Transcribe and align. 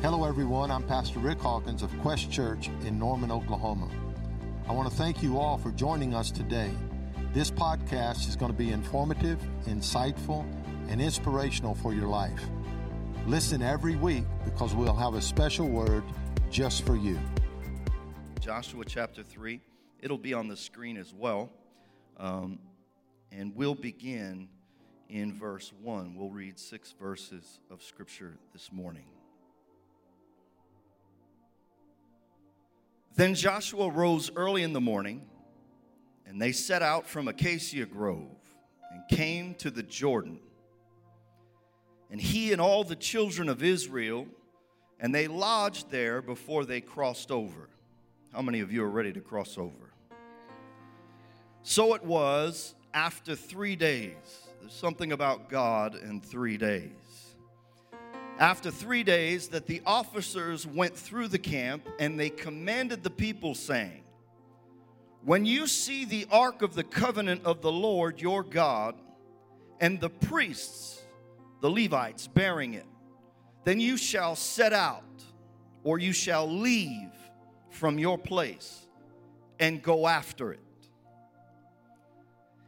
Hello, 0.00 0.24
everyone. 0.24 0.70
I'm 0.70 0.84
Pastor 0.84 1.18
Rick 1.18 1.40
Hawkins 1.40 1.82
of 1.82 1.90
Quest 2.02 2.30
Church 2.30 2.68
in 2.86 3.00
Norman, 3.00 3.32
Oklahoma. 3.32 3.90
I 4.68 4.72
want 4.72 4.88
to 4.88 4.94
thank 4.94 5.24
you 5.24 5.38
all 5.38 5.58
for 5.58 5.72
joining 5.72 6.14
us 6.14 6.30
today. 6.30 6.70
This 7.32 7.50
podcast 7.50 8.28
is 8.28 8.36
going 8.36 8.52
to 8.52 8.56
be 8.56 8.70
informative, 8.70 9.40
insightful, 9.66 10.46
and 10.88 11.02
inspirational 11.02 11.74
for 11.74 11.92
your 11.92 12.06
life. 12.06 12.40
Listen 13.26 13.60
every 13.60 13.96
week 13.96 14.22
because 14.44 14.72
we'll 14.72 14.94
have 14.94 15.14
a 15.14 15.20
special 15.20 15.66
word 15.66 16.04
just 16.48 16.86
for 16.86 16.94
you. 16.94 17.18
Joshua 18.38 18.84
chapter 18.84 19.24
3. 19.24 19.60
It'll 19.98 20.16
be 20.16 20.32
on 20.32 20.46
the 20.46 20.56
screen 20.56 20.96
as 20.96 21.12
well. 21.12 21.50
Um, 22.18 22.60
and 23.32 23.52
we'll 23.56 23.74
begin 23.74 24.48
in 25.08 25.32
verse 25.32 25.72
1. 25.82 26.14
We'll 26.14 26.30
read 26.30 26.56
six 26.56 26.94
verses 27.00 27.58
of 27.68 27.82
scripture 27.82 28.38
this 28.52 28.70
morning. 28.70 29.06
Then 33.18 33.34
Joshua 33.34 33.90
rose 33.90 34.30
early 34.36 34.62
in 34.62 34.72
the 34.72 34.80
morning, 34.80 35.22
and 36.24 36.40
they 36.40 36.52
set 36.52 36.82
out 36.82 37.04
from 37.04 37.26
Acacia 37.26 37.84
Grove 37.84 38.38
and 38.92 39.02
came 39.10 39.54
to 39.56 39.72
the 39.72 39.82
Jordan. 39.82 40.38
And 42.12 42.20
he 42.20 42.52
and 42.52 42.60
all 42.60 42.84
the 42.84 42.94
children 42.94 43.48
of 43.48 43.60
Israel, 43.64 44.28
and 45.00 45.12
they 45.12 45.26
lodged 45.26 45.90
there 45.90 46.22
before 46.22 46.64
they 46.64 46.80
crossed 46.80 47.32
over. 47.32 47.68
How 48.32 48.40
many 48.40 48.60
of 48.60 48.70
you 48.70 48.84
are 48.84 48.88
ready 48.88 49.12
to 49.12 49.20
cross 49.20 49.58
over? 49.58 49.92
So 51.64 51.94
it 51.94 52.04
was 52.04 52.76
after 52.94 53.34
three 53.34 53.74
days. 53.74 54.46
There's 54.60 54.72
something 54.72 55.10
about 55.10 55.48
God 55.48 55.96
in 55.96 56.20
three 56.20 56.56
days 56.56 56.92
after 58.38 58.70
three 58.70 59.02
days 59.02 59.48
that 59.48 59.66
the 59.66 59.82
officers 59.84 60.66
went 60.66 60.96
through 60.96 61.28
the 61.28 61.38
camp 61.38 61.88
and 61.98 62.18
they 62.18 62.30
commanded 62.30 63.02
the 63.02 63.10
people, 63.10 63.54
saying, 63.54 64.04
When 65.24 65.44
you 65.44 65.66
see 65.66 66.04
the 66.04 66.26
ark 66.30 66.62
of 66.62 66.74
the 66.74 66.84
covenant 66.84 67.44
of 67.44 67.62
the 67.62 67.72
Lord 67.72 68.20
your 68.20 68.44
God 68.44 68.94
and 69.80 70.00
the 70.00 70.10
priests, 70.10 71.02
the 71.60 71.70
Levites, 71.70 72.28
bearing 72.28 72.74
it, 72.74 72.86
then 73.64 73.80
you 73.80 73.96
shall 73.96 74.36
set 74.36 74.72
out 74.72 75.02
or 75.82 75.98
you 75.98 76.12
shall 76.12 76.48
leave 76.48 77.10
from 77.70 77.98
your 77.98 78.18
place 78.18 78.86
and 79.58 79.82
go 79.82 80.06
after 80.06 80.52
it. 80.52 80.60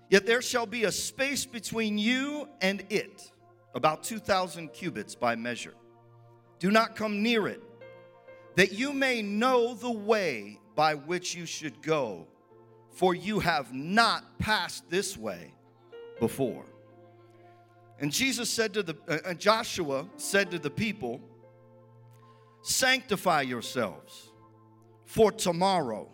Yet 0.09 0.27
there 0.27 0.43
shall 0.43 0.67
be 0.67 0.85
a 0.85 0.93
space 0.93 1.47
between 1.47 1.97
you 1.97 2.49
and 2.61 2.83
it 2.91 3.31
about 3.75 4.03
2,000 4.03 4.73
cubits 4.73 5.15
by 5.15 5.37
measure. 5.37 5.75
Do 6.59 6.71
not 6.71 6.97
come 6.97 7.23
near 7.23 7.49
it, 7.49 7.63
that 8.57 8.73
you 8.73 8.93
may 8.93 9.23
know 9.23 9.75
the 9.75 9.91
way 9.91 10.59
by 10.75 10.95
which 10.95 11.35
you 11.35 11.47
should 11.47 11.83
go, 11.83 12.27
for 12.91 13.15
you 13.15 13.39
have 13.41 13.73
not 13.73 14.39
passed 14.39 14.89
this 14.91 15.17
way 15.17 15.55
before. 16.19 16.65
And 17.99 18.11
Jesus 18.11 18.49
said 18.49 18.75
to 18.75 18.83
the, 18.83 18.97
uh, 19.09 19.35
Joshua 19.35 20.07
said 20.17 20.51
to 20.51 20.59
the 20.59 20.71
people, 20.71 21.21
Sanctify 22.63 23.43
yourselves, 23.43 24.31
for 25.05 25.33
tomorrow 25.33 26.09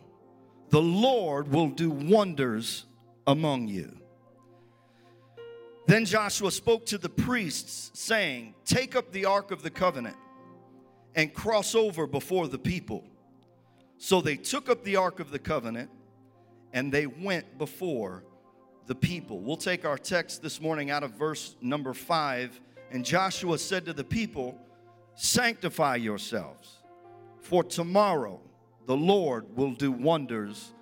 the 0.70 0.82
Lord 0.82 1.48
will 1.48 1.68
do 1.68 1.90
wonders 1.90 2.86
among 3.26 3.68
you. 3.68 4.00
Then 5.86 6.04
Joshua 6.04 6.50
spoke 6.50 6.86
to 6.86 6.98
the 6.98 7.08
priests, 7.08 7.92
saying, 7.94 8.54
Take 8.64 8.96
up 8.96 9.12
the 9.12 9.24
ark 9.24 9.52
of 9.52 9.62
the 9.62 9.70
covenant 9.70 10.16
and 11.14 11.32
cross 11.32 11.74
over 11.74 12.06
before 12.06 12.48
the 12.48 12.58
people. 12.58 13.04
So 13.98 14.20
they 14.20 14.36
took 14.36 14.68
up 14.68 14.82
the 14.84 14.96
ark 14.96 15.20
of 15.20 15.30
the 15.30 15.38
covenant 15.38 15.90
and 16.72 16.92
they 16.92 17.06
went 17.06 17.56
before 17.56 18.24
the 18.86 18.94
people. 18.94 19.40
We'll 19.40 19.56
take 19.56 19.84
our 19.84 19.96
text 19.96 20.42
this 20.42 20.60
morning 20.60 20.90
out 20.90 21.02
of 21.02 21.12
verse 21.12 21.56
number 21.60 21.94
five. 21.94 22.60
And 22.90 23.04
Joshua 23.04 23.58
said 23.58 23.86
to 23.86 23.92
the 23.92 24.04
people, 24.04 24.58
Sanctify 25.14 25.96
yourselves, 25.96 26.76
for 27.40 27.64
tomorrow 27.64 28.40
the 28.86 28.96
Lord 28.96 29.56
will 29.56 29.72
do 29.72 29.90
wonders 29.90 30.74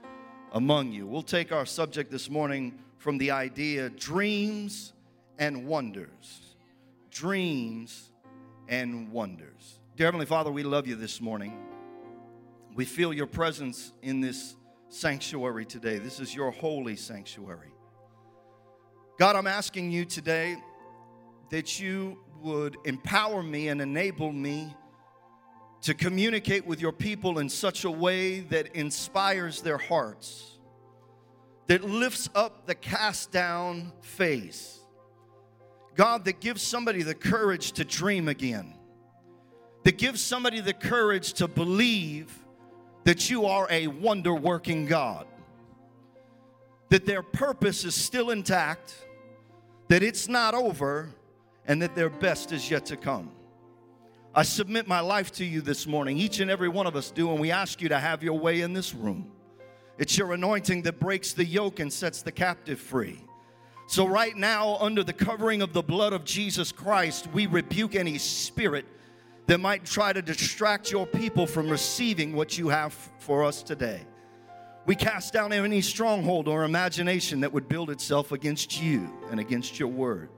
among 0.52 0.92
you. 0.92 1.06
We'll 1.06 1.22
take 1.22 1.52
our 1.52 1.66
subject 1.66 2.10
this 2.10 2.28
morning 2.28 2.78
from 3.04 3.18
the 3.18 3.30
idea 3.32 3.90
dreams 3.90 4.94
and 5.38 5.66
wonders. 5.66 6.56
Dreams 7.10 8.10
and 8.66 9.12
wonders. 9.12 9.78
Dear 9.94 10.06
Heavenly 10.06 10.24
Father, 10.24 10.50
we 10.50 10.62
love 10.62 10.86
you 10.86 10.96
this 10.96 11.20
morning. 11.20 11.54
We 12.74 12.86
feel 12.86 13.12
your 13.12 13.26
presence 13.26 13.92
in 14.00 14.22
this 14.22 14.56
sanctuary 14.88 15.66
today. 15.66 15.98
This 15.98 16.18
is 16.18 16.34
your 16.34 16.50
holy 16.50 16.96
sanctuary. 16.96 17.72
God, 19.18 19.36
I'm 19.36 19.46
asking 19.46 19.90
you 19.90 20.06
today 20.06 20.56
that 21.50 21.78
you 21.78 22.20
would 22.40 22.78
empower 22.86 23.42
me 23.42 23.68
and 23.68 23.82
enable 23.82 24.32
me 24.32 24.74
to 25.82 25.92
communicate 25.92 26.64
with 26.66 26.80
your 26.80 26.92
people 26.92 27.38
in 27.38 27.50
such 27.50 27.84
a 27.84 27.90
way 27.90 28.40
that 28.40 28.74
inspires 28.74 29.60
their 29.60 29.76
hearts, 29.76 30.53
that 31.66 31.84
lifts 31.84 32.28
up 32.34 32.66
the 32.66 32.74
cast 32.74 33.30
down 33.32 33.92
face 34.02 34.80
God, 35.94 36.24
that 36.24 36.40
gives 36.40 36.62
somebody 36.62 37.02
the 37.02 37.14
courage 37.14 37.72
to 37.72 37.84
dream 37.84 38.28
again, 38.28 38.74
that 39.84 39.96
gives 39.96 40.20
somebody 40.20 40.60
the 40.60 40.72
courage 40.72 41.34
to 41.34 41.46
believe 41.48 42.36
that 43.04 43.30
you 43.30 43.46
are 43.46 43.68
a 43.70 43.86
wonder 43.86 44.34
working 44.34 44.86
God, 44.86 45.26
that 46.88 47.06
their 47.06 47.22
purpose 47.22 47.84
is 47.84 47.94
still 47.94 48.30
intact, 48.30 49.06
that 49.88 50.02
it's 50.02 50.28
not 50.28 50.54
over, 50.54 51.10
and 51.66 51.80
that 51.80 51.94
their 51.94 52.10
best 52.10 52.50
is 52.50 52.70
yet 52.70 52.86
to 52.86 52.96
come. 52.96 53.30
I 54.34 54.42
submit 54.42 54.88
my 54.88 55.00
life 55.00 55.30
to 55.32 55.44
you 55.44 55.60
this 55.60 55.86
morning. 55.86 56.18
Each 56.18 56.40
and 56.40 56.50
every 56.50 56.68
one 56.68 56.88
of 56.88 56.96
us 56.96 57.12
do, 57.12 57.30
and 57.30 57.38
we 57.38 57.52
ask 57.52 57.80
you 57.80 57.88
to 57.90 58.00
have 58.00 58.22
your 58.22 58.36
way 58.36 58.62
in 58.62 58.72
this 58.72 58.92
room. 58.92 59.30
It's 59.98 60.18
your 60.18 60.32
anointing 60.32 60.82
that 60.82 60.98
breaks 60.98 61.32
the 61.32 61.44
yoke 61.44 61.78
and 61.80 61.92
sets 61.92 62.22
the 62.22 62.32
captive 62.32 62.80
free. 62.80 63.20
So, 63.86 64.06
right 64.06 64.36
now, 64.36 64.76
under 64.78 65.04
the 65.04 65.12
covering 65.12 65.60
of 65.60 65.72
the 65.72 65.82
blood 65.82 66.12
of 66.12 66.24
Jesus 66.24 66.72
Christ, 66.72 67.28
we 67.32 67.46
rebuke 67.46 67.94
any 67.94 68.18
spirit 68.18 68.86
that 69.46 69.60
might 69.60 69.84
try 69.84 70.12
to 70.12 70.22
distract 70.22 70.90
your 70.90 71.06
people 71.06 71.46
from 71.46 71.68
receiving 71.68 72.34
what 72.34 72.56
you 72.56 72.68
have 72.68 72.94
for 73.18 73.44
us 73.44 73.62
today. 73.62 74.00
We 74.86 74.94
cast 74.94 75.32
down 75.32 75.52
any 75.52 75.80
stronghold 75.80 76.48
or 76.48 76.64
imagination 76.64 77.40
that 77.40 77.52
would 77.52 77.68
build 77.68 77.90
itself 77.90 78.32
against 78.32 78.80
you 78.80 79.08
and 79.30 79.38
against 79.38 79.78
your 79.78 79.88
word. 79.88 80.28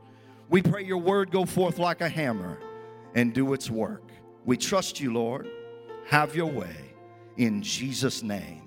We 0.49 0.63
pray 0.63 0.85
your 0.85 0.99
word 0.99 1.31
go 1.31 1.45
forth 1.45 1.79
like 1.79 2.01
a 2.01 2.09
hammer 2.09 2.59
and 3.15 3.33
do 3.33 3.53
its 3.53 3.71
work. 3.71 4.03
We 4.45 4.57
trust 4.57 5.01
you, 5.01 5.13
Lord. 5.13 5.49
Have 6.07 6.37
your 6.37 6.47
way 6.47 6.95
in 7.37 7.63
Jesus' 7.63 8.23
name. 8.23 8.66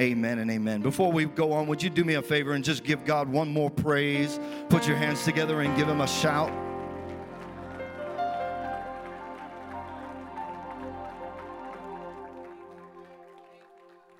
Amen 0.00 0.38
and 0.38 0.48
amen. 0.48 0.80
Before 0.80 1.10
we 1.10 1.24
go 1.24 1.52
on, 1.52 1.66
would 1.66 1.82
you 1.82 1.90
do 1.90 2.04
me 2.04 2.14
a 2.14 2.22
favor 2.22 2.52
and 2.52 2.62
just 2.62 2.84
give 2.84 3.04
God 3.04 3.28
one 3.28 3.52
more 3.52 3.68
praise? 3.68 4.38
Put 4.68 4.86
your 4.86 4.96
hands 4.96 5.24
together 5.24 5.60
and 5.60 5.76
give 5.76 5.88
him 5.88 6.00
a 6.00 6.06
shout. 6.06 6.52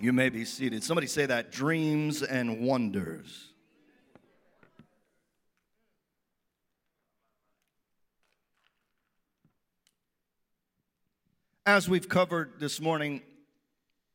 You 0.00 0.12
may 0.12 0.30
be 0.30 0.44
seated. 0.44 0.82
Somebody 0.82 1.06
say 1.06 1.26
that 1.26 1.52
dreams 1.52 2.22
and 2.22 2.60
wonders. 2.60 3.52
As 11.64 11.88
we've 11.88 12.08
covered 12.08 12.58
this 12.58 12.80
morning 12.80 13.22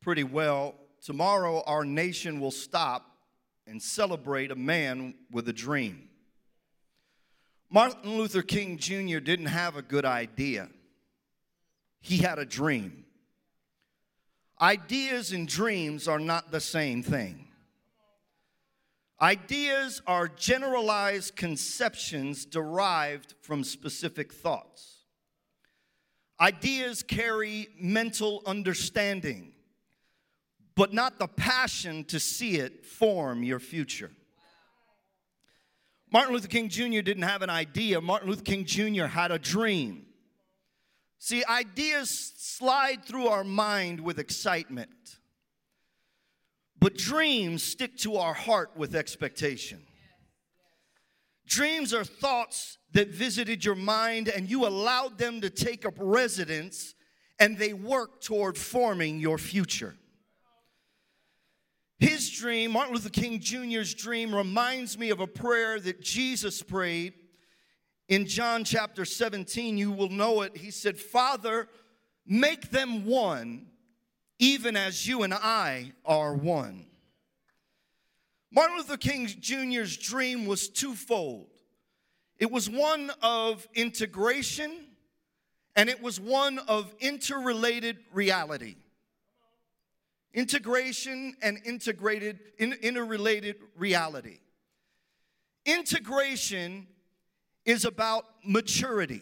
pretty 0.02 0.24
well, 0.24 0.76
Tomorrow, 1.04 1.64
our 1.66 1.84
nation 1.84 2.40
will 2.40 2.52
stop 2.52 3.18
and 3.68 3.82
celebrate 3.82 4.52
a 4.52 4.56
man 4.56 5.16
with 5.32 5.50
a 5.50 5.54
dream. 5.54 6.08
Martin 7.70 8.18
Luther 8.18 8.42
King 8.42 8.78
Jr. 8.78 9.20
didn't 9.20 9.48
have 9.48 9.76
a 9.76 9.82
good 9.82 10.06
idea, 10.06 10.70
he 12.00 12.18
had 12.18 12.40
a 12.40 12.46
dream. 12.46 13.06
Ideas 14.62 15.34
and 15.34 15.48
dreams 15.48 16.08
are 16.08 16.20
not 16.20 16.52
the 16.52 16.62
same 16.62 17.04
thing. 17.04 17.48
Ideas 19.22 20.02
are 20.08 20.28
generalized 20.28 21.36
conceptions 21.36 22.46
derived 22.46 23.34
from 23.42 23.64
specific 23.64 24.32
thoughts. 24.32 25.06
Ideas 26.40 27.04
carry 27.04 27.68
mental 27.78 28.42
understanding 28.46 29.53
but 30.76 30.94
not 30.94 31.20
the 31.20 31.28
passion 31.28 32.04
to 32.06 32.20
see 32.20 32.58
it 32.58 32.86
form 32.86 33.44
your 33.44 33.60
future. 33.60 34.12
Martin 36.12 36.34
Luther 36.34 36.48
King 36.48 36.70
Jr. 36.70 37.02
didn't 37.02 37.24
have 37.24 37.42
an 37.42 37.50
idea, 37.50 38.00
Martin 38.00 38.30
Luther 38.30 38.44
King 38.44 38.66
Jr. 38.66 39.06
had 39.06 39.32
a 39.32 39.40
dream. 39.40 40.06
See, 41.18 41.44
ideas 41.46 42.10
slide 42.38 43.04
through 43.04 43.28
our 43.28 43.44
mind 43.44 44.00
with 44.00 44.20
excitement, 44.20 44.90
but 46.80 46.98
dreams 46.98 47.64
stick 47.64 47.98
to 48.00 48.18
our 48.18 48.34
heart 48.34 48.72
with 48.76 48.96
expectation. 48.96 49.82
Dreams 51.48 51.94
are 51.94 52.04
thoughts 52.04 52.78
that 52.94 53.10
visited 53.10 53.66
your 53.66 53.76
mind 53.76 54.28
and 54.28 54.50
you 54.50 54.68
allowed 54.68 55.18
them 55.18 55.42
to 55.42 55.50
take 55.50 55.86
up 55.86 55.96
residence 55.98 56.94
and 57.40 57.58
they 57.58 57.74
work 57.74 58.22
toward 58.22 58.58
forming 58.58 59.20
your 59.20 59.38
future. 59.38 59.96
Dream, 62.44 62.72
Martin 62.72 62.94
Luther 62.94 63.10
King 63.10 63.40
Jr.'s 63.40 63.94
dream, 63.94 64.36
reminds 64.36 64.98
me 64.98 65.12
of 65.12 65.22
a 65.22 65.28
prayer 65.28 65.80
that 65.80 66.02
Jesus 66.02 66.62
prayed 66.62 67.14
in 68.10 68.26
John 68.26 68.66
chapter 68.66 69.06
17. 69.06 69.78
You 69.78 69.94
will 69.94 70.10
know 70.10 70.42
it. 70.42 70.58
He 70.58 70.70
said, 70.70 70.98
Father, 70.98 71.70
make 72.28 72.70
them 72.70 73.06
one, 73.06 73.68
even 74.40 74.76
as 74.76 75.08
you 75.08 75.24
and 75.24 75.34
I 75.34 75.94
are 76.04 76.34
one. 76.34 76.86
Martin 78.52 78.76
Luther 78.76 78.98
King 78.98 79.26
Jr.'s 79.28 79.96
dream 79.96 80.46
was 80.46 80.68
twofold 80.68 81.48
it 82.40 82.52
was 82.52 82.70
one 82.70 83.10
of 83.22 83.66
integration 83.74 84.70
and 85.78 85.90
it 85.90 86.04
was 86.04 86.20
one 86.20 86.60
of 86.60 86.94
interrelated 87.00 88.00
reality. 88.12 88.76
Integration 90.34 91.36
and 91.42 91.60
integrated, 91.64 92.40
in, 92.58 92.74
interrelated 92.74 93.58
reality. 93.76 94.40
Integration 95.66 96.88
is 97.66 97.86
about 97.86 98.26
maturity. 98.44 99.22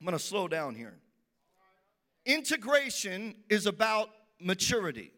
I'm 0.00 0.04
gonna 0.04 0.18
slow 0.18 0.48
down 0.48 0.74
here. 0.74 0.98
Integration 2.24 3.34
is 3.48 3.66
about 3.66 4.10
maturity. 4.40 5.12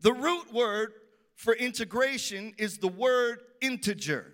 The 0.00 0.12
root 0.12 0.52
word 0.52 0.92
for 1.34 1.54
integration 1.54 2.54
is 2.58 2.78
the 2.78 2.88
word 2.88 3.40
integer. 3.60 4.32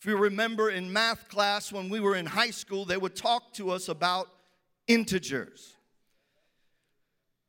If 0.00 0.06
you 0.06 0.16
remember 0.16 0.70
in 0.70 0.92
math 0.92 1.28
class 1.28 1.72
when 1.72 1.88
we 1.88 2.00
were 2.00 2.16
in 2.16 2.26
high 2.26 2.50
school, 2.50 2.84
they 2.84 2.96
would 2.96 3.16
talk 3.16 3.52
to 3.54 3.70
us 3.70 3.88
about 3.88 4.28
integers. 4.86 5.75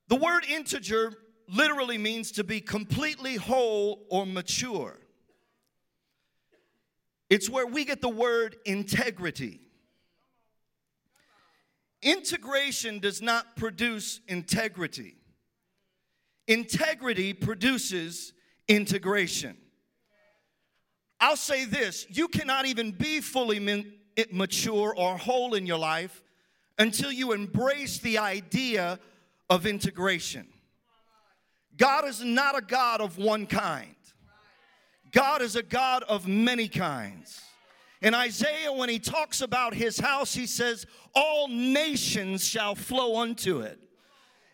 The 0.07 0.15
word 0.15 0.45
integer 0.45 1.13
literally 1.49 1.97
means 1.97 2.31
to 2.33 2.43
be 2.43 2.61
completely 2.61 3.35
whole 3.35 4.05
or 4.09 4.25
mature. 4.25 4.99
It's 7.29 7.49
where 7.49 7.67
we 7.67 7.83
get 7.83 8.01
the 8.01 8.09
word 8.09 8.55
integrity. 8.65 9.59
Integration 12.01 12.99
does 12.99 13.21
not 13.21 13.55
produce 13.55 14.21
integrity. 14.27 15.15
Integrity 16.47 17.33
produces 17.33 18.33
integration. 18.67 19.57
I'll 21.19 21.35
say 21.35 21.65
this 21.65 22.05
you 22.09 22.27
cannot 22.27 22.65
even 22.65 22.91
be 22.91 23.19
fully 23.19 23.59
mature 24.31 24.93
or 24.95 25.17
whole 25.17 25.53
in 25.55 25.65
your 25.65 25.79
life 25.79 26.23
until 26.77 27.11
you 27.11 27.33
embrace 27.33 27.97
the 27.99 28.19
idea 28.19 28.99
of 29.49 29.65
integration. 29.65 30.47
God 31.77 32.07
is 32.07 32.23
not 32.23 32.57
a 32.57 32.61
God 32.61 33.01
of 33.01 33.17
one 33.17 33.45
kind, 33.45 33.95
God 35.11 35.41
is 35.41 35.55
a 35.55 35.63
God 35.63 36.03
of 36.03 36.27
many 36.27 36.67
kinds. 36.67 37.41
In 37.99 38.13
Isaiah, 38.13 38.71
when 38.71 38.89
he 38.89 38.99
talks 38.99 39.41
about 39.41 39.73
his 39.73 39.99
house, 39.99 40.31
he 40.33 40.45
says, 40.45 40.85
All 41.15 41.47
nations 41.47 42.45
shall 42.45 42.75
flow 42.75 43.19
unto 43.19 43.61
it. 43.61 43.79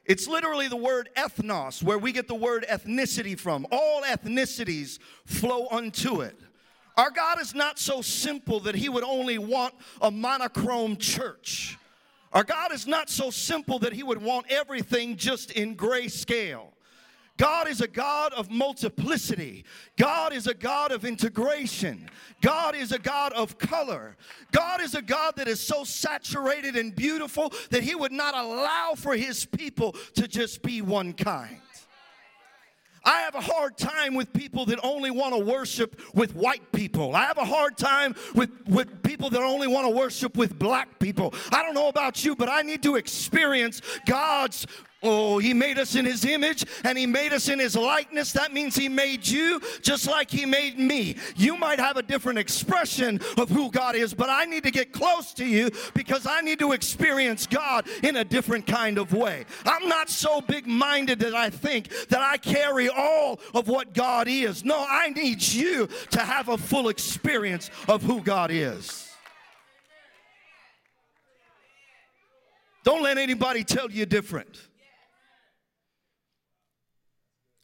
It's 0.05 0.27
literally 0.27 0.67
the 0.67 0.77
word 0.77 1.09
ethnos, 1.17 1.83
where 1.83 1.97
we 1.97 2.11
get 2.13 2.27
the 2.27 2.35
word 2.35 2.65
ethnicity 2.69 3.37
from. 3.37 3.65
All 3.71 4.01
ethnicities 4.03 4.99
flow 5.25 5.67
unto 5.71 6.21
it. 6.21 6.37
Our 6.95 7.09
God 7.09 7.41
is 7.41 7.55
not 7.55 7.79
so 7.79 8.01
simple 8.01 8.59
that 8.61 8.75
He 8.75 8.87
would 8.87 9.03
only 9.03 9.37
want 9.37 9.73
a 10.01 10.11
monochrome 10.11 10.97
church. 10.97 11.77
Our 12.33 12.43
God 12.43 12.71
is 12.71 12.87
not 12.87 13.09
so 13.09 13.29
simple 13.29 13.79
that 13.79 13.93
He 13.93 14.03
would 14.03 14.21
want 14.21 14.47
everything 14.49 15.15
just 15.15 15.51
in 15.51 15.75
grayscale. 15.75 16.67
God 17.37 17.67
is 17.67 17.81
a 17.81 17.87
God 17.87 18.31
of 18.33 18.51
multiplicity. 18.51 19.65
God 19.97 20.33
is 20.33 20.45
a 20.45 20.53
God 20.53 20.91
of 20.91 21.03
integration. 21.03 22.09
God 22.41 22.75
is 22.75 22.91
a 22.91 22.99
God 22.99 23.33
of 23.33 23.57
color. 23.57 24.17
God 24.51 24.81
is 24.81 24.93
a 24.93 25.01
God 25.01 25.35
that 25.37 25.47
is 25.47 25.59
so 25.59 25.83
saturated 25.83 26.75
and 26.75 26.95
beautiful 26.95 27.51
that 27.71 27.83
He 27.83 27.95
would 27.95 28.11
not 28.11 28.35
allow 28.35 28.93
for 28.95 29.15
His 29.15 29.45
people 29.45 29.95
to 30.15 30.27
just 30.27 30.61
be 30.61 30.81
one 30.81 31.13
kind. 31.13 31.59
I 33.05 33.21
have 33.21 33.35
a 33.35 33.41
hard 33.41 33.77
time 33.77 34.15
with 34.15 34.31
people 34.33 34.65
that 34.67 34.79
only 34.83 35.11
want 35.11 35.33
to 35.33 35.39
worship 35.39 35.99
with 36.13 36.35
white 36.35 36.71
people. 36.71 37.15
I 37.15 37.25
have 37.25 37.37
a 37.37 37.45
hard 37.45 37.77
time 37.77 38.15
with, 38.33 38.49
with 38.67 39.03
people 39.03 39.29
that 39.31 39.41
only 39.41 39.67
want 39.67 39.85
to 39.87 39.89
worship 39.89 40.37
with 40.37 40.57
black 40.57 40.99
people. 40.99 41.33
I 41.51 41.63
don't 41.63 41.73
know 41.73 41.89
about 41.89 42.23
you, 42.23 42.35
but 42.35 42.49
I 42.49 42.61
need 42.61 42.81
to 42.83 42.95
experience 42.95 43.81
God's 44.05 44.65
Oh, 45.05 45.37
he 45.37 45.53
made 45.53 45.77
us 45.77 45.95
in 45.95 46.05
his 46.05 46.23
image 46.23 46.65
and 46.85 46.97
he 46.97 47.05
made 47.05 47.33
us 47.33 47.49
in 47.49 47.59
his 47.59 47.75
likeness. 47.75 48.31
That 48.31 48.53
means 48.53 48.73
he 48.73 48.87
made 48.87 49.27
you 49.27 49.59
just 49.81 50.07
like 50.07 50.31
he 50.31 50.45
made 50.45 50.79
me. 50.79 51.17
You 51.35 51.57
might 51.57 51.77
have 51.79 51.97
a 51.97 52.01
different 52.01 52.39
expression 52.39 53.19
of 53.37 53.49
who 53.49 53.69
God 53.69 53.95
is, 53.95 54.13
but 54.13 54.29
I 54.29 54.45
need 54.45 54.63
to 54.63 54.71
get 54.71 54.93
close 54.93 55.33
to 55.33 55.45
you 55.45 55.69
because 55.93 56.25
I 56.25 56.39
need 56.39 56.59
to 56.59 56.71
experience 56.71 57.45
God 57.45 57.85
in 58.01 58.15
a 58.15 58.23
different 58.23 58.65
kind 58.65 58.97
of 58.97 59.13
way. 59.13 59.45
I'm 59.65 59.89
not 59.89 60.09
so 60.09 60.39
big 60.39 60.65
minded 60.67 61.19
that 61.19 61.35
I 61.35 61.49
think 61.49 61.89
that 62.07 62.21
I 62.21 62.37
carry 62.37 62.87
all 62.87 63.41
of 63.53 63.67
what 63.67 63.93
God 63.93 64.29
is. 64.29 64.63
No, 64.63 64.85
I 64.89 65.09
need 65.09 65.41
you 65.41 65.89
to 66.11 66.21
have 66.21 66.47
a 66.47 66.57
full 66.57 66.87
experience 66.87 67.69
of 67.89 68.03
who 68.03 68.21
God 68.21 68.51
is. 68.51 69.09
Don't 72.85 73.03
let 73.03 73.17
anybody 73.17 73.63
tell 73.63 73.91
you 73.91 74.05
different. 74.05 74.69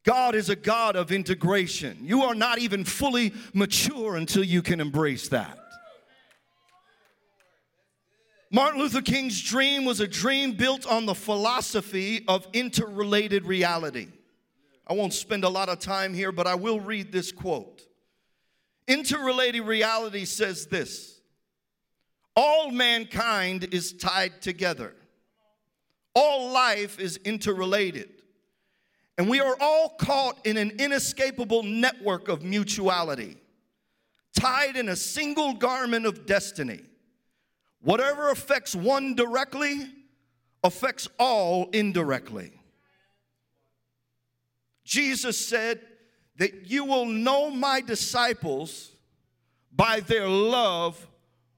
God 0.05 0.35
is 0.35 0.49
a 0.49 0.55
God 0.55 0.95
of 0.95 1.11
integration. 1.11 1.97
You 2.01 2.23
are 2.23 2.35
not 2.35 2.59
even 2.59 2.85
fully 2.85 3.33
mature 3.53 4.15
until 4.15 4.43
you 4.43 4.61
can 4.61 4.79
embrace 4.79 5.27
that. 5.29 5.57
Martin 8.51 8.79
Luther 8.79 9.01
King's 9.01 9.39
dream 9.41 9.85
was 9.85 9.99
a 9.99 10.07
dream 10.07 10.53
built 10.53 10.87
on 10.87 11.05
the 11.05 11.13
philosophy 11.13 12.23
of 12.27 12.47
interrelated 12.53 13.45
reality. 13.45 14.07
I 14.87 14.93
won't 14.93 15.13
spend 15.13 15.43
a 15.43 15.49
lot 15.49 15.69
of 15.69 15.79
time 15.79 16.15
here, 16.15 16.31
but 16.31 16.47
I 16.47 16.55
will 16.55 16.79
read 16.79 17.11
this 17.11 17.31
quote. 17.31 17.83
Interrelated 18.87 19.61
reality 19.61 20.25
says 20.25 20.65
this 20.65 21.21
All 22.35 22.71
mankind 22.71 23.71
is 23.71 23.93
tied 23.93 24.41
together, 24.41 24.95
all 26.15 26.51
life 26.51 26.99
is 26.99 27.17
interrelated. 27.17 28.18
And 29.19 29.29
we 29.29 29.41
are 29.41 29.57
all 29.59 29.89
caught 29.89 30.37
in 30.45 30.55
an 30.55 30.79
inescapable 30.79 31.61
network 31.61 32.29
of 32.29 32.41
mutuality, 32.41 33.35
tied 34.33 34.77
in 34.77 34.87
a 34.87 34.95
single 34.95 35.55
garment 35.55 36.05
of 36.05 36.25
destiny. 36.25 36.79
Whatever 37.81 38.29
affects 38.29 38.73
one 38.73 39.15
directly 39.15 39.89
affects 40.63 41.09
all 41.19 41.67
indirectly. 41.73 42.53
Jesus 44.85 45.37
said 45.37 45.81
that 46.37 46.69
you 46.71 46.85
will 46.85 47.05
know 47.05 47.51
my 47.51 47.81
disciples 47.81 48.89
by 49.69 49.99
their 49.99 50.29
love 50.29 51.09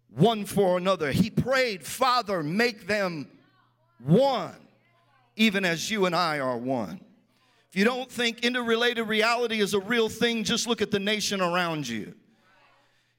one 0.09 0.45
for 0.45 0.79
another. 0.79 1.11
He 1.11 1.29
prayed, 1.29 1.85
Father, 1.85 2.41
make 2.41 2.87
them 2.87 3.27
one, 3.99 4.55
even 5.35 5.63
as 5.63 5.91
you 5.91 6.07
and 6.07 6.15
I 6.15 6.39
are 6.39 6.57
one. 6.57 7.01
If 7.71 7.77
you 7.77 7.85
don't 7.85 8.11
think 8.11 8.43
interrelated 8.43 9.07
reality 9.07 9.61
is 9.61 9.73
a 9.73 9.79
real 9.79 10.09
thing, 10.09 10.43
just 10.43 10.67
look 10.67 10.81
at 10.81 10.91
the 10.91 10.99
nation 10.99 11.39
around 11.39 11.87
you. 11.87 12.13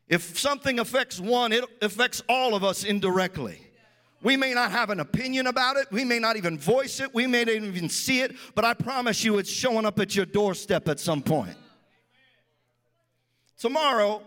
If 0.09 0.39
something 0.39 0.79
affects 0.79 1.19
one, 1.19 1.53
it 1.53 1.65
affects 1.81 2.23
all 2.29 2.55
of 2.55 2.63
us 2.63 2.85
indirectly. 2.85 3.67
We 4.23 4.37
may 4.37 4.53
not 4.53 4.71
have 4.71 4.91
an 4.91 5.01
opinion 5.01 5.47
about 5.47 5.79
it. 5.79 5.87
We 5.91 6.05
may 6.05 6.19
not 6.19 6.37
even 6.37 6.59
voice 6.59 7.01
it. 7.01 7.15
We 7.15 7.27
may 7.27 7.45
not 7.45 7.55
even 7.55 7.89
see 7.89 8.21
it. 8.21 8.37
But 8.55 8.67
I 8.67 8.75
promise 8.75 9.25
you, 9.25 9.39
it's 9.39 9.49
showing 9.49 9.87
up 9.87 9.99
at 9.99 10.15
your 10.15 10.27
doorstep 10.27 10.87
at 10.87 11.01
some 11.01 11.23
point. 11.23 11.57
Tomorrow, 13.59 14.23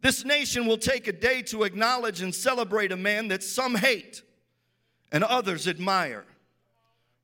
this 0.00 0.24
nation 0.24 0.66
will 0.66 0.76
take 0.76 1.06
a 1.06 1.12
day 1.12 1.40
to 1.42 1.62
acknowledge 1.62 2.20
and 2.20 2.34
celebrate 2.34 2.90
a 2.90 2.96
man 2.96 3.28
that 3.28 3.44
some 3.44 3.76
hate 3.76 4.22
and 5.12 5.22
others 5.22 5.68
admire. 5.68 6.24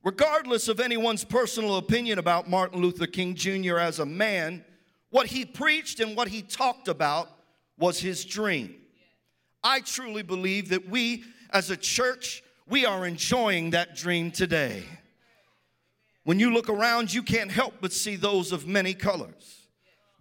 Regardless 0.09 0.69
of 0.69 0.81
anyone's 0.81 1.23
personal 1.23 1.77
opinion 1.77 2.19
about 2.19 2.49
Martin 2.49 2.81
Luther 2.81 3.07
King 3.07 3.35
Jr. 3.35 3.77
as 3.77 3.99
a 3.99 4.07
man, 4.07 4.65
what 5.11 5.27
he 5.27 5.45
preached 5.45 6.01
and 6.01 6.17
what 6.17 6.29
he 6.29 6.41
talked 6.41 6.89
about 6.89 7.29
was 7.79 8.01
his 8.01 8.25
dream. 8.25 8.75
I 9.63 9.81
truly 9.81 10.23
believe 10.23 10.71
that 10.71 10.89
we 10.89 11.25
as 11.51 11.69
a 11.69 11.77
church 11.77 12.43
we 12.67 12.87
are 12.87 13.05
enjoying 13.05 13.69
that 13.73 13.97
dream 13.97 14.31
today. 14.31 14.83
When 16.25 16.41
you 16.41 16.55
look 16.55 16.71
around, 16.71 17.13
you 17.13 17.23
can't 17.23 17.51
help 17.51 17.75
but 17.83 17.93
see 17.93 18.17
those 18.17 18.51
of 18.51 18.67
many 18.67 18.95
colors, 18.95 19.67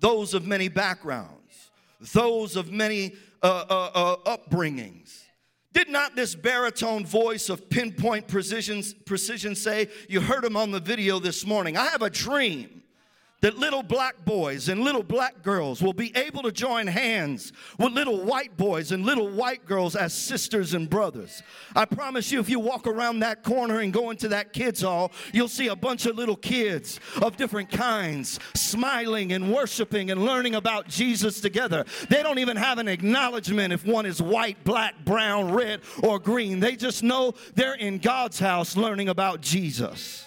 those 0.01 0.34
of 0.34 0.46
many 0.46 0.67
backgrounds, 0.67 1.72
those 2.13 2.58
of 2.58 2.74
many 2.74 3.15
uh, 3.41 3.63
uh, 3.70 3.91
uh, 3.94 4.36
upbringings. 4.36 5.26
Did 5.77 5.89
not 5.89 6.15
this 6.15 6.34
baritone 6.34 7.05
voice 7.05 7.50
of 7.50 7.69
pinpoint 7.69 8.27
precision, 8.27 8.81
precision 9.05 9.53
say, 9.53 9.89
you 10.10 10.22
heard 10.22 10.43
him 10.43 10.57
on 10.57 10.72
the 10.72 10.79
video 10.79 11.19
this 11.19 11.46
morning, 11.46 11.77
I 11.77 11.86
have 11.89 12.01
a 12.01 12.10
dream 12.10 12.76
that 13.41 13.58
little 13.58 13.84
black 13.84 14.25
boys 14.25 14.67
and 14.67 14.82
little 14.82 15.03
black 15.03 15.44
girls 15.44 15.82
will 15.82 15.94
be 15.94 16.12
able 16.15 16.41
to 16.41 16.51
join 16.51 16.88
hands 16.88 17.53
with 17.77 17.94
little 17.94 18.24
white 18.24 18.58
boys 18.58 18.91
and 18.91 19.06
little 19.06 19.29
white 19.29 19.65
girls 19.65 19.96
as 19.96 20.12
sisters 20.12 20.74
and 20.74 20.89
brothers. 20.89 21.44
I 21.75 21.86
promise 21.86 22.32
you, 22.32 22.39
if 22.39 22.50
you 22.50 22.60
walk 22.60 22.88
around 22.88 23.20
that 23.20 23.44
corner 23.44 23.79
and 23.79 23.94
go 23.94 24.10
into 24.10 24.27
that 24.29 24.53
kids' 24.53 24.82
hall, 24.82 25.12
you'll 25.34 25.48
see 25.48 25.67
a 25.67 25.75
bunch 25.75 26.08
of 26.08 26.15
little 26.15 26.36
kids 26.36 27.00
of 27.22 27.38
different 27.38 27.70
kinds 27.70 28.39
smiling 28.56 29.34
and 29.34 29.53
worshiping 29.53 30.10
and 30.10 30.25
learning 30.25 30.56
about 30.56 30.88
Jesus 30.88 31.39
together. 31.39 31.86
They 32.10 32.24
don't 32.24 32.39
even 32.39 32.58
have 32.58 32.79
an 32.79 32.88
acknowledgement 32.88 33.72
if 33.72 33.86
one 33.86 34.08
is 34.08 34.20
white, 34.20 34.63
black, 34.63 35.06
brown, 35.06 35.51
red, 35.51 35.82
or 36.01 36.17
green. 36.17 36.60
They 36.60 36.75
just 36.75 37.03
know 37.03 37.34
they're 37.53 37.75
in 37.75 38.00
God's 38.00 38.39
house 38.39 38.75
learning 38.75 39.10
about 39.10 39.41
Jesus. 39.41 40.26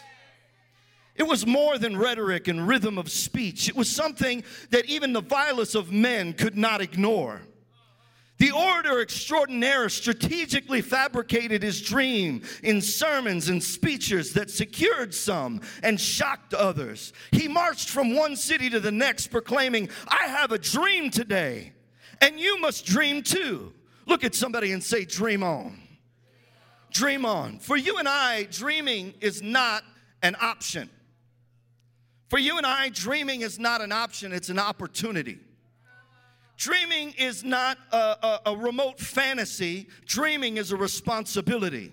It 1.20 1.28
was 1.28 1.46
more 1.46 1.76
than 1.76 1.98
rhetoric 1.98 2.48
and 2.48 2.66
rhythm 2.66 2.96
of 2.96 3.10
speech. 3.10 3.68
It 3.68 3.76
was 3.76 3.90
something 3.90 4.42
that 4.70 4.86
even 4.86 5.12
the 5.12 5.20
vilest 5.20 5.74
of 5.74 5.92
men 5.92 6.32
could 6.32 6.56
not 6.56 6.80
ignore. 6.80 7.42
The 8.38 8.52
orator 8.52 9.02
extraordinaire 9.02 9.90
strategically 9.90 10.80
fabricated 10.80 11.62
his 11.62 11.82
dream 11.82 12.40
in 12.62 12.80
sermons 12.80 13.50
and 13.50 13.62
speeches 13.62 14.32
that 14.32 14.48
secured 14.48 15.12
some 15.12 15.60
and 15.82 16.00
shocked 16.00 16.54
others. 16.54 17.12
He 17.32 17.48
marched 17.48 17.90
from 17.90 18.16
one 18.16 18.34
city 18.34 18.70
to 18.70 18.80
the 18.80 18.90
next 18.90 19.26
proclaiming, 19.26 19.90
I 20.08 20.26
have 20.26 20.52
a 20.52 20.58
dream 20.58 21.10
today, 21.10 21.74
and 22.22 22.40
you 22.40 22.58
must 22.62 22.86
dream 22.86 23.22
too. 23.22 23.74
Look 24.06 24.24
at 24.24 24.34
somebody 24.34 24.72
and 24.72 24.82
say, 24.82 25.04
Dream 25.04 25.42
on. 25.42 25.82
Dream 26.90 27.26
on. 27.26 27.58
For 27.58 27.76
you 27.76 27.98
and 27.98 28.08
I, 28.08 28.44
dreaming 28.44 29.12
is 29.20 29.42
not 29.42 29.84
an 30.22 30.34
option. 30.40 30.88
For 32.30 32.38
you 32.38 32.58
and 32.58 32.64
I, 32.64 32.90
dreaming 32.90 33.40
is 33.40 33.58
not 33.58 33.80
an 33.80 33.90
option, 33.90 34.32
it's 34.32 34.50
an 34.50 34.58
opportunity. 34.60 35.40
Dreaming 36.56 37.12
is 37.18 37.42
not 37.42 37.76
a, 37.90 37.96
a, 37.96 38.40
a, 38.46 38.56
remote 38.56 39.00
fantasy, 39.00 39.88
dreaming 40.06 40.56
is 40.56 40.70
a 40.70 40.76
responsibility. 40.76 41.92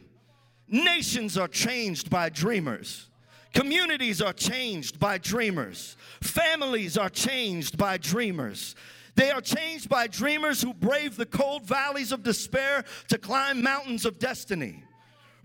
Nations 0.68 1.40
are 1.40 1.48
changed 1.48 2.12
by 2.12 2.30
dreamers. 2.30 3.08
Communities 3.54 4.22
are 4.22 4.34
changed 4.34 5.00
by 5.00 5.18
dreamers. 5.18 5.98
Families 6.22 6.98
are 6.98 7.10
changed 7.10 7.76
by 7.76 7.98
dreamers. 7.98 8.76
They 9.16 9.32
are 9.32 9.42
changed 9.42 9.90
by 9.90 10.06
dreamers 10.06 10.62
who 10.62 10.76
brave 10.76 11.16
the 11.16 11.26
cold 11.26 11.64
valleys 11.64 12.12
of 12.12 12.22
despair 12.22 12.86
to 13.08 13.18
climb 13.18 13.64
mountains 13.64 14.06
of 14.06 14.20
destiny. 14.20 14.84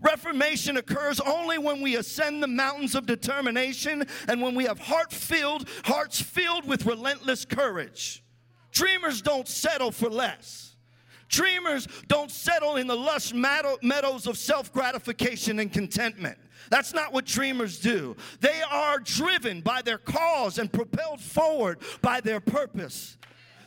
Reformation 0.03 0.77
occurs 0.77 1.19
only 1.21 1.57
when 1.57 1.81
we 1.81 1.95
ascend 1.95 2.43
the 2.43 2.47
mountains 2.47 2.93
of 2.93 3.05
determination 3.05 4.05
and 4.27 4.41
when 4.41 4.53
we 4.53 4.65
have 4.65 4.79
heart 4.79 5.13
filled, 5.13 5.67
hearts 5.85 6.21
filled 6.21 6.67
with 6.67 6.85
relentless 6.85 7.45
courage. 7.45 8.23
Dreamers 8.71 9.21
don't 9.21 9.47
settle 9.47 9.91
for 9.91 10.09
less. 10.09 10.75
Dreamers 11.29 11.87
don't 12.07 12.29
settle 12.29 12.75
in 12.75 12.85
the 12.87 12.95
lush 12.95 13.33
meadows 13.33 14.27
of 14.27 14.37
self 14.37 14.71
gratification 14.73 15.59
and 15.59 15.71
contentment. 15.71 16.37
That's 16.69 16.93
not 16.93 17.13
what 17.13 17.25
dreamers 17.25 17.79
do. 17.79 18.15
They 18.39 18.61
are 18.69 18.99
driven 18.99 19.61
by 19.61 19.81
their 19.81 19.97
cause 19.97 20.57
and 20.57 20.71
propelled 20.71 21.21
forward 21.21 21.79
by 22.01 22.21
their 22.21 22.39
purpose. 22.39 23.17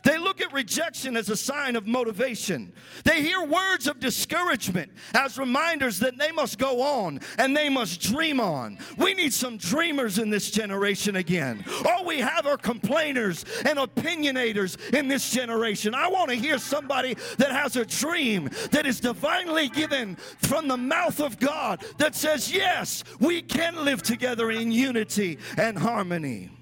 They 0.07 0.17
look 0.17 0.39
at 0.39 0.53
rejection 0.53 1.17
as 1.17 1.29
a 1.29 1.35
sign 1.35 1.75
of 1.75 1.85
motivation. 1.85 2.71
They 3.03 3.21
hear 3.21 3.43
words 3.43 3.87
of 3.87 3.99
discouragement 3.99 4.89
as 5.13 5.37
reminders 5.37 5.99
that 5.99 6.17
they 6.17 6.31
must 6.31 6.57
go 6.57 6.81
on 6.81 7.19
and 7.37 7.55
they 7.55 7.67
must 7.67 7.99
dream 7.99 8.39
on. 8.39 8.77
We 8.97 9.13
need 9.13 9.33
some 9.33 9.57
dreamers 9.57 10.17
in 10.17 10.29
this 10.29 10.49
generation 10.49 11.17
again. 11.17 11.65
All 11.85 12.05
we 12.05 12.19
have 12.19 12.47
are 12.47 12.55
complainers 12.55 13.43
and 13.65 13.77
opinionators 13.77 14.77
in 14.93 15.09
this 15.09 15.29
generation. 15.29 15.93
I 15.93 16.07
want 16.07 16.29
to 16.29 16.35
hear 16.35 16.57
somebody 16.57 17.17
that 17.37 17.51
has 17.51 17.75
a 17.75 17.85
dream 17.85 18.49
that 18.71 18.85
is 18.85 19.01
divinely 19.01 19.67
given 19.67 20.15
from 20.37 20.69
the 20.69 20.77
mouth 20.77 21.19
of 21.19 21.37
God 21.37 21.83
that 21.97 22.15
says, 22.15 22.49
Yes, 22.49 23.03
we 23.19 23.41
can 23.41 23.83
live 23.83 24.03
together 24.03 24.51
in 24.51 24.71
unity 24.71 25.37
and 25.57 25.77
harmony. 25.77 26.56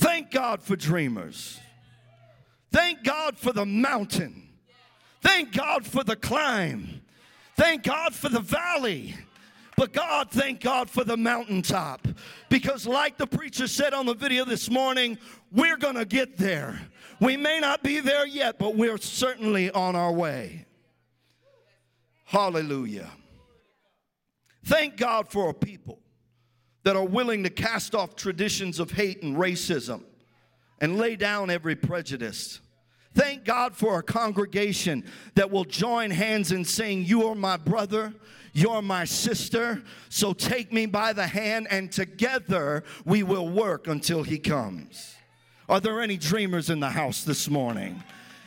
Thank 0.00 0.30
God 0.30 0.62
for 0.62 0.76
dreamers. 0.76 1.60
Thank 2.72 3.04
God 3.04 3.36
for 3.36 3.52
the 3.52 3.66
mountain. 3.66 4.48
Thank 5.20 5.52
God 5.52 5.84
for 5.84 6.02
the 6.02 6.16
climb. 6.16 7.02
Thank 7.54 7.82
God 7.82 8.14
for 8.14 8.30
the 8.30 8.40
valley. 8.40 9.14
But 9.76 9.92
God, 9.92 10.30
thank 10.30 10.60
God 10.60 10.88
for 10.88 11.04
the 11.04 11.18
mountaintop. 11.18 12.08
Because, 12.48 12.86
like 12.86 13.18
the 13.18 13.26
preacher 13.26 13.68
said 13.68 13.92
on 13.92 14.06
the 14.06 14.14
video 14.14 14.46
this 14.46 14.70
morning, 14.70 15.18
we're 15.52 15.76
going 15.76 15.96
to 15.96 16.06
get 16.06 16.38
there. 16.38 16.80
We 17.20 17.36
may 17.36 17.60
not 17.60 17.82
be 17.82 18.00
there 18.00 18.26
yet, 18.26 18.58
but 18.58 18.76
we're 18.76 18.96
certainly 18.96 19.70
on 19.70 19.96
our 19.96 20.12
way. 20.12 20.64
Hallelujah. 22.24 23.10
Thank 24.64 24.96
God 24.96 25.28
for 25.28 25.50
a 25.50 25.54
people 25.54 25.99
that 26.82 26.96
are 26.96 27.04
willing 27.04 27.42
to 27.44 27.50
cast 27.50 27.94
off 27.94 28.16
traditions 28.16 28.80
of 28.80 28.92
hate 28.92 29.22
and 29.22 29.36
racism 29.36 30.02
and 30.80 30.98
lay 30.98 31.16
down 31.16 31.50
every 31.50 31.76
prejudice. 31.76 32.60
Thank 33.14 33.44
God 33.44 33.74
for 33.74 33.98
a 33.98 34.02
congregation 34.02 35.04
that 35.34 35.50
will 35.50 35.64
join 35.64 36.10
hands 36.10 36.52
in 36.52 36.64
saying, 36.64 37.04
You 37.04 37.26
are 37.26 37.34
my 37.34 37.56
brother, 37.56 38.14
you're 38.52 38.82
my 38.82 39.04
sister, 39.04 39.82
so 40.08 40.32
take 40.32 40.72
me 40.72 40.86
by 40.86 41.12
the 41.12 41.26
hand, 41.26 41.66
and 41.70 41.90
together 41.90 42.84
we 43.04 43.22
will 43.22 43.48
work 43.48 43.88
until 43.88 44.22
He 44.22 44.38
comes. 44.38 45.16
Are 45.68 45.80
there 45.80 46.00
any 46.00 46.16
dreamers 46.16 46.70
in 46.70 46.80
the 46.80 46.90
house 46.90 47.24
this 47.24 47.48
morning? 47.48 48.02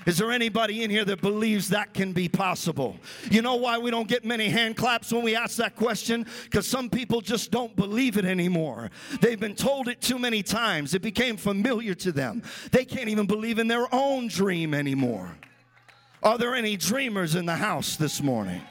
Is 0.06 0.18
there 0.18 0.32
anybody 0.32 0.84
in 0.84 0.90
here 0.90 1.06
that 1.06 1.22
believes 1.22 1.70
that 1.70 1.94
can 1.94 2.12
be 2.12 2.28
possible? 2.28 2.98
You 3.32 3.42
know 3.42 3.56
why 3.56 3.78
we 3.78 3.90
don't 3.92 4.08
get 4.08 4.26
many 4.26 4.50
hand 4.50 4.76
claps 4.76 5.12
when 5.12 5.24
we 5.24 5.36
ask 5.36 5.58
that 5.58 5.76
question? 5.76 6.26
Because 6.44 6.68
some 6.68 6.90
people 6.90 7.22
just 7.22 7.52
don't 7.52 7.76
believe 7.76 8.18
it 8.18 8.26
anymore. 8.26 8.92
They've 9.22 9.40
been 9.40 9.56
told 9.56 9.88
it 9.88 10.02
too 10.02 10.20
many 10.20 10.44
times, 10.44 10.94
it 10.94 11.02
became 11.02 11.38
familiar 11.38 11.94
to 11.96 12.12
them. 12.12 12.44
They 12.72 12.86
can't 12.86 13.10
even 13.10 13.28
believe 13.28 13.60
in 13.60 13.68
their 13.68 13.94
own 13.94 14.28
dream 14.28 14.74
anymore. 14.74 15.38
Are 16.22 16.38
there 16.38 16.56
any 16.56 16.78
dreamers 16.78 17.36
in 17.36 17.46
the 17.46 17.56
house 17.56 17.96
this 17.96 18.22
morning? 18.22 18.62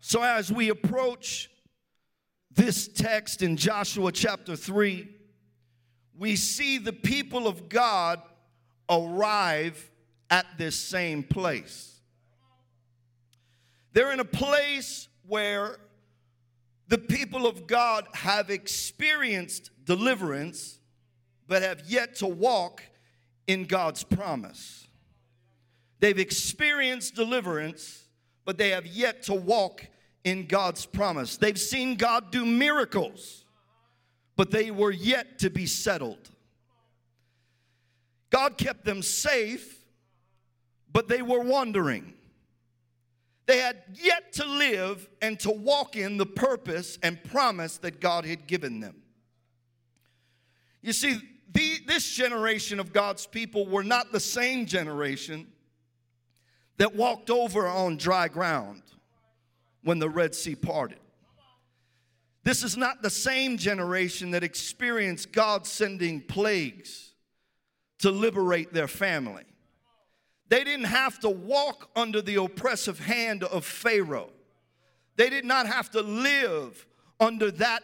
So, 0.00 0.22
as 0.22 0.52
we 0.52 0.68
approach 0.68 1.50
this 2.54 2.86
text 2.86 3.42
in 3.42 3.56
Joshua 3.56 4.12
chapter 4.12 4.54
3, 4.54 5.15
we 6.18 6.36
see 6.36 6.78
the 6.78 6.92
people 6.92 7.46
of 7.46 7.68
God 7.68 8.20
arrive 8.88 9.90
at 10.30 10.46
this 10.58 10.76
same 10.76 11.22
place. 11.22 12.00
They're 13.92 14.12
in 14.12 14.20
a 14.20 14.24
place 14.24 15.08
where 15.26 15.78
the 16.88 16.98
people 16.98 17.46
of 17.46 17.66
God 17.66 18.06
have 18.12 18.50
experienced 18.50 19.70
deliverance, 19.84 20.78
but 21.48 21.62
have 21.62 21.82
yet 21.86 22.16
to 22.16 22.26
walk 22.26 22.82
in 23.46 23.64
God's 23.64 24.04
promise. 24.04 24.86
They've 26.00 26.18
experienced 26.18 27.14
deliverance, 27.14 28.04
but 28.44 28.58
they 28.58 28.70
have 28.70 28.86
yet 28.86 29.22
to 29.24 29.34
walk 29.34 29.86
in 30.24 30.46
God's 30.46 30.84
promise. 30.84 31.36
They've 31.36 31.58
seen 31.58 31.96
God 31.96 32.30
do 32.30 32.44
miracles 32.44 33.45
but 34.36 34.50
they 34.50 34.70
were 34.70 34.92
yet 34.92 35.38
to 35.40 35.50
be 35.50 35.66
settled. 35.66 36.30
God 38.30 38.58
kept 38.58 38.84
them 38.84 39.02
safe, 39.02 39.84
but 40.92 41.08
they 41.08 41.22
were 41.22 41.40
wandering. 41.40 42.14
They 43.46 43.58
had 43.58 43.82
yet 43.94 44.32
to 44.34 44.44
live 44.44 45.08
and 45.22 45.38
to 45.40 45.50
walk 45.50 45.96
in 45.96 46.16
the 46.16 46.26
purpose 46.26 46.98
and 47.02 47.22
promise 47.24 47.78
that 47.78 48.00
God 48.00 48.26
had 48.26 48.46
given 48.46 48.80
them. 48.80 48.96
You 50.82 50.92
see, 50.92 51.18
the, 51.52 51.78
this 51.86 52.10
generation 52.10 52.80
of 52.80 52.92
God's 52.92 53.26
people 53.26 53.66
were 53.66 53.84
not 53.84 54.12
the 54.12 54.20
same 54.20 54.66
generation 54.66 55.46
that 56.78 56.94
walked 56.94 57.30
over 57.30 57.66
on 57.66 57.96
dry 57.96 58.28
ground 58.28 58.82
when 59.82 59.98
the 59.98 60.10
Red 60.10 60.34
Sea 60.34 60.56
parted. 60.56 60.98
This 62.46 62.62
is 62.62 62.76
not 62.76 63.02
the 63.02 63.10
same 63.10 63.58
generation 63.58 64.30
that 64.30 64.44
experienced 64.44 65.32
God 65.32 65.66
sending 65.66 66.20
plagues 66.20 67.12
to 67.98 68.12
liberate 68.12 68.72
their 68.72 68.86
family. 68.86 69.42
They 70.48 70.62
didn't 70.62 70.86
have 70.86 71.18
to 71.20 71.28
walk 71.28 71.90
under 71.96 72.22
the 72.22 72.36
oppressive 72.36 73.00
hand 73.00 73.42
of 73.42 73.64
Pharaoh. 73.64 74.30
They 75.16 75.28
did 75.28 75.44
not 75.44 75.66
have 75.66 75.90
to 75.90 76.02
live 76.02 76.86
under 77.18 77.50
that 77.50 77.82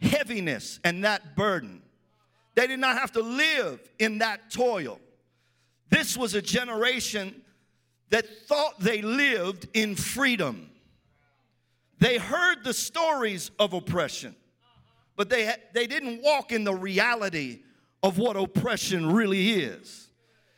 heaviness 0.00 0.80
and 0.84 1.04
that 1.04 1.36
burden. 1.36 1.82
They 2.54 2.66
did 2.66 2.80
not 2.80 2.96
have 2.96 3.12
to 3.12 3.20
live 3.20 3.78
in 3.98 4.20
that 4.20 4.50
toil. 4.50 5.00
This 5.90 6.16
was 6.16 6.34
a 6.34 6.40
generation 6.40 7.42
that 8.08 8.24
thought 8.46 8.80
they 8.80 9.02
lived 9.02 9.68
in 9.74 9.96
freedom. 9.96 10.70
They 12.02 12.18
heard 12.18 12.64
the 12.64 12.74
stories 12.74 13.52
of 13.60 13.74
oppression, 13.74 14.34
but 15.14 15.30
they, 15.30 15.54
they 15.72 15.86
didn't 15.86 16.20
walk 16.20 16.50
in 16.50 16.64
the 16.64 16.74
reality 16.74 17.60
of 18.02 18.18
what 18.18 18.36
oppression 18.36 19.12
really 19.12 19.52
is. 19.52 20.08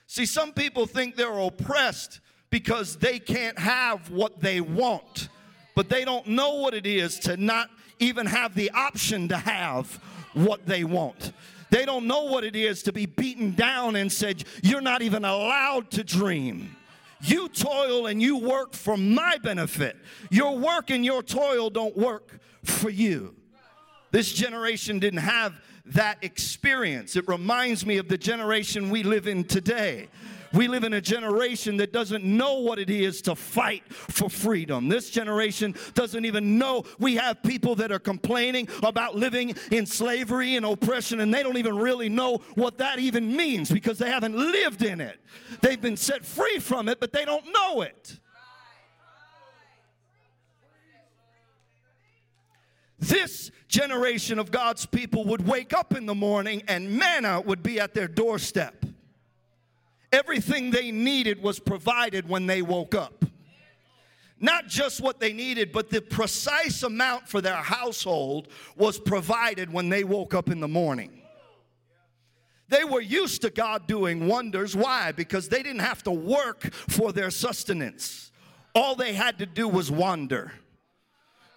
See, 0.06 0.24
some 0.24 0.54
people 0.54 0.86
think 0.86 1.16
they're 1.16 1.38
oppressed 1.38 2.20
because 2.48 2.96
they 2.96 3.18
can't 3.18 3.58
have 3.58 4.10
what 4.10 4.40
they 4.40 4.62
want, 4.62 5.28
but 5.74 5.90
they 5.90 6.02
don't 6.06 6.28
know 6.28 6.54
what 6.54 6.72
it 6.72 6.86
is 6.86 7.18
to 7.20 7.36
not 7.36 7.68
even 7.98 8.24
have 8.24 8.54
the 8.54 8.70
option 8.70 9.28
to 9.28 9.36
have 9.36 10.00
what 10.32 10.64
they 10.64 10.82
want. 10.82 11.34
They 11.68 11.84
don't 11.84 12.06
know 12.06 12.24
what 12.24 12.44
it 12.44 12.56
is 12.56 12.82
to 12.84 12.92
be 12.94 13.04
beaten 13.04 13.54
down 13.54 13.96
and 13.96 14.10
said, 14.10 14.44
You're 14.62 14.80
not 14.80 15.02
even 15.02 15.26
allowed 15.26 15.90
to 15.90 16.04
dream. 16.04 16.74
You 17.24 17.48
toil 17.48 18.06
and 18.06 18.20
you 18.20 18.38
work 18.38 18.74
for 18.74 18.96
my 18.96 19.38
benefit. 19.42 19.96
Your 20.30 20.58
work 20.58 20.90
and 20.90 21.04
your 21.04 21.22
toil 21.22 21.70
don't 21.70 21.96
work 21.96 22.38
for 22.62 22.90
you. 22.90 23.34
This 24.10 24.32
generation 24.32 24.98
didn't 24.98 25.20
have 25.20 25.60
that 25.86 26.18
experience. 26.22 27.16
It 27.16 27.26
reminds 27.26 27.84
me 27.84 27.96
of 27.96 28.08
the 28.08 28.18
generation 28.18 28.90
we 28.90 29.02
live 29.02 29.26
in 29.26 29.44
today. 29.44 30.08
We 30.54 30.68
live 30.68 30.84
in 30.84 30.92
a 30.92 31.00
generation 31.00 31.78
that 31.78 31.92
doesn't 31.92 32.25
know 32.25 32.61
what 32.61 32.78
it 32.78 32.88
is 32.88 33.20
to 33.23 33.34
fight 33.34 33.82
for 33.92 34.30
freedom. 34.30 34.88
This 34.88 35.11
generation 35.11 35.75
doesn't 35.94 36.25
even 36.25 36.58
know. 36.58 36.84
We 36.99 37.16
have 37.16 37.42
people 37.42 37.75
that 37.76 37.90
are 37.90 37.99
complaining 37.99 38.68
about 38.82 39.16
living 39.16 39.54
in 39.73 39.84
slavery 39.84 40.54
and 40.54 40.64
oppression, 40.64 41.18
and 41.20 41.34
they 41.34 41.42
don't 41.42 41.58
even 41.58 41.76
really 41.76 42.08
know 42.08 42.38
what 42.54 42.78
that 42.78 43.00
even 43.00 43.37
means 43.37 43.70
because 43.70 43.99
they 43.99 44.08
haven't 44.08 44.37
lived 44.37 44.82
in 44.82 45.00
it. 45.00 45.20
They've 45.61 45.80
been 45.80 45.96
set 45.96 46.25
free 46.25 46.61
from 46.61 46.88
it, 46.88 47.00
but 47.00 47.12
they 47.12 47.25
don't 47.25 47.46
know 47.52 47.82
it. 47.82 48.20
This 53.00 53.50
generation 53.68 54.38
of 54.38 54.50
God's 54.50 54.87
people 54.87 55.25
would 55.26 55.46
wake 55.46 55.75
up 55.75 55.94
in 55.94 56.06
the 56.06 56.14
morning 56.14 56.62
and 56.68 56.96
manna 56.96 57.40
would 57.40 57.62
be 57.62 57.80
at 57.80 57.92
their 57.92 58.08
doorstep. 58.08 58.87
Everything 60.14 60.71
they 60.71 60.92
needed 60.92 61.42
was 61.42 61.59
provided 61.59 62.28
when 62.28 62.47
they 62.47 62.62
woke 62.62 62.94
up. 62.94 63.25
Not 64.38 64.68
just 64.68 65.00
what 65.00 65.18
they 65.18 65.33
needed, 65.33 65.73
but 65.73 65.90
the 65.90 66.00
precise 66.00 66.85
amount 66.85 67.28
for 67.28 67.40
their 67.40 67.56
household 67.56 68.47
was 68.76 68.97
provided 68.97 69.73
when 69.73 69.88
they 69.88 70.04
woke 70.04 70.33
up 70.33 70.50
in 70.50 70.61
the 70.61 70.68
morning. 70.68 71.21
They 72.68 72.85
were 72.85 73.00
used 73.00 73.42
to 73.42 73.50
God 73.50 73.88
doing 73.88 74.28
wonders. 74.28 74.76
Why? 74.76 75.11
Because 75.11 75.49
they 75.49 75.64
didn't 75.64 75.80
have 75.80 76.04
to 76.04 76.12
work 76.12 76.73
for 76.73 77.12
their 77.12 77.33
sustenance. 77.33 78.30
All 78.73 78.94
they 78.94 79.14
had 79.14 79.38
to 79.38 79.47
do 79.47 79.66
was 79.66 79.90
wander. 79.90 80.52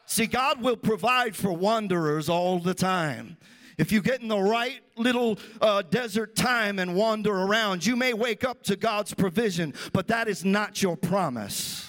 See, 0.08 0.26
God 0.26 0.64
will 0.64 0.78
provide 0.78 1.36
for 1.36 1.54
wanderers 1.54 2.28
all 2.28 2.58
the 2.58 2.74
time. 2.74 3.38
If 3.78 3.92
you 3.92 4.02
get 4.02 4.22
in 4.22 4.28
the 4.28 4.40
right 4.40 4.82
little 4.96 5.38
uh, 5.62 5.84
desert 5.84 6.36
time 6.36 6.80
and 6.80 6.96
wander 6.96 7.32
around, 7.32 7.86
you 7.86 7.96
may 7.96 8.14
wake 8.14 8.44
up 8.44 8.64
to 8.64 8.76
God's 8.76 9.14
provision, 9.14 9.74
but 9.94 10.08
that 10.08 10.28
is 10.28 10.44
not 10.44 10.82
your 10.82 10.98
promise. 10.98 11.88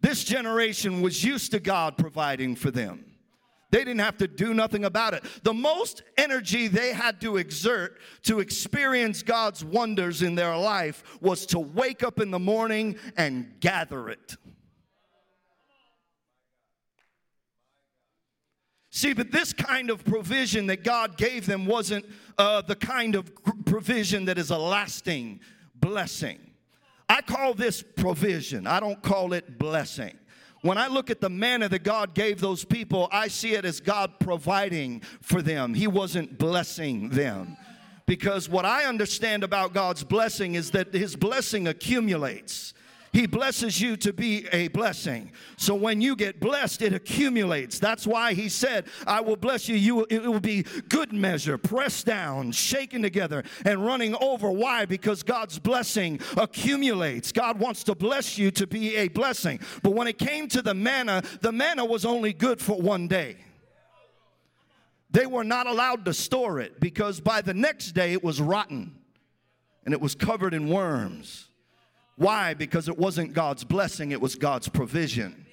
This 0.00 0.24
generation 0.24 1.02
was 1.02 1.22
used 1.22 1.50
to 1.52 1.60
God 1.60 1.98
providing 1.98 2.56
for 2.56 2.70
them. 2.70 3.04
They 3.70 3.80
didn't 3.80 4.00
have 4.00 4.16
to 4.16 4.26
do 4.26 4.54
nothing 4.54 4.84
about 4.84 5.14
it. 5.14 5.24
The 5.44 5.54
most 5.54 6.02
energy 6.16 6.66
they 6.66 6.92
had 6.92 7.20
to 7.20 7.36
exert 7.36 8.00
to 8.22 8.40
experience 8.40 9.22
God's 9.22 9.64
wonders 9.64 10.22
in 10.22 10.34
their 10.34 10.56
life 10.56 11.04
was 11.20 11.46
to 11.46 11.60
wake 11.60 12.02
up 12.02 12.18
in 12.18 12.30
the 12.30 12.38
morning 12.38 12.96
and 13.16 13.54
gather 13.60 14.08
it. 14.08 14.36
See, 19.00 19.14
but 19.14 19.30
this 19.32 19.54
kind 19.54 19.88
of 19.88 20.04
provision 20.04 20.66
that 20.66 20.84
God 20.84 21.16
gave 21.16 21.46
them 21.46 21.64
wasn't 21.64 22.04
uh, 22.36 22.60
the 22.60 22.76
kind 22.76 23.14
of 23.14 23.32
provision 23.64 24.26
that 24.26 24.36
is 24.36 24.50
a 24.50 24.58
lasting 24.58 25.40
blessing. 25.74 26.38
I 27.08 27.22
call 27.22 27.54
this 27.54 27.82
provision, 27.82 28.66
I 28.66 28.78
don't 28.78 29.00
call 29.00 29.32
it 29.32 29.58
blessing. 29.58 30.18
When 30.60 30.76
I 30.76 30.88
look 30.88 31.08
at 31.08 31.22
the 31.22 31.30
manna 31.30 31.66
that 31.70 31.82
God 31.82 32.12
gave 32.12 32.42
those 32.42 32.62
people, 32.62 33.08
I 33.10 33.28
see 33.28 33.54
it 33.54 33.64
as 33.64 33.80
God 33.80 34.20
providing 34.20 35.00
for 35.22 35.40
them. 35.40 35.72
He 35.72 35.86
wasn't 35.86 36.36
blessing 36.36 37.08
them. 37.08 37.56
Because 38.04 38.50
what 38.50 38.66
I 38.66 38.84
understand 38.84 39.44
about 39.44 39.72
God's 39.72 40.04
blessing 40.04 40.56
is 40.56 40.72
that 40.72 40.92
His 40.92 41.16
blessing 41.16 41.68
accumulates. 41.68 42.74
He 43.12 43.26
blesses 43.26 43.80
you 43.80 43.96
to 43.98 44.12
be 44.12 44.46
a 44.52 44.68
blessing. 44.68 45.32
So 45.56 45.74
when 45.74 46.00
you 46.00 46.14
get 46.14 46.38
blessed, 46.38 46.80
it 46.80 46.92
accumulates. 46.92 47.80
That's 47.80 48.06
why 48.06 48.34
he 48.34 48.48
said, 48.48 48.86
I 49.04 49.20
will 49.20 49.36
bless 49.36 49.68
you. 49.68 49.74
you 49.74 50.06
it 50.08 50.22
will 50.22 50.38
be 50.38 50.64
good 50.88 51.12
measure, 51.12 51.58
pressed 51.58 52.06
down, 52.06 52.52
shaken 52.52 53.02
together, 53.02 53.42
and 53.64 53.84
running 53.84 54.14
over. 54.20 54.48
Why? 54.50 54.84
Because 54.84 55.24
God's 55.24 55.58
blessing 55.58 56.20
accumulates. 56.36 57.32
God 57.32 57.58
wants 57.58 57.82
to 57.84 57.96
bless 57.96 58.38
you 58.38 58.52
to 58.52 58.66
be 58.66 58.94
a 58.94 59.08
blessing. 59.08 59.58
But 59.82 59.94
when 59.94 60.06
it 60.06 60.18
came 60.18 60.46
to 60.48 60.62
the 60.62 60.74
manna, 60.74 61.22
the 61.40 61.50
manna 61.50 61.84
was 61.84 62.04
only 62.04 62.32
good 62.32 62.60
for 62.60 62.80
one 62.80 63.08
day. 63.08 63.38
They 65.10 65.26
were 65.26 65.42
not 65.42 65.66
allowed 65.66 66.04
to 66.04 66.14
store 66.14 66.60
it 66.60 66.78
because 66.78 67.20
by 67.20 67.40
the 67.40 67.54
next 67.54 67.90
day 67.90 68.12
it 68.12 68.22
was 68.22 68.40
rotten 68.40 68.94
and 69.84 69.92
it 69.92 70.00
was 70.00 70.14
covered 70.14 70.54
in 70.54 70.68
worms. 70.68 71.49
Why? 72.20 72.52
Because 72.52 72.86
it 72.86 72.98
wasn't 72.98 73.32
God's 73.32 73.64
blessing, 73.64 74.10
it 74.10 74.20
was 74.20 74.34
God's 74.34 74.68
provision. 74.68 75.46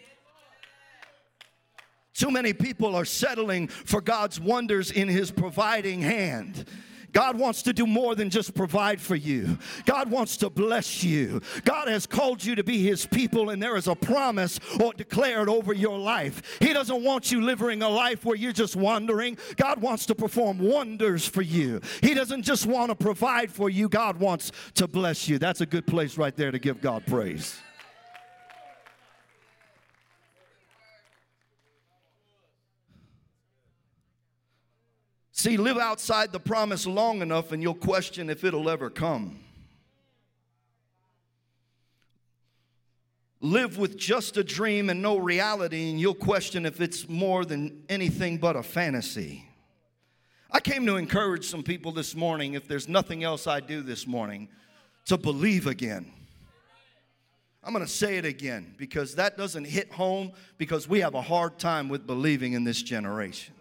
Too 2.14 2.30
many 2.30 2.52
people 2.52 2.94
are 2.94 3.06
settling 3.06 3.70
for 3.70 4.02
God's 4.02 4.38
wonders 4.38 4.92
in 4.92 5.08
His 5.08 5.32
providing 5.32 6.02
hand. 6.02 6.66
God 7.14 7.38
wants 7.38 7.64
to 7.64 7.74
do 7.74 7.88
more 7.88 8.16
than 8.16 8.30
just 8.30 8.54
provide 8.54 9.02
for 9.02 9.16
you. 9.16 9.58
God 9.86 10.12
wants 10.12 10.38
to 10.38 10.50
bless 10.50 11.04
you. 11.04 11.42
God 11.64 11.88
has 11.88 12.06
called 12.06 12.44
you 12.44 12.56
to 12.56 12.64
be 12.64 12.84
His 12.84 13.06
people, 13.06 13.50
and 13.50 13.62
there 13.62 13.76
is 13.76 13.88
a 13.88 13.96
promise 13.96 14.60
or 14.80 14.94
declared 14.94 15.50
over 15.50 15.74
your 15.74 15.98
life. 15.98 16.58
He 16.60 16.74
doesn't 16.74 17.04
want 17.04 17.32
you 17.32 17.42
living 17.42 17.82
a 17.82 17.90
life 17.90 18.26
where 18.26 18.36
you're 18.36 18.52
just 18.52 18.76
wandering. 18.76 19.38
God 19.56 19.82
wants 19.82 20.06
to 20.08 20.16
perform 20.16 20.60
wonders 20.60 21.28
for 21.28 21.42
you. 21.42 21.82
He 22.02 22.14
doesn't 22.14 22.44
just 22.44 22.66
want 22.66 22.90
to 22.90 22.96
provide 22.96 23.52
for 23.52 23.70
you, 23.70 23.90
God 23.90 24.20
wants 24.20 24.52
to 24.76 24.88
bless 24.88 25.28
you. 25.28 25.40
That's 25.40 25.62
a 25.62 25.66
good 25.66 25.88
place 25.88 26.18
right 26.18 26.36
there 26.36 26.52
to 26.52 26.60
give 26.60 26.82
God 26.82 27.06
praise. 27.06 27.60
See, 35.48 35.56
live 35.56 35.78
outside 35.78 36.34
the 36.34 36.42
promise 36.42 36.86
long 36.86 37.22
enough 37.22 37.54
and 37.54 37.64
you'll 37.64 37.74
question 37.74 38.30
if 38.30 38.44
it'll 38.44 38.70
ever 38.70 38.90
come. 38.90 39.40
Live 43.40 43.78
with 43.78 43.96
just 43.96 44.36
a 44.36 44.44
dream 44.44 44.90
and 44.90 45.02
no 45.02 45.16
reality, 45.16 45.90
and 45.90 46.02
you'll 46.02 46.16
question 46.16 46.66
if 46.66 46.82
it's 46.82 47.08
more 47.08 47.46
than 47.46 47.82
anything 47.88 48.40
but 48.40 48.58
a 48.58 48.62
fantasy. 48.62 49.46
I 50.52 50.60
came 50.60 50.86
to 50.86 50.98
encourage 50.98 51.46
some 51.46 51.64
people 51.64 51.94
this 51.94 52.14
morning, 52.14 52.56
if 52.56 52.68
there's 52.68 52.90
nothing 52.90 53.24
else 53.24 53.48
I 53.48 53.62
do 53.62 53.82
this 53.82 54.06
morning, 54.06 54.50
to 55.06 55.16
believe 55.16 55.66
again. 55.66 56.12
I'm 57.64 57.72
going 57.72 57.86
to 57.86 57.90
say 57.90 58.18
it 58.18 58.26
again 58.26 58.76
because 58.76 59.16
that 59.16 59.38
doesn't 59.38 59.64
hit 59.64 59.94
home 59.94 60.34
because 60.58 60.90
we 60.90 61.00
have 61.00 61.16
a 61.16 61.22
hard 61.22 61.58
time 61.58 61.88
with 61.88 62.06
believing 62.06 62.52
in 62.52 62.66
this 62.66 62.84
generation 62.84 63.54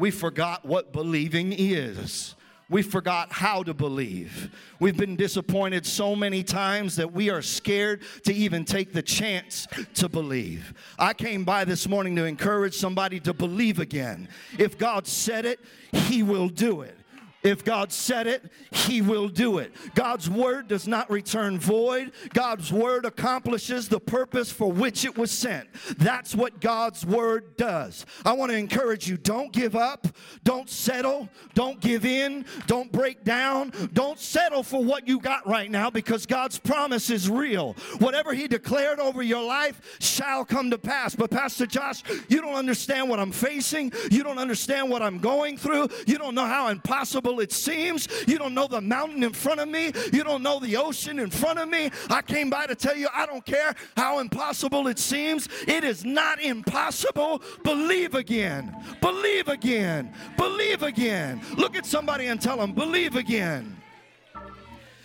we 0.00 0.10
forgot 0.10 0.64
what 0.64 0.92
believing 0.92 1.54
is. 1.56 2.34
We 2.70 2.82
forgot 2.82 3.32
how 3.32 3.64
to 3.64 3.74
believe. 3.74 4.50
We've 4.78 4.96
been 4.96 5.16
disappointed 5.16 5.84
so 5.84 6.16
many 6.16 6.42
times 6.42 6.96
that 6.96 7.12
we 7.12 7.28
are 7.28 7.42
scared 7.42 8.02
to 8.24 8.32
even 8.32 8.64
take 8.64 8.92
the 8.92 9.02
chance 9.02 9.66
to 9.94 10.08
believe. 10.08 10.72
I 10.98 11.12
came 11.12 11.44
by 11.44 11.64
this 11.64 11.86
morning 11.86 12.16
to 12.16 12.24
encourage 12.24 12.74
somebody 12.74 13.20
to 13.20 13.34
believe 13.34 13.78
again. 13.78 14.28
If 14.56 14.78
God 14.78 15.06
said 15.06 15.44
it, 15.44 15.60
He 15.92 16.22
will 16.22 16.48
do 16.48 16.80
it. 16.80 16.96
If 17.42 17.64
God 17.64 17.90
said 17.92 18.26
it, 18.26 18.44
He 18.70 19.00
will 19.00 19.28
do 19.28 19.58
it. 19.58 19.72
God's 19.94 20.28
word 20.28 20.68
does 20.68 20.86
not 20.86 21.10
return 21.10 21.58
void. 21.58 22.12
God's 22.34 22.72
word 22.72 23.06
accomplishes 23.06 23.88
the 23.88 24.00
purpose 24.00 24.52
for 24.52 24.70
which 24.70 25.04
it 25.04 25.16
was 25.16 25.30
sent. 25.30 25.68
That's 25.96 26.34
what 26.34 26.60
God's 26.60 27.06
word 27.06 27.56
does. 27.56 28.04
I 28.26 28.34
want 28.34 28.52
to 28.52 28.58
encourage 28.58 29.08
you 29.08 29.16
don't 29.16 29.52
give 29.52 29.74
up, 29.74 30.06
don't 30.44 30.68
settle, 30.68 31.28
don't 31.54 31.80
give 31.80 32.04
in, 32.04 32.44
don't 32.66 32.92
break 32.92 33.24
down, 33.24 33.72
don't 33.94 34.18
settle 34.18 34.62
for 34.62 34.84
what 34.84 35.08
you 35.08 35.18
got 35.18 35.46
right 35.46 35.70
now 35.70 35.88
because 35.88 36.26
God's 36.26 36.58
promise 36.58 37.08
is 37.08 37.30
real. 37.30 37.72
Whatever 37.98 38.34
He 38.34 38.48
declared 38.48 39.00
over 39.00 39.22
your 39.22 39.42
life 39.42 39.80
shall 40.00 40.44
come 40.44 40.70
to 40.70 40.78
pass. 40.78 41.14
But, 41.14 41.30
Pastor 41.30 41.66
Josh, 41.66 42.02
you 42.28 42.42
don't 42.42 42.54
understand 42.54 43.08
what 43.08 43.18
I'm 43.18 43.32
facing, 43.32 43.92
you 44.10 44.22
don't 44.22 44.38
understand 44.38 44.90
what 44.90 45.00
I'm 45.00 45.18
going 45.18 45.56
through, 45.56 45.88
you 46.06 46.18
don't 46.18 46.34
know 46.34 46.46
how 46.46 46.68
impossible 46.68 47.29
impossible 47.30 47.40
it 47.40 47.52
seems. 47.52 48.08
You 48.26 48.38
don't 48.38 48.54
know 48.54 48.66
the 48.66 48.80
mountain 48.80 49.22
in 49.22 49.32
front 49.32 49.60
of 49.60 49.68
me. 49.68 49.92
You 50.12 50.24
don't 50.24 50.42
know 50.42 50.58
the 50.58 50.76
ocean 50.76 51.18
in 51.18 51.30
front 51.30 51.58
of 51.58 51.68
me. 51.68 51.90
I 52.08 52.22
came 52.22 52.50
by 52.50 52.66
to 52.66 52.74
tell 52.74 52.96
you 52.96 53.08
I 53.14 53.26
don't 53.26 53.44
care 53.44 53.74
how 53.96 54.18
impossible 54.18 54.88
it 54.88 54.98
seems. 54.98 55.48
It 55.66 55.84
is 55.84 56.04
not 56.04 56.40
impossible. 56.40 57.42
Believe 57.62 58.14
again. 58.14 58.74
Believe 59.00 59.48
again. 59.48 60.12
Believe 60.36 60.82
again. 60.82 61.40
Look 61.56 61.76
at 61.76 61.86
somebody 61.86 62.26
and 62.26 62.40
tell 62.40 62.58
them, 62.58 62.72
believe 62.72 63.16
again. 63.16 63.76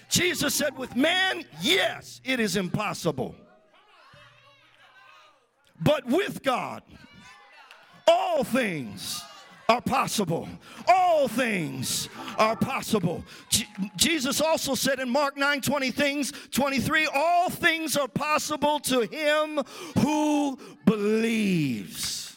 Jesus 0.10 0.54
said, 0.54 0.78
with 0.78 0.96
man, 0.96 1.44
yes, 1.62 2.22
it 2.24 2.40
is 2.40 2.56
impossible. 2.56 3.36
But 5.82 6.06
with 6.06 6.42
God, 6.42 6.84
all 8.08 8.44
things 8.44 9.22
are 9.68 9.82
possible. 9.82 10.48
All 10.88 11.28
things 11.28 12.10
are 12.38 12.56
possible. 12.56 13.24
J- 13.50 13.68
Jesus 13.96 14.42
also 14.42 14.76
said 14.76 15.00
in 15.00 15.10
Mark 15.10 15.38
9 15.38 15.62
20 15.62 15.92
things, 15.92 16.32
23, 16.52 17.08
all 17.14 17.50
things 17.50 17.98
are 17.98 18.08
possible 18.08 18.80
to 18.82 19.02
him 19.02 19.62
who 20.00 20.58
believes. 20.86 22.36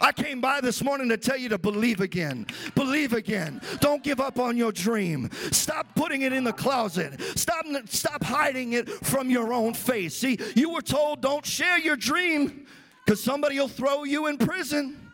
I 0.00 0.12
came 0.12 0.40
by 0.40 0.60
this 0.60 0.82
morning 0.82 1.08
to 1.08 1.16
tell 1.16 1.36
you 1.36 1.48
to 1.48 1.58
believe 1.58 2.00
again. 2.00 2.46
Believe 2.76 3.12
again. 3.12 3.60
Don't 3.80 4.02
give 4.04 4.20
up 4.20 4.38
on 4.38 4.56
your 4.56 4.70
dream. 4.70 5.28
Stop 5.50 5.88
putting 5.96 6.22
it 6.22 6.32
in 6.32 6.44
the 6.44 6.52
closet. 6.52 7.20
Stop, 7.36 7.64
stop 7.86 8.22
hiding 8.22 8.74
it 8.74 8.88
from 8.88 9.28
your 9.28 9.52
own 9.52 9.74
face. 9.74 10.14
See, 10.14 10.38
you 10.54 10.70
were 10.70 10.82
told 10.82 11.20
don't 11.20 11.44
share 11.44 11.78
your 11.80 11.96
dream 11.96 12.66
because 13.04 13.20
somebody 13.22 13.58
will 13.58 13.66
throw 13.66 14.04
you 14.04 14.28
in 14.28 14.38
prison. 14.38 15.07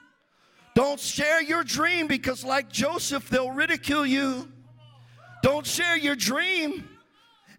Don't 0.75 0.99
share 0.99 1.41
your 1.41 1.63
dream 1.63 2.07
because, 2.07 2.45
like 2.45 2.71
Joseph, 2.71 3.29
they'll 3.31 3.51
ridicule 3.51 4.05
you. 4.05 4.49
Don't 5.43 5.67
share 5.67 5.97
your 5.97 6.17
dream. 6.17 6.89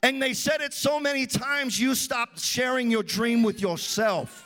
And 0.03 0.21
they 0.21 0.33
said 0.33 0.61
it 0.61 0.73
so 0.73 0.99
many 0.99 1.25
times, 1.25 1.79
you 1.79 1.95
stopped 1.95 2.39
sharing 2.39 2.91
your 2.91 3.03
dream 3.03 3.41
with 3.41 3.61
yourself. 3.61 4.44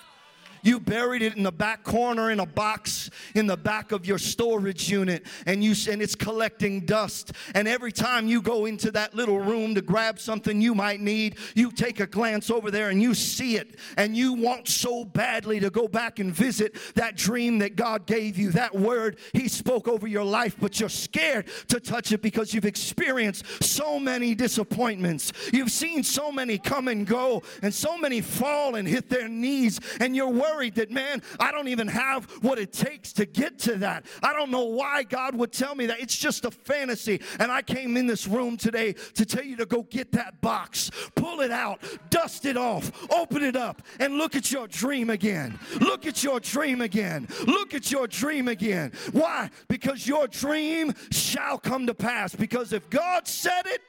You 0.62 0.80
buried 0.80 1.22
it 1.22 1.36
in 1.36 1.44
the 1.44 1.52
back 1.52 1.84
corner 1.84 2.32
in 2.32 2.40
a 2.40 2.46
box 2.46 3.10
in 3.36 3.48
the 3.48 3.58
back 3.58 3.92
of 3.92 4.06
your 4.06 4.18
storage 4.18 4.90
unit 4.90 5.26
and 5.46 5.64
you 5.64 5.76
and 5.90 6.02
it's 6.02 6.16
collecting 6.16 6.82
dust. 6.82 7.32
And 7.56 7.68
every 7.68 7.92
time 7.92 8.28
you 8.28 8.42
go 8.42 8.66
into 8.66 8.92
that 8.92 9.14
little 9.14 9.40
room 9.40 9.76
to 9.76 9.82
grab 9.82 10.20
something 10.20 10.62
you 10.62 10.76
might 10.76 11.00
need, 11.00 11.38
you 11.56 11.72
take 11.72 12.00
a 12.00 12.08
glance 12.08 12.50
over 12.50 12.72
there 12.72 12.90
and 12.90 13.02
you 13.02 13.14
see 13.14 13.56
it 13.56 13.78
and 13.98 14.16
you 14.16 14.34
want 14.34 14.68
so 14.68 15.06
badly 15.06 15.60
to 15.60 15.70
go 15.70 15.88
back 15.88 16.20
and 16.20 16.34
visit 16.34 16.76
that 16.96 17.16
dream 17.16 17.60
that 17.60 17.76
God 17.76 18.06
gave 18.06 18.38
you, 18.38 18.52
that 18.52 18.76
word 18.76 19.18
he 19.34 19.48
spoke 19.48 19.88
over 19.88 20.08
your 20.08 20.24
life, 20.24 20.56
but 20.60 20.80
you're 20.80 20.90
scared 20.90 21.46
to 21.68 21.80
touch 21.80 22.12
it 22.12 22.22
because 22.22 22.54
you've 22.54 22.66
experienced 22.66 23.46
so 23.64 24.00
many 24.00 24.36
disappointments. 24.36 25.32
You've 25.54 25.72
seen 25.72 26.04
so 26.04 26.32
many 26.32 26.58
come 26.58 26.88
and 26.88 27.06
go 27.06 27.44
and 27.62 27.74
so 27.74 27.98
many 27.98 28.22
fall 28.22 28.76
and 28.76 28.88
hit 28.88 29.10
their 29.10 29.28
knees 29.28 29.80
and 30.00 30.16
you're 30.16 30.30
worried 30.54 30.76
that, 30.76 30.92
man, 30.92 31.22
I 31.40 31.52
don't 31.52 31.68
even 31.68 31.88
have 31.88 32.26
what 32.42 32.60
it 32.60 32.74
takes 32.74 33.14
to 33.14 33.26
get 33.26 33.60
to 33.60 33.76
that. 33.78 34.06
I 34.24 34.34
don't 34.34 34.52
know 34.52 34.66
why 34.66 35.04
God 35.04 35.36
would 35.36 35.52
tell 35.52 35.76
me 35.76 35.86
that. 35.88 36.00
It's 36.00 36.18
just 36.18 36.46
a 36.46 36.52
fantasy. 36.52 37.22
And 37.40 37.52
I 37.52 37.62
came 37.62 37.98
in 37.98 38.08
this 38.08 38.28
room 38.28 38.58
today 38.58 38.94
to 39.14 39.26
tell 39.26 39.44
you 39.44 39.56
to 39.58 39.66
go 39.66 39.84
get 39.84 40.12
that 40.14 40.42
box, 40.42 40.92
pull 41.16 41.42
it 41.42 41.52
out, 41.52 41.82
dust 42.10 42.46
it 42.46 42.58
off, 42.58 42.92
open 43.12 43.44
it 43.44 43.56
up, 43.56 43.82
and 44.00 44.18
look 44.18 44.36
at 44.36 44.52
your 44.52 44.68
dream 44.68 45.10
again. 45.10 45.58
Look 45.80 46.06
at 46.06 46.24
your 46.24 46.40
dream 46.40 46.82
again. 46.82 47.28
Look 47.46 47.74
at 47.74 47.92
your 47.92 48.08
dream 48.08 48.48
again. 48.48 48.92
Why? 49.12 49.50
Because 49.68 50.08
your 50.08 50.28
dream 50.28 50.94
shall 51.12 51.58
come 51.58 51.88
to 51.88 51.94
pass. 51.94 52.36
Because 52.36 52.74
if 52.74 52.90
God 52.90 53.28
said 53.28 53.66
it, 53.66 53.82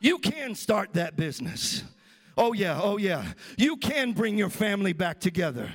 You 0.00 0.18
can 0.18 0.54
start 0.54 0.94
that 0.94 1.16
business. 1.16 1.84
Oh, 2.36 2.54
yeah, 2.54 2.80
oh, 2.82 2.96
yeah. 2.96 3.24
You 3.58 3.76
can 3.76 4.12
bring 4.12 4.38
your 4.38 4.48
family 4.48 4.94
back 4.94 5.20
together. 5.20 5.70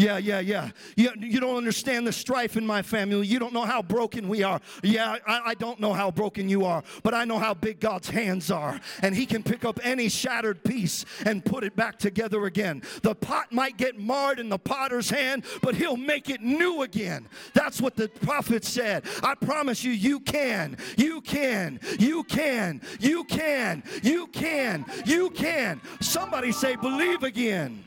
Yeah, 0.00 0.16
yeah, 0.16 0.40
yeah. 0.40 0.70
You, 0.96 1.10
you 1.18 1.40
don't 1.40 1.58
understand 1.58 2.06
the 2.06 2.12
strife 2.12 2.56
in 2.56 2.66
my 2.66 2.80
family. 2.80 3.26
You 3.26 3.38
don't 3.38 3.52
know 3.52 3.66
how 3.66 3.82
broken 3.82 4.28
we 4.30 4.42
are. 4.42 4.58
Yeah, 4.82 5.16
I, 5.26 5.40
I 5.48 5.54
don't 5.54 5.78
know 5.78 5.92
how 5.92 6.10
broken 6.10 6.48
you 6.48 6.64
are, 6.64 6.82
but 7.02 7.12
I 7.12 7.26
know 7.26 7.38
how 7.38 7.52
big 7.52 7.80
God's 7.80 8.08
hands 8.08 8.50
are. 8.50 8.80
And 9.02 9.14
He 9.14 9.26
can 9.26 9.42
pick 9.42 9.62
up 9.62 9.78
any 9.84 10.08
shattered 10.08 10.64
piece 10.64 11.04
and 11.26 11.44
put 11.44 11.64
it 11.64 11.76
back 11.76 11.98
together 11.98 12.46
again. 12.46 12.82
The 13.02 13.14
pot 13.14 13.52
might 13.52 13.76
get 13.76 13.98
marred 13.98 14.40
in 14.40 14.48
the 14.48 14.58
potter's 14.58 15.10
hand, 15.10 15.44
but 15.60 15.74
He'll 15.74 15.98
make 15.98 16.30
it 16.30 16.40
new 16.40 16.80
again. 16.80 17.28
That's 17.52 17.78
what 17.78 17.96
the 17.96 18.08
prophet 18.08 18.64
said. 18.64 19.04
I 19.22 19.34
promise 19.34 19.84
you, 19.84 19.92
you 19.92 20.20
can. 20.20 20.78
You 20.96 21.20
can. 21.20 21.78
You 21.98 22.24
can. 22.24 22.80
You 23.00 23.24
can. 23.24 23.82
You 24.02 24.28
can. 24.28 24.86
You 25.04 25.28
can. 25.28 25.78
Somebody 26.00 26.52
say, 26.52 26.76
believe 26.76 27.22
again. 27.22 27.84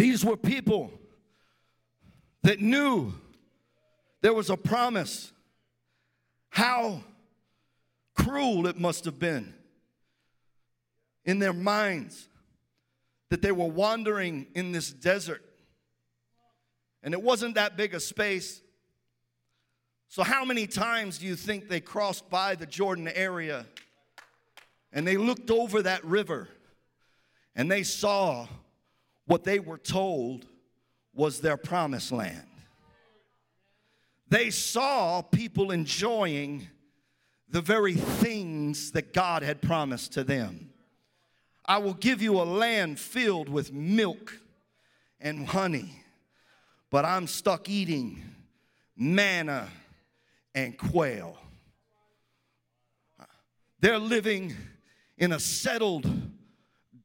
These 0.00 0.24
were 0.24 0.38
people 0.38 0.90
that 2.42 2.58
knew 2.58 3.12
there 4.22 4.32
was 4.32 4.48
a 4.48 4.56
promise. 4.56 5.30
How 6.48 7.02
cruel 8.14 8.66
it 8.66 8.78
must 8.78 9.04
have 9.04 9.18
been 9.18 9.52
in 11.26 11.38
their 11.38 11.52
minds 11.52 12.30
that 13.28 13.42
they 13.42 13.52
were 13.52 13.66
wandering 13.66 14.46
in 14.54 14.72
this 14.72 14.90
desert. 14.90 15.44
And 17.02 17.12
it 17.12 17.20
wasn't 17.22 17.56
that 17.56 17.76
big 17.76 17.92
a 17.92 18.00
space. 18.00 18.62
So, 20.08 20.22
how 20.22 20.46
many 20.46 20.66
times 20.66 21.18
do 21.18 21.26
you 21.26 21.36
think 21.36 21.68
they 21.68 21.80
crossed 21.80 22.30
by 22.30 22.54
the 22.54 22.64
Jordan 22.64 23.06
area 23.06 23.66
and 24.94 25.06
they 25.06 25.18
looked 25.18 25.50
over 25.50 25.82
that 25.82 26.02
river 26.06 26.48
and 27.54 27.70
they 27.70 27.82
saw 27.82 28.48
what 29.30 29.44
they 29.44 29.60
were 29.60 29.78
told 29.78 30.44
was 31.14 31.40
their 31.40 31.56
promised 31.56 32.10
land. 32.10 32.48
They 34.28 34.50
saw 34.50 35.22
people 35.22 35.70
enjoying 35.70 36.66
the 37.48 37.60
very 37.60 37.94
things 37.94 38.90
that 38.90 39.12
God 39.12 39.44
had 39.44 39.62
promised 39.62 40.14
to 40.14 40.24
them. 40.24 40.70
I 41.64 41.78
will 41.78 41.94
give 41.94 42.20
you 42.20 42.40
a 42.40 42.42
land 42.42 42.98
filled 42.98 43.48
with 43.48 43.72
milk 43.72 44.36
and 45.20 45.46
honey, 45.46 45.94
but 46.90 47.04
I'm 47.04 47.28
stuck 47.28 47.68
eating 47.68 48.24
manna 48.96 49.68
and 50.56 50.76
quail. 50.76 51.38
They're 53.78 53.96
living 53.96 54.56
in 55.18 55.30
a 55.30 55.38
settled, 55.38 56.10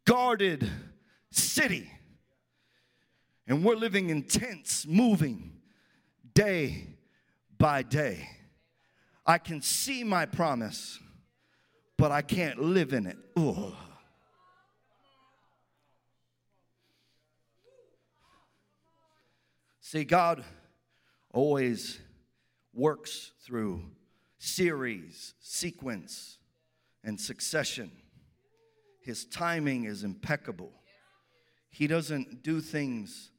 guarded 0.05 0.67
city 1.29 1.91
and 3.47 3.63
we're 3.63 3.75
living 3.75 4.09
in 4.09 4.23
tents, 4.23 4.87
moving 4.87 5.61
day 6.33 6.87
by 7.57 7.83
day. 7.83 8.29
I 9.25 9.37
can 9.37 9.61
see 9.61 10.03
my 10.03 10.25
promise, 10.25 10.99
but 11.97 12.11
I 12.11 12.21
can't 12.21 12.59
live 12.59 12.93
in 12.93 13.07
it. 13.07 13.17
Ugh. 13.37 13.73
See, 19.79 20.03
God 20.03 20.43
always 21.31 21.99
works 22.73 23.31
through 23.45 23.83
series, 24.39 25.35
sequence, 25.39 26.39
and 27.03 27.19
succession. 27.19 27.91
His 29.01 29.25
timing 29.25 29.83
is 29.83 30.03
impeccable. 30.03 30.71
He 31.69 31.85
doesn't 31.87 32.41
do 32.41 32.61
things 32.61 33.29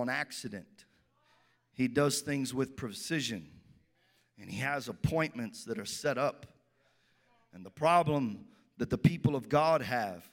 on 0.00 0.08
accident. 0.08 0.86
He 1.72 1.88
does 1.88 2.20
things 2.20 2.52
with 2.52 2.76
precision. 2.76 3.48
And 4.38 4.50
he 4.50 4.58
has 4.58 4.88
appointments 4.88 5.64
that 5.64 5.78
are 5.78 5.84
set 5.84 6.18
up. 6.18 6.46
And 7.52 7.64
the 7.64 7.70
problem 7.70 8.46
that 8.78 8.90
the 8.90 8.98
people 8.98 9.36
of 9.36 9.48
God 9.48 9.82
have 9.82 10.28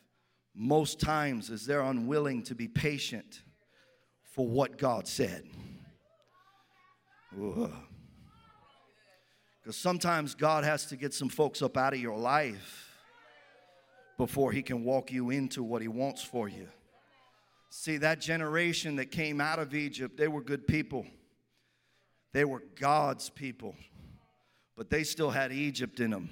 most 0.55 0.99
times 0.99 1.49
is 1.49 1.65
they're 1.65 1.81
unwilling 1.81 2.43
to 2.43 2.55
be 2.55 2.67
patient 2.67 3.43
for 4.23 4.47
what 4.47 4.77
God 4.77 5.07
said. 5.07 5.43
Because 7.29 7.71
sometimes 9.71 10.33
God 10.35 10.63
has 10.63 10.87
to 10.87 10.95
get 10.95 11.13
some 11.13 11.29
folks 11.29 11.61
up 11.61 11.77
out 11.77 11.93
of 11.93 11.99
your 11.99 12.17
life 12.17 12.97
before 14.17 14.51
He 14.51 14.61
can 14.61 14.83
walk 14.83 15.11
you 15.11 15.29
into 15.29 15.61
what 15.63 15.81
He 15.81 15.87
wants 15.87 16.23
for 16.23 16.49
you. 16.49 16.67
See, 17.69 17.97
that 17.97 18.19
generation 18.19 18.95
that 18.95 19.11
came 19.11 19.39
out 19.39 19.59
of 19.59 19.75
Egypt, 19.75 20.17
they 20.17 20.27
were 20.27 20.41
good 20.41 20.67
people. 20.67 21.05
They 22.33 22.45
were 22.45 22.63
God's 22.79 23.29
people, 23.29 23.75
but 24.75 24.89
they 24.89 25.03
still 25.03 25.29
had 25.29 25.51
Egypt 25.51 25.99
in 25.99 26.11
them. 26.11 26.29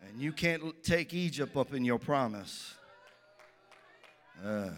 And 0.00 0.20
you 0.20 0.32
can't 0.32 0.82
take 0.82 1.14
Egypt 1.14 1.56
up 1.56 1.72
in 1.72 1.84
your 1.84 1.98
promise. 1.98 2.74
Uh, 4.44 4.70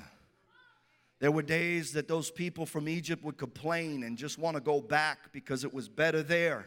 there 1.19 1.33
were 1.33 1.43
days 1.43 1.93
that 1.93 2.09
those 2.09 2.31
people 2.31 2.67
from 2.67 2.89
Egypt 2.89 3.25
would 3.25 3.39
complain 3.39 4.05
and 4.05 4.17
just 4.17 4.39
want 4.39 4.57
to 4.57 4.61
go 4.61 4.81
back 4.81 5.33
because 5.33 5.65
it 5.65 5.73
was 5.73 5.89
better 5.89 6.23
there 6.23 6.67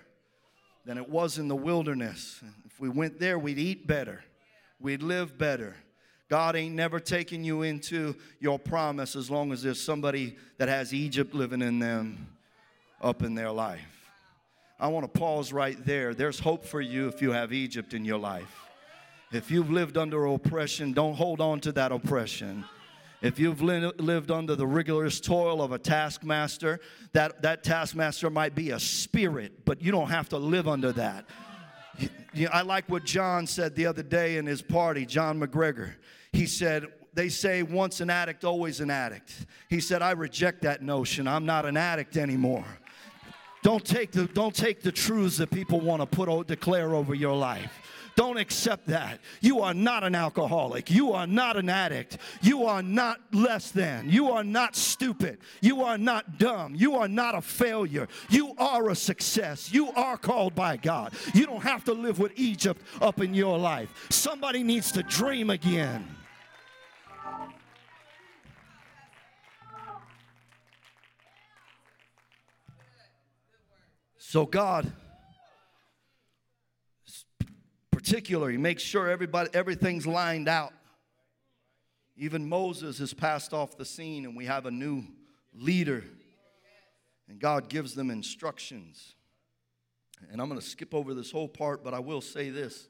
than 0.86 0.98
it 0.98 1.08
was 1.08 1.38
in 1.38 1.48
the 1.48 1.56
wilderness. 1.56 2.42
If 2.66 2.80
we 2.80 2.90
went 2.90 3.20
there, 3.20 3.38
we'd 3.38 3.60
eat 3.60 3.86
better, 3.88 4.24
we'd 4.80 5.04
live 5.04 5.38
better. 5.38 5.76
God 6.30 6.56
ain't 6.56 6.76
never 6.76 7.00
taking 7.00 7.44
you 7.44 7.64
into 7.64 8.16
your 8.40 8.60
promise 8.60 9.16
as 9.16 9.32
long 9.32 9.52
as 9.52 9.64
there's 9.64 9.82
somebody 9.82 10.38
that 10.58 10.70
has 10.70 10.94
Egypt 10.94 11.34
living 11.34 11.62
in 11.62 11.80
them 11.80 12.28
up 13.02 13.24
in 13.24 13.34
their 13.34 13.52
life. 13.52 14.12
I 14.80 14.88
want 14.90 15.12
to 15.12 15.20
pause 15.20 15.52
right 15.52 15.84
there. 15.86 16.14
There's 16.14 16.40
hope 16.40 16.64
for 16.64 16.82
you 16.82 17.08
if 17.08 17.22
you 17.22 17.32
have 17.32 17.52
Egypt 17.52 17.94
in 17.94 18.06
your 18.06 18.20
life. 18.20 18.68
If 19.32 19.52
you've 19.52 19.72
lived 19.72 19.98
under 19.98 20.26
oppression, 20.28 20.94
don't 20.94 21.16
hold 21.16 21.42
on 21.42 21.60
to 21.62 21.72
that 21.74 21.92
oppression. 21.92 22.64
If 23.22 23.38
you've 23.38 23.62
lived 23.62 24.32
under 24.32 24.56
the 24.56 24.66
rigorous 24.66 25.20
toil 25.20 25.62
of 25.62 25.72
a 25.72 25.80
taskmaster, 25.80 26.80
that, 27.14 27.42
that 27.42 27.64
taskmaster 27.64 28.30
might 28.30 28.56
be 28.56 28.70
a 28.70 28.80
spirit, 28.80 29.66
but 29.66 29.82
you 29.82 29.92
don't 29.92 30.10
have 30.10 30.30
to 30.30 30.38
live 30.38 30.68
under 30.68 30.92
that. 30.94 31.26
I 32.54 32.62
like 32.62 32.88
what 32.88 33.04
John 33.04 33.46
said 33.46 33.76
the 33.76 33.88
other 33.88 34.04
day 34.04 34.38
in 34.38 34.46
his 34.46 34.62
party, 34.62 35.06
John 35.06 35.40
McGregor. 35.40 35.96
He 36.34 36.46
said, 36.46 36.88
they 37.14 37.30
say 37.30 37.64
once 37.64 38.02
an 38.02 38.10
addict, 38.10 38.44
always 38.44 38.80
an 38.80 38.90
addict. 38.90 39.46
He 39.70 39.80
said, 39.80 40.02
I 40.02 40.12
reject 40.12 40.62
that 40.62 40.82
notion. 40.82 41.28
I'm 41.28 41.46
not 41.46 41.66
an 41.66 41.76
addict 41.76 42.18
anymore. 42.18 42.66
Don't 43.62 43.84
take 43.84 44.12
the, 44.12 44.26
don't 44.26 44.56
take 44.56 44.82
the 44.82 44.92
truths 44.92 45.38
that 45.38 45.52
people 45.52 45.82
want 45.82 46.02
to 46.02 46.06
put 46.06 46.48
declare 46.48 46.96
over 46.96 47.14
your 47.14 47.36
life. 47.36 47.74
Don't 48.16 48.38
accept 48.38 48.88
that. 48.88 49.20
You 49.40 49.62
are 49.62 49.74
not 49.74 50.04
an 50.04 50.14
alcoholic. 50.14 50.92
You 50.92 51.14
are 51.14 51.26
not 51.26 51.56
an 51.56 51.70
addict. 51.70 52.18
You 52.42 52.66
are 52.66 52.82
not 52.82 53.22
less 53.32 53.72
than. 53.72 54.10
You 54.10 54.32
are 54.32 54.44
not 54.44 54.76
stupid. 54.76 55.38
You 55.62 55.84
are 55.84 55.98
not 55.98 56.38
dumb. 56.38 56.76
You 56.76 56.96
are 56.96 57.08
not 57.08 57.36
a 57.36 57.42
failure. 57.42 58.10
You 58.30 58.54
are 58.58 58.90
a 58.90 58.96
success. 58.96 59.72
You 59.72 59.92
are 59.92 60.18
called 60.18 60.54
by 60.54 60.76
God. 60.76 61.14
You 61.34 61.46
don't 61.46 61.64
have 61.64 61.86
to 61.86 61.94
live 61.94 62.20
with 62.20 62.34
Egypt 62.36 62.82
up 63.02 63.22
in 63.22 63.34
your 63.34 63.58
life. 63.58 64.08
Somebody 64.10 64.64
needs 64.64 64.92
to 64.94 65.04
dream 65.04 65.50
again. 65.50 66.06
So 74.30 74.46
God 74.46 74.94
particular. 77.90 78.52
He 78.52 78.58
makes 78.58 78.84
sure 78.84 79.10
everybody, 79.10 79.50
everything's 79.56 80.06
lined 80.06 80.48
out. 80.48 80.72
Even 82.16 82.48
Moses 82.48 83.00
has 83.00 83.12
passed 83.12 83.54
off 83.54 83.76
the 83.76 83.86
scene, 83.86 84.26
and 84.26 84.38
we 84.38 84.46
have 84.46 84.68
a 84.68 84.72
new 84.72 85.04
leader. 85.52 86.04
And 87.28 87.40
God 87.40 87.70
gives 87.70 87.96
them 87.96 88.12
instructions. 88.12 89.16
And 90.32 90.40
I'm 90.40 90.48
going 90.48 90.62
to 90.62 90.66
skip 90.66 90.94
over 90.94 91.16
this 91.16 91.32
whole 91.32 91.50
part, 91.50 91.84
but 91.84 91.96
I 91.96 92.00
will 92.00 92.22
say 92.22 92.52
this. 92.52 92.88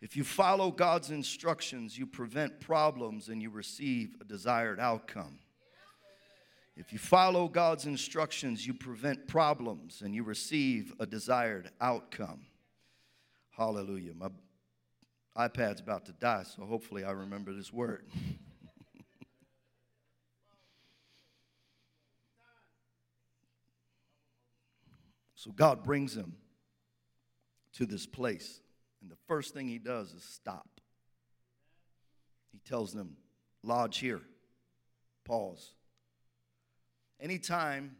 If 0.00 0.16
you 0.16 0.24
follow 0.24 0.72
God's 0.72 1.12
instructions, 1.12 1.96
you 1.96 2.04
prevent 2.04 2.60
problems 2.60 3.28
and 3.28 3.40
you 3.40 3.48
receive 3.48 4.16
a 4.20 4.24
desired 4.24 4.80
outcome. 4.80 5.38
If 6.76 6.92
you 6.92 6.98
follow 6.98 7.46
God's 7.46 7.86
instructions, 7.86 8.66
you 8.66 8.74
prevent 8.74 9.28
problems 9.28 10.02
and 10.02 10.12
you 10.14 10.24
receive 10.24 10.92
a 10.98 11.06
desired 11.06 11.70
outcome. 11.80 12.46
Hallelujah. 13.50 14.12
My 14.14 14.28
iPad's 15.36 15.80
about 15.80 16.06
to 16.06 16.12
die, 16.12 16.42
so 16.42 16.64
hopefully 16.64 17.04
I 17.04 17.12
remember 17.12 17.52
this 17.52 17.72
word. 17.72 18.06
so 25.36 25.52
God 25.52 25.84
brings 25.84 26.16
him 26.16 26.34
to 27.74 27.86
this 27.86 28.06
place, 28.06 28.60
and 29.00 29.08
the 29.10 29.18
first 29.28 29.54
thing 29.54 29.68
he 29.68 29.78
does 29.78 30.12
is 30.12 30.24
stop. 30.24 30.80
He 32.52 32.58
tells 32.58 32.92
them, 32.92 33.16
Lodge 33.62 33.98
here, 33.98 34.22
pause. 35.24 35.74
Anytime 37.24 37.96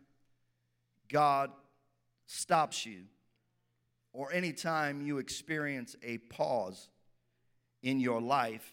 God 1.08 1.50
stops 2.26 2.84
you, 2.84 3.04
or 4.12 4.30
anytime 4.30 5.00
you 5.00 5.16
experience 5.16 5.96
a 6.02 6.18
pause 6.18 6.90
in 7.82 8.00
your 8.00 8.20
life, 8.20 8.70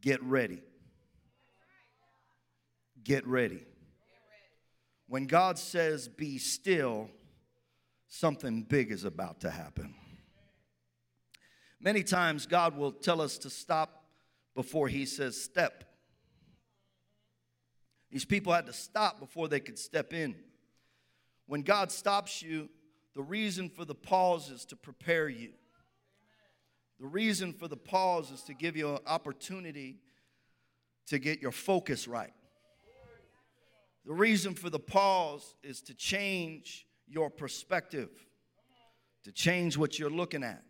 get 0.00 0.22
ready. 0.22 0.62
Get 3.02 3.26
ready. 3.26 3.64
When 5.08 5.26
God 5.26 5.58
says, 5.58 6.06
be 6.06 6.38
still, 6.38 7.10
something 8.06 8.62
big 8.62 8.92
is 8.92 9.02
about 9.02 9.40
to 9.40 9.50
happen. 9.50 9.96
Many 11.80 12.04
times, 12.04 12.46
God 12.46 12.76
will 12.76 12.92
tell 12.92 13.20
us 13.20 13.36
to 13.38 13.50
stop 13.50 14.04
before 14.54 14.86
He 14.86 15.04
says, 15.04 15.42
step. 15.42 15.83
These 18.14 18.24
people 18.24 18.52
had 18.52 18.66
to 18.66 18.72
stop 18.72 19.18
before 19.18 19.48
they 19.48 19.58
could 19.58 19.76
step 19.76 20.12
in. 20.12 20.36
When 21.48 21.62
God 21.62 21.90
stops 21.90 22.42
you, 22.42 22.68
the 23.12 23.22
reason 23.24 23.68
for 23.68 23.84
the 23.84 23.96
pause 23.96 24.50
is 24.50 24.64
to 24.66 24.76
prepare 24.76 25.28
you. 25.28 25.50
The 27.00 27.08
reason 27.08 27.52
for 27.52 27.66
the 27.66 27.76
pause 27.76 28.30
is 28.30 28.42
to 28.44 28.54
give 28.54 28.76
you 28.76 28.90
an 28.90 29.00
opportunity 29.08 29.98
to 31.08 31.18
get 31.18 31.42
your 31.42 31.50
focus 31.50 32.06
right. 32.06 32.32
The 34.06 34.12
reason 34.12 34.54
for 34.54 34.70
the 34.70 34.78
pause 34.78 35.56
is 35.64 35.80
to 35.80 35.92
change 35.92 36.86
your 37.08 37.30
perspective, 37.30 38.10
to 39.24 39.32
change 39.32 39.76
what 39.76 39.98
you're 39.98 40.08
looking 40.08 40.44
at. 40.44 40.62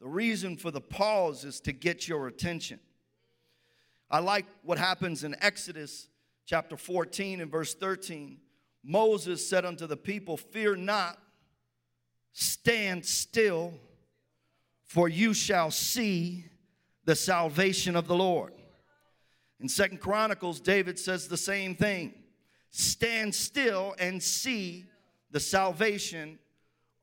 The 0.00 0.08
reason 0.08 0.56
for 0.56 0.70
the 0.70 0.80
pause 0.80 1.44
is 1.44 1.60
to 1.60 1.72
get 1.72 2.08
your 2.08 2.26
attention. 2.26 2.80
I 4.10 4.20
like 4.20 4.46
what 4.62 4.78
happens 4.78 5.24
in 5.24 5.36
Exodus 5.42 6.08
chapter 6.46 6.76
14 6.76 7.40
and 7.40 7.50
verse 7.50 7.74
13. 7.74 8.38
Moses 8.82 9.46
said 9.46 9.64
unto 9.64 9.86
the 9.86 9.96
people, 9.96 10.36
Fear 10.36 10.76
not, 10.76 11.18
Stand 12.32 13.06
still, 13.06 13.72
for 14.82 15.08
you 15.08 15.32
shall 15.32 15.70
see 15.70 16.44
the 17.04 17.14
salvation 17.14 17.96
of 17.96 18.08
the 18.08 18.14
Lord. 18.14 18.52
In 19.60 19.68
Second 19.68 20.00
Chronicles, 20.00 20.60
David 20.60 20.98
says 20.98 21.28
the 21.28 21.36
same 21.36 21.74
thing 21.74 22.12
stand 22.70 23.32
still 23.34 23.94
and 24.00 24.20
see 24.20 24.84
the 25.30 25.38
salvation 25.38 26.38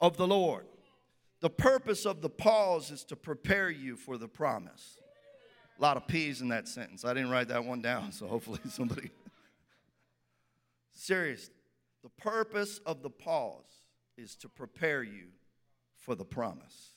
of 0.01 0.17
the 0.17 0.27
Lord. 0.27 0.65
The 1.39 1.49
purpose 1.49 2.05
of 2.05 2.21
the 2.21 2.29
pause 2.29 2.91
is 2.91 3.03
to 3.05 3.15
prepare 3.15 3.69
you 3.69 3.95
for 3.95 4.17
the 4.17 4.27
promise. 4.27 4.99
A 5.79 5.81
lot 5.81 5.97
of 5.97 6.07
P's 6.07 6.41
in 6.41 6.49
that 6.49 6.67
sentence. 6.67 7.05
I 7.05 7.13
didn't 7.13 7.31
write 7.31 7.47
that 7.47 7.63
one 7.63 7.81
down, 7.81 8.11
so 8.11 8.27
hopefully 8.27 8.59
somebody. 8.69 9.11
Serious. 10.93 11.49
The 12.03 12.09
purpose 12.09 12.79
of 12.85 13.01
the 13.01 13.09
pause 13.09 13.85
is 14.17 14.35
to 14.37 14.49
prepare 14.49 15.03
you 15.03 15.27
for 15.95 16.15
the 16.15 16.25
promise. 16.25 16.91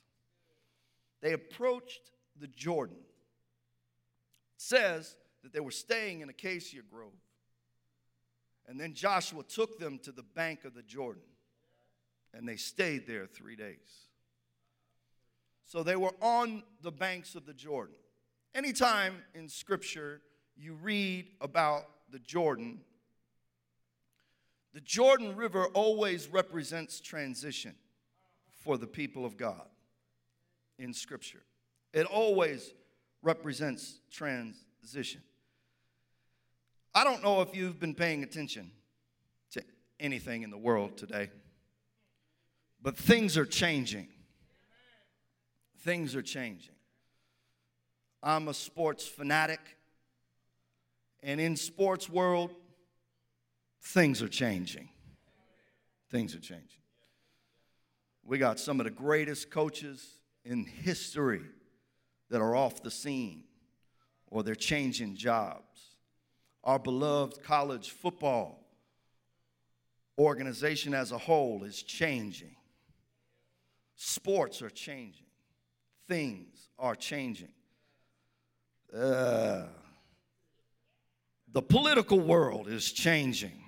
They 1.20 1.32
approached 1.32 2.10
the 2.38 2.48
Jordan. 2.48 2.96
It 2.96 4.62
says 4.62 5.16
that 5.42 5.52
they 5.52 5.60
were 5.60 5.70
staying 5.70 6.20
in 6.20 6.28
Acacia 6.28 6.82
Grove. 6.90 7.12
And 8.66 8.80
then 8.80 8.94
Joshua 8.94 9.42
took 9.42 9.78
them 9.78 9.98
to 10.00 10.12
the 10.12 10.22
bank 10.22 10.64
of 10.64 10.74
the 10.74 10.82
Jordan. 10.82 11.22
And 12.32 12.48
they 12.48 12.56
stayed 12.56 13.06
there 13.06 13.26
three 13.26 13.56
days. 13.56 14.08
So 15.64 15.82
they 15.82 15.96
were 15.96 16.14
on 16.20 16.62
the 16.82 16.92
banks 16.92 17.34
of 17.34 17.46
the 17.46 17.54
Jordan. 17.54 17.94
Anytime 18.54 19.16
in 19.34 19.48
Scripture 19.48 20.20
you 20.56 20.74
read 20.74 21.26
about 21.40 21.84
the 22.10 22.18
Jordan, 22.18 22.80
The 24.74 24.80
Jordan 24.80 25.36
River 25.36 25.66
always 25.66 26.26
represents 26.26 27.00
transition 27.00 27.76
for 28.64 28.76
the 28.76 28.88
people 28.88 29.24
of 29.24 29.36
God 29.36 29.68
in 30.80 30.92
Scripture. 30.92 31.44
It 31.92 32.06
always 32.06 32.74
represents 33.22 34.00
transition. 34.10 35.22
I 36.92 37.04
don't 37.04 37.22
know 37.22 37.40
if 37.40 37.54
you've 37.54 37.78
been 37.78 37.94
paying 37.94 38.24
attention 38.24 38.72
to 39.52 39.62
anything 40.00 40.42
in 40.42 40.50
the 40.50 40.58
world 40.58 40.96
today, 40.96 41.30
but 42.82 42.96
things 42.96 43.38
are 43.38 43.46
changing. 43.46 44.08
Things 45.82 46.16
are 46.16 46.22
changing. 46.22 46.74
I'm 48.24 48.48
a 48.48 48.54
sports 48.54 49.06
fanatic, 49.06 49.60
and 51.22 51.40
in 51.40 51.54
sports 51.54 52.08
world, 52.08 52.54
things 53.84 54.22
are 54.22 54.28
changing. 54.28 54.88
Things 56.10 56.34
are 56.34 56.40
changing. 56.40 56.68
We 58.24 58.38
got 58.38 58.58
some 58.58 58.80
of 58.80 58.84
the 58.84 58.90
greatest 58.90 59.50
coaches 59.50 60.06
in 60.44 60.64
history 60.64 61.42
that 62.30 62.40
are 62.40 62.56
off 62.56 62.82
the 62.82 62.90
scene 62.90 63.44
or 64.28 64.42
they're 64.42 64.54
changing 64.54 65.16
jobs. 65.16 65.96
Our 66.64 66.78
beloved 66.78 67.42
college 67.42 67.90
football 67.90 68.64
organization 70.18 70.94
as 70.94 71.12
a 71.12 71.18
whole 71.18 71.64
is 71.64 71.82
changing. 71.82 72.56
Sports 73.96 74.62
are 74.62 74.70
changing. 74.70 75.26
Things 76.08 76.68
are 76.78 76.94
changing. 76.94 77.52
Uh, 78.96 79.64
the 81.52 81.62
political 81.62 82.18
world 82.18 82.68
is 82.68 82.90
changing. 82.90 83.63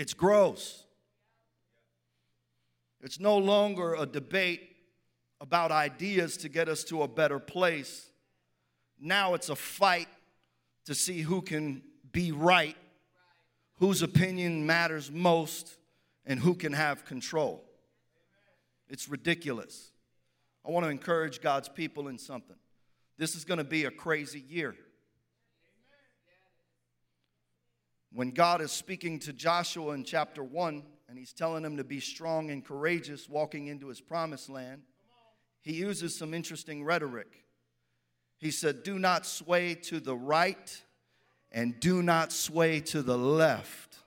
It's 0.00 0.14
gross. 0.14 0.86
It's 3.02 3.20
no 3.20 3.36
longer 3.36 3.92
a 3.92 4.06
debate 4.06 4.62
about 5.42 5.70
ideas 5.70 6.38
to 6.38 6.48
get 6.48 6.70
us 6.70 6.84
to 6.84 7.02
a 7.02 7.06
better 7.06 7.38
place. 7.38 8.08
Now 8.98 9.34
it's 9.34 9.50
a 9.50 9.54
fight 9.54 10.08
to 10.86 10.94
see 10.94 11.20
who 11.20 11.42
can 11.42 11.82
be 12.12 12.32
right, 12.32 12.78
whose 13.74 14.00
opinion 14.00 14.64
matters 14.64 15.10
most, 15.10 15.76
and 16.24 16.40
who 16.40 16.54
can 16.54 16.72
have 16.72 17.04
control. 17.04 17.62
It's 18.88 19.06
ridiculous. 19.06 19.92
I 20.66 20.70
want 20.70 20.86
to 20.86 20.90
encourage 20.90 21.42
God's 21.42 21.68
people 21.68 22.08
in 22.08 22.16
something. 22.16 22.56
This 23.18 23.36
is 23.36 23.44
going 23.44 23.58
to 23.58 23.64
be 23.64 23.84
a 23.84 23.90
crazy 23.90 24.40
year. 24.48 24.74
When 28.12 28.30
God 28.30 28.60
is 28.60 28.72
speaking 28.72 29.20
to 29.20 29.32
Joshua 29.32 29.92
in 29.92 30.04
chapter 30.04 30.42
1, 30.42 30.82
and 31.08 31.18
he's 31.18 31.32
telling 31.32 31.64
him 31.64 31.76
to 31.76 31.84
be 31.84 32.00
strong 32.00 32.50
and 32.50 32.64
courageous 32.64 33.28
walking 33.28 33.68
into 33.68 33.88
his 33.88 34.00
promised 34.00 34.48
land, 34.48 34.82
he 35.62 35.74
uses 35.74 36.16
some 36.16 36.34
interesting 36.34 36.84
rhetoric. 36.84 37.44
He 38.38 38.50
said, 38.50 38.82
Do 38.82 38.98
not 38.98 39.26
sway 39.26 39.74
to 39.74 40.00
the 40.00 40.16
right 40.16 40.82
and 41.52 41.78
do 41.78 42.02
not 42.02 42.32
sway 42.32 42.80
to 42.80 43.02
the 43.02 43.18
left, 43.18 43.98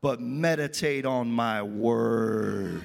but 0.00 0.20
meditate 0.20 1.06
on 1.06 1.30
my 1.30 1.62
word. 1.62 2.82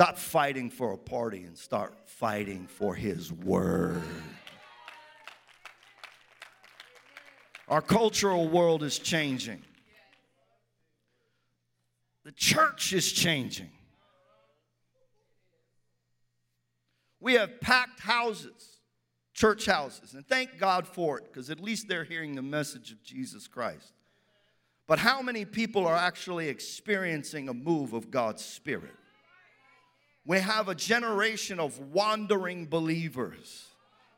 Stop 0.00 0.16
fighting 0.16 0.70
for 0.70 0.94
a 0.94 0.96
party 0.96 1.44
and 1.44 1.58
start 1.58 1.92
fighting 2.06 2.66
for 2.66 2.94
his 2.94 3.30
word. 3.30 4.00
Our 7.68 7.82
cultural 7.82 8.48
world 8.48 8.82
is 8.82 8.98
changing. 8.98 9.60
The 12.24 12.32
church 12.32 12.94
is 12.94 13.12
changing. 13.12 13.68
We 17.20 17.34
have 17.34 17.60
packed 17.60 18.00
houses, 18.00 18.78
church 19.34 19.66
houses, 19.66 20.14
and 20.14 20.26
thank 20.26 20.56
God 20.58 20.88
for 20.88 21.18
it 21.18 21.24
because 21.24 21.50
at 21.50 21.60
least 21.60 21.88
they're 21.88 22.04
hearing 22.04 22.36
the 22.36 22.40
message 22.40 22.90
of 22.90 23.02
Jesus 23.02 23.46
Christ. 23.46 23.92
But 24.86 24.98
how 24.98 25.20
many 25.20 25.44
people 25.44 25.86
are 25.86 25.94
actually 25.94 26.48
experiencing 26.48 27.50
a 27.50 27.54
move 27.54 27.92
of 27.92 28.10
God's 28.10 28.42
Spirit? 28.42 28.94
We 30.24 30.38
have 30.40 30.68
a 30.68 30.74
generation 30.74 31.58
of 31.58 31.78
wandering 31.78 32.66
believers 32.66 33.66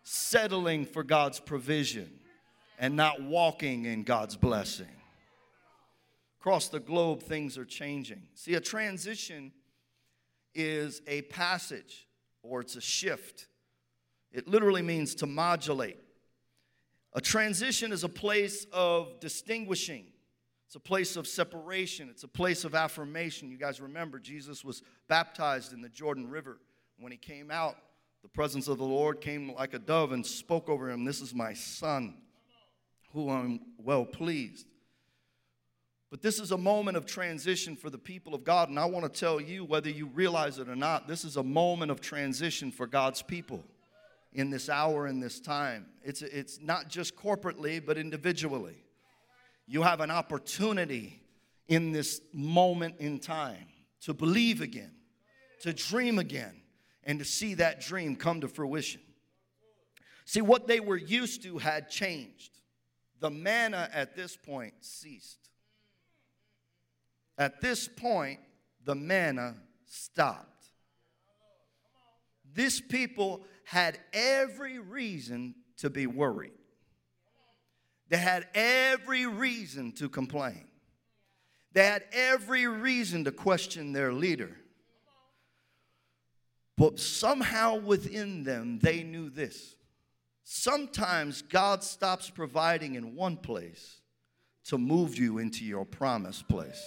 settling 0.03 0.85
for 0.85 1.03
God's 1.03 1.39
provision 1.39 2.11
and 2.79 2.97
not 2.97 3.23
walking 3.23 3.85
in 3.85 4.03
God's 4.03 4.37
blessing. 4.37 4.87
Across 6.41 6.69
the 6.69 6.81
globe, 6.81 7.23
things 7.23 7.57
are 7.57 7.65
changing. 7.65 8.23
See, 8.35 8.55
a 8.55 8.61
transition 8.61 9.53
is 10.55 11.01
a 11.07 11.23
passage 11.23 12.09
or 12.43 12.61
it's 12.61 12.75
a 12.75 12.81
shift. 12.81 13.47
It 14.33 14.49
literally 14.49 14.83
means 14.83 15.15
to 15.17 15.27
modulate. 15.27 15.99
A 17.15 17.21
transition 17.21 17.93
is 17.93 18.05
a 18.05 18.09
place 18.09 18.67
of 18.73 19.21
distinguishing, 19.21 20.07
it's 20.73 20.77
a 20.79 20.81
place 20.81 21.17
of 21.17 21.29
separation, 21.29 22.09
it's 22.09 22.25
a 22.25 22.29
place 22.29 22.65
of 22.65 22.75
affirmation. 22.75 23.51
You 23.51 23.59
guys 23.59 23.79
remember, 23.79 24.19
Jesus 24.19 24.65
was 24.65 24.81
baptized 25.07 25.75
in 25.75 25.83
the 25.83 25.89
Jordan 25.91 26.31
River. 26.31 26.57
When 26.99 27.13
he 27.13 27.19
came 27.19 27.51
out, 27.51 27.77
the 28.23 28.31
presence 28.31 28.69
of 28.69 28.79
the 28.79 28.85
Lord 28.85 29.21
came 29.21 29.53
like 29.53 29.75
a 29.75 29.79
dove 29.79 30.13
and 30.13 30.25
spoke 30.25 30.71
over 30.71 30.91
him 30.91 31.05
This 31.05 31.21
is 31.21 31.35
my 31.35 31.53
son, 31.53 32.15
who 33.13 33.29
I'm 33.29 33.61
well 33.77 34.07
pleased. 34.07 34.67
But 36.11 36.23
this 36.23 36.41
is 36.41 36.53
a 36.53 36.57
moment 36.57 36.97
of 36.97 37.05
transition 37.05 37.77
for 37.77 37.91
the 37.91 37.99
people 37.99 38.35
of 38.35 38.43
God. 38.43 38.71
And 38.71 38.79
I 38.79 38.87
want 38.87 39.05
to 39.05 39.21
tell 39.21 39.43
you, 39.43 39.67
whether 39.67 39.91
you 39.91 40.07
realize 40.07 40.57
it 40.57 40.71
or 40.71 40.77
not, 40.77 41.07
this 41.07 41.23
is 41.23 41.37
a 41.37 41.43
moment 41.43 41.91
of 41.91 42.01
transition 42.01 42.73
for 42.73 42.87
God's 42.87 43.21
people 43.21 43.63
in 44.33 44.49
this 44.49 44.71
hour, 44.71 45.07
in 45.07 45.21
this 45.21 45.39
time. 45.39 45.85
It's, 46.03 46.23
it's 46.23 46.61
not 46.63 46.89
just 46.89 47.15
corporately, 47.15 47.85
but 47.85 47.99
individually. 47.99 48.83
You 49.67 49.83
have 49.83 50.01
an 50.01 50.11
opportunity 50.11 51.23
in 51.69 51.93
this 51.93 52.21
moment 52.33 52.97
in 52.99 53.19
time 53.19 53.67
to 54.03 54.13
believe 54.13 54.61
again, 54.61 54.93
to 55.63 55.73
dream 55.73 56.19
again, 56.19 56.61
and 57.05 57.19
to 57.19 57.25
see 57.25 57.55
that 57.55 57.81
dream 57.81 58.17
come 58.17 58.41
to 58.41 58.49
fruition. 58.49 59.01
See, 60.25 60.41
what 60.41 60.67
they 60.67 60.81
were 60.81 60.97
used 60.97 61.43
to 61.45 61.59
had 61.59 61.89
changed. 61.89 62.51
The 63.21 63.31
manna 63.31 63.89
at 63.93 64.17
this 64.17 64.37
point 64.37 64.75
ceased. 64.81 65.49
At 67.39 67.61
this 67.61 67.89
point, 67.89 68.41
the 68.85 68.95
manna 68.95 69.57
stopped. 69.87 70.67
This 72.55 72.81
people 72.81 73.45
had 73.65 73.99
every 74.13 74.79
reason 74.79 75.55
to 75.79 75.89
be 75.89 76.07
worried. 76.07 76.53
They 78.09 78.19
had 78.19 78.47
every 78.55 79.27
reason 79.27 79.93
to 79.93 80.09
complain. 80.09 80.65
They 81.73 81.85
had 81.85 82.05
every 82.13 82.67
reason 82.67 83.25
to 83.25 83.33
question 83.33 83.93
their 83.93 84.13
leader. 84.13 84.57
But 86.77 86.99
somehow 86.99 87.77
within 87.77 88.45
them, 88.45 88.79
they 88.81 89.03
knew 89.03 89.31
this. 89.31 89.77
Sometimes 90.45 91.43
God 91.43 91.83
stops 91.83 92.29
providing 92.29 92.95
in 92.95 93.15
one 93.15 93.37
place 93.37 94.01
to 94.65 94.79
move 94.79 95.17
you 95.17 95.39
into 95.39 95.65
your 95.65 95.85
promised 95.85 96.49
place. 96.49 96.83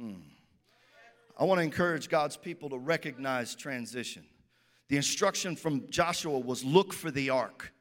Mm. 0.00 0.22
I 1.38 1.44
want 1.44 1.58
to 1.58 1.64
encourage 1.64 2.08
God's 2.08 2.36
people 2.36 2.70
to 2.70 2.78
recognize 2.78 3.54
transition. 3.54 4.24
The 4.88 4.96
instruction 4.96 5.56
from 5.56 5.90
Joshua 5.90 6.38
was 6.38 6.64
look 6.64 6.92
for 6.92 7.10
the 7.10 7.30
ark. 7.30 7.72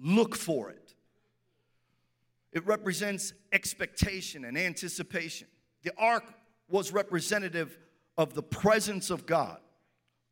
Look 0.00 0.36
for 0.36 0.70
it. 0.70 0.94
It 2.52 2.66
represents 2.66 3.32
expectation 3.52 4.44
and 4.44 4.56
anticipation. 4.56 5.48
The 5.82 5.92
ark 5.98 6.24
was 6.68 6.92
representative 6.92 7.78
of 8.16 8.34
the 8.34 8.42
presence 8.42 9.10
of 9.10 9.26
God. 9.26 9.58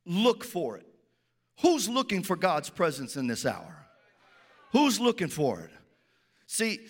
Look 0.04 0.44
for 0.44 0.76
it. 0.76 0.86
Who's 1.62 1.88
looking 1.88 2.22
for 2.22 2.36
God's 2.36 2.68
presence 2.68 3.16
in 3.16 3.26
this 3.26 3.46
hour? 3.46 3.86
Who's 4.72 5.00
looking 5.00 5.28
for 5.28 5.60
it? 5.60 5.70
See, 6.46 6.80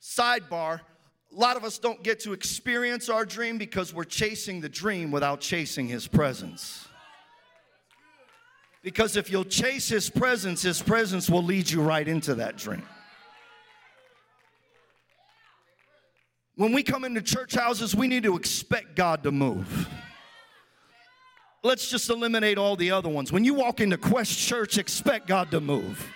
sidebar, 0.00 0.80
a 1.32 1.38
lot 1.38 1.56
of 1.56 1.64
us 1.64 1.78
don't 1.78 2.02
get 2.02 2.20
to 2.20 2.32
experience 2.32 3.08
our 3.08 3.24
dream 3.24 3.58
because 3.58 3.94
we're 3.94 4.04
chasing 4.04 4.60
the 4.60 4.68
dream 4.68 5.10
without 5.10 5.40
chasing 5.40 5.88
His 5.88 6.06
presence. 6.06 6.86
Because 8.82 9.16
if 9.16 9.30
you'll 9.30 9.44
chase 9.44 9.88
His 9.88 10.08
presence, 10.08 10.62
His 10.62 10.80
presence 10.80 11.28
will 11.28 11.42
lead 11.42 11.70
you 11.70 11.82
right 11.82 12.06
into 12.06 12.34
that 12.36 12.56
dream. 12.56 12.82
When 16.56 16.72
we 16.72 16.82
come 16.82 17.04
into 17.04 17.22
church 17.22 17.54
houses, 17.54 17.94
we 17.94 18.06
need 18.06 18.22
to 18.24 18.36
expect 18.36 18.94
God 18.94 19.22
to 19.22 19.32
move. 19.32 19.88
let's 21.62 21.90
just 21.90 22.08
eliminate 22.08 22.56
all 22.56 22.74
the 22.74 22.90
other 22.90 23.08
ones. 23.08 23.32
When 23.32 23.44
you 23.44 23.52
walk 23.52 23.80
into 23.80 23.98
Quest 23.98 24.38
Church, 24.38 24.78
expect 24.78 25.26
God 25.26 25.50
to 25.50 25.60
move. 25.60 26.06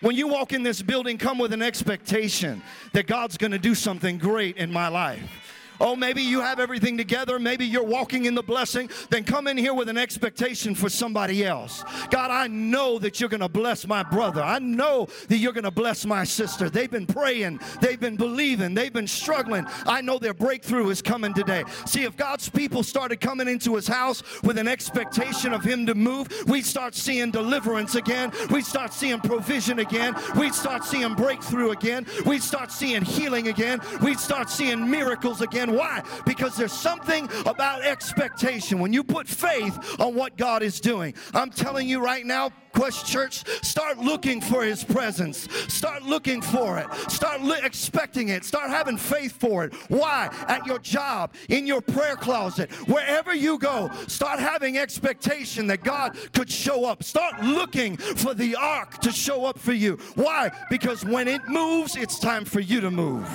When 0.00 0.16
you 0.16 0.28
walk 0.28 0.52
in 0.52 0.62
this 0.62 0.82
building, 0.82 1.18
come 1.18 1.38
with 1.38 1.52
an 1.52 1.62
expectation 1.62 2.62
that 2.92 3.06
God's 3.06 3.36
gonna 3.36 3.58
do 3.58 3.74
something 3.74 4.18
great 4.18 4.56
in 4.56 4.72
my 4.72 4.88
life. 4.88 5.59
Oh, 5.80 5.96
maybe 5.96 6.22
you 6.22 6.40
have 6.40 6.60
everything 6.60 6.96
together. 6.96 7.38
Maybe 7.38 7.64
you're 7.64 7.82
walking 7.82 8.26
in 8.26 8.34
the 8.34 8.42
blessing. 8.42 8.90
Then 9.08 9.24
come 9.24 9.46
in 9.46 9.56
here 9.56 9.74
with 9.74 9.88
an 9.88 9.98
expectation 9.98 10.74
for 10.74 10.88
somebody 10.88 11.44
else. 11.44 11.84
God, 12.10 12.30
I 12.30 12.46
know 12.48 12.98
that 12.98 13.18
you're 13.18 13.30
going 13.30 13.40
to 13.40 13.48
bless 13.48 13.86
my 13.86 14.02
brother. 14.02 14.42
I 14.42 14.58
know 14.58 15.08
that 15.28 15.38
you're 15.38 15.52
going 15.52 15.64
to 15.64 15.70
bless 15.70 16.04
my 16.04 16.24
sister. 16.24 16.68
They've 16.68 16.90
been 16.90 17.06
praying, 17.06 17.60
they've 17.80 17.98
been 17.98 18.16
believing, 18.16 18.74
they've 18.74 18.92
been 18.92 19.06
struggling. 19.06 19.66
I 19.86 20.00
know 20.02 20.18
their 20.18 20.34
breakthrough 20.34 20.90
is 20.90 21.00
coming 21.00 21.32
today. 21.32 21.64
See, 21.86 22.04
if 22.04 22.16
God's 22.16 22.48
people 22.48 22.82
started 22.82 23.20
coming 23.20 23.48
into 23.48 23.76
his 23.76 23.88
house 23.88 24.22
with 24.42 24.58
an 24.58 24.68
expectation 24.68 25.52
of 25.52 25.64
him 25.64 25.86
to 25.86 25.94
move, 25.94 26.28
we'd 26.46 26.66
start 26.66 26.94
seeing 26.94 27.30
deliverance 27.30 27.94
again. 27.94 28.32
We'd 28.50 28.66
start 28.66 28.92
seeing 28.92 29.20
provision 29.20 29.78
again. 29.78 30.14
We'd 30.36 30.54
start 30.54 30.84
seeing 30.84 31.14
breakthrough 31.14 31.70
again. 31.70 32.06
We'd 32.26 32.42
start 32.42 32.70
seeing 32.70 33.02
healing 33.02 33.48
again. 33.48 33.80
We'd 34.02 34.20
start 34.20 34.50
seeing 34.50 34.90
miracles 34.90 35.40
again. 35.40 35.69
Why? 35.70 36.02
Because 36.26 36.56
there's 36.56 36.72
something 36.72 37.28
about 37.46 37.82
expectation. 37.82 38.78
When 38.78 38.92
you 38.92 39.04
put 39.04 39.28
faith 39.28 40.00
on 40.00 40.14
what 40.14 40.36
God 40.36 40.62
is 40.62 40.80
doing, 40.80 41.14
I'm 41.34 41.50
telling 41.50 41.88
you 41.88 42.02
right 42.02 42.24
now, 42.24 42.50
Quest 42.72 43.06
Church, 43.06 43.44
start 43.64 43.98
looking 43.98 44.40
for 44.40 44.62
His 44.62 44.84
presence. 44.84 45.48
Start 45.72 46.02
looking 46.04 46.40
for 46.40 46.78
it. 46.78 46.86
Start 47.10 47.42
li- 47.42 47.60
expecting 47.62 48.28
it. 48.28 48.44
Start 48.44 48.70
having 48.70 48.96
faith 48.96 49.32
for 49.32 49.64
it. 49.64 49.74
Why? 49.88 50.28
At 50.46 50.66
your 50.66 50.78
job, 50.78 51.34
in 51.48 51.66
your 51.66 51.80
prayer 51.80 52.16
closet, 52.16 52.70
wherever 52.88 53.34
you 53.34 53.58
go, 53.58 53.90
start 54.06 54.38
having 54.38 54.78
expectation 54.78 55.66
that 55.66 55.82
God 55.82 56.16
could 56.32 56.50
show 56.50 56.84
up. 56.84 57.02
Start 57.02 57.42
looking 57.42 57.96
for 57.96 58.34
the 58.34 58.54
ark 58.56 59.00
to 59.00 59.10
show 59.10 59.44
up 59.44 59.58
for 59.58 59.72
you. 59.72 59.96
Why? 60.14 60.50
Because 60.70 61.04
when 61.04 61.28
it 61.28 61.48
moves, 61.48 61.96
it's 61.96 62.18
time 62.18 62.44
for 62.44 62.60
you 62.60 62.80
to 62.80 62.90
move. 62.90 63.28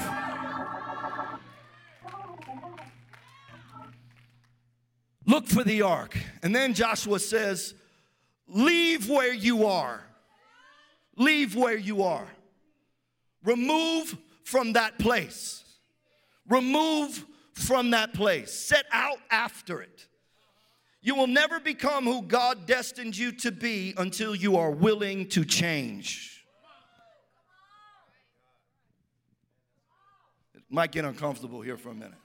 Look 5.25 5.47
for 5.47 5.63
the 5.63 5.81
ark. 5.81 6.17
And 6.43 6.55
then 6.55 6.73
Joshua 6.73 7.19
says, 7.19 7.73
Leave 8.47 9.09
where 9.09 9.33
you 9.33 9.65
are. 9.65 10.03
Leave 11.17 11.55
where 11.55 11.77
you 11.77 12.03
are. 12.03 12.27
Remove 13.43 14.15
from 14.43 14.73
that 14.73 14.99
place. 14.99 15.63
Remove 16.47 17.25
from 17.53 17.91
that 17.91 18.13
place. 18.13 18.53
Set 18.53 18.85
out 18.91 19.17
after 19.31 19.81
it. 19.81 20.07
You 21.01 21.15
will 21.15 21.27
never 21.27 21.59
become 21.59 22.05
who 22.05 22.23
God 22.23 22.65
destined 22.65 23.17
you 23.17 23.31
to 23.33 23.51
be 23.51 23.93
until 23.97 24.35
you 24.35 24.57
are 24.57 24.71
willing 24.71 25.27
to 25.29 25.45
change. 25.45 26.43
It 30.55 30.63
might 30.69 30.91
get 30.91 31.05
uncomfortable 31.05 31.61
here 31.61 31.77
for 31.77 31.89
a 31.89 31.93
minute. 31.93 32.17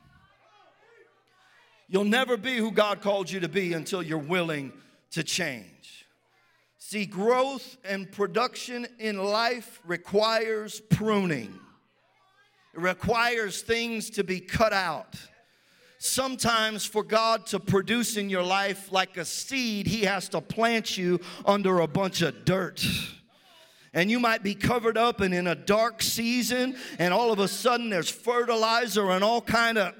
You'll 1.90 2.04
never 2.04 2.36
be 2.36 2.56
who 2.56 2.70
God 2.70 3.00
called 3.00 3.28
you 3.28 3.40
to 3.40 3.48
be 3.48 3.72
until 3.72 4.00
you're 4.00 4.16
willing 4.16 4.72
to 5.10 5.24
change. 5.24 6.06
See, 6.78 7.04
growth 7.04 7.76
and 7.84 8.10
production 8.10 8.86
in 9.00 9.18
life 9.18 9.80
requires 9.84 10.80
pruning. 10.88 11.52
It 12.74 12.80
requires 12.80 13.62
things 13.62 14.08
to 14.10 14.22
be 14.22 14.38
cut 14.38 14.72
out. 14.72 15.16
Sometimes, 15.98 16.86
for 16.86 17.02
God 17.02 17.46
to 17.46 17.58
produce 17.58 18.16
in 18.16 18.30
your 18.30 18.44
life 18.44 18.92
like 18.92 19.16
a 19.16 19.24
seed, 19.24 19.88
He 19.88 20.02
has 20.02 20.28
to 20.28 20.40
plant 20.40 20.96
you 20.96 21.18
under 21.44 21.80
a 21.80 21.88
bunch 21.88 22.22
of 22.22 22.44
dirt 22.44 22.86
and 23.92 24.10
you 24.10 24.20
might 24.20 24.42
be 24.42 24.54
covered 24.54 24.96
up 24.96 25.20
and 25.20 25.34
in 25.34 25.46
a 25.46 25.54
dark 25.54 26.02
season 26.02 26.76
and 26.98 27.12
all 27.12 27.32
of 27.32 27.38
a 27.38 27.48
sudden 27.48 27.90
there's 27.90 28.10
fertilizer 28.10 29.10
and 29.10 29.24
all 29.24 29.40
kind 29.40 29.78
of 29.78 29.94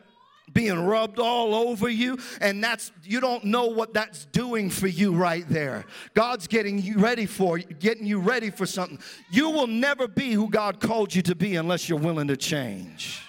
being 0.53 0.79
rubbed 0.87 1.19
all 1.19 1.55
over 1.55 1.89
you 1.89 2.19
and 2.41 2.63
that's 2.63 2.93
you 3.03 3.21
don't 3.21 3.45
know 3.45 3.67
what 3.67 3.95
that's 3.95 4.27
doing 4.27 4.71
for 4.71 4.87
you 4.87 5.13
right 5.13 5.49
there. 5.49 5.85
God's 6.15 6.47
getting 6.47 6.81
you 6.81 6.99
ready 6.99 7.27
for 7.27 7.59
getting 7.59 8.07
you 8.07 8.21
ready 8.21 8.51
for 8.51 8.67
something. 8.67 8.99
You 9.31 9.51
will 9.51 9.67
never 9.67 10.09
be 10.09 10.33
who 10.33 10.49
god 10.49 10.81
called 10.81 11.15
you 11.15 11.23
to 11.23 11.35
be 11.35 11.57
unless 11.57 11.89
you're 11.89 11.99
willing 11.99 12.29
to 12.29 12.37
change. 12.37 13.23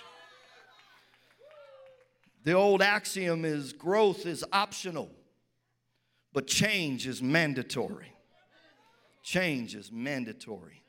The 2.44 2.54
old 2.54 2.82
axiom 2.82 3.46
is 3.46 3.74
growth 3.74 4.26
is 4.26 4.44
optional 4.52 5.10
but 6.34 6.48
change 6.48 7.08
is 7.08 7.22
mandatory. 7.22 8.14
Change 9.24 9.76
is 9.76 9.92
mandatory 9.92 10.81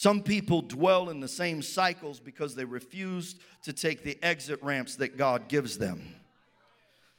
some 0.00 0.22
people 0.22 0.62
dwell 0.62 1.10
in 1.10 1.18
the 1.18 1.26
same 1.26 1.60
cycles 1.60 2.20
because 2.20 2.54
they 2.54 2.64
refuse 2.64 3.34
to 3.64 3.72
take 3.72 4.04
the 4.04 4.16
exit 4.22 4.62
ramps 4.62 4.94
that 4.94 5.16
God 5.16 5.48
gives 5.48 5.76
them. 5.76 6.14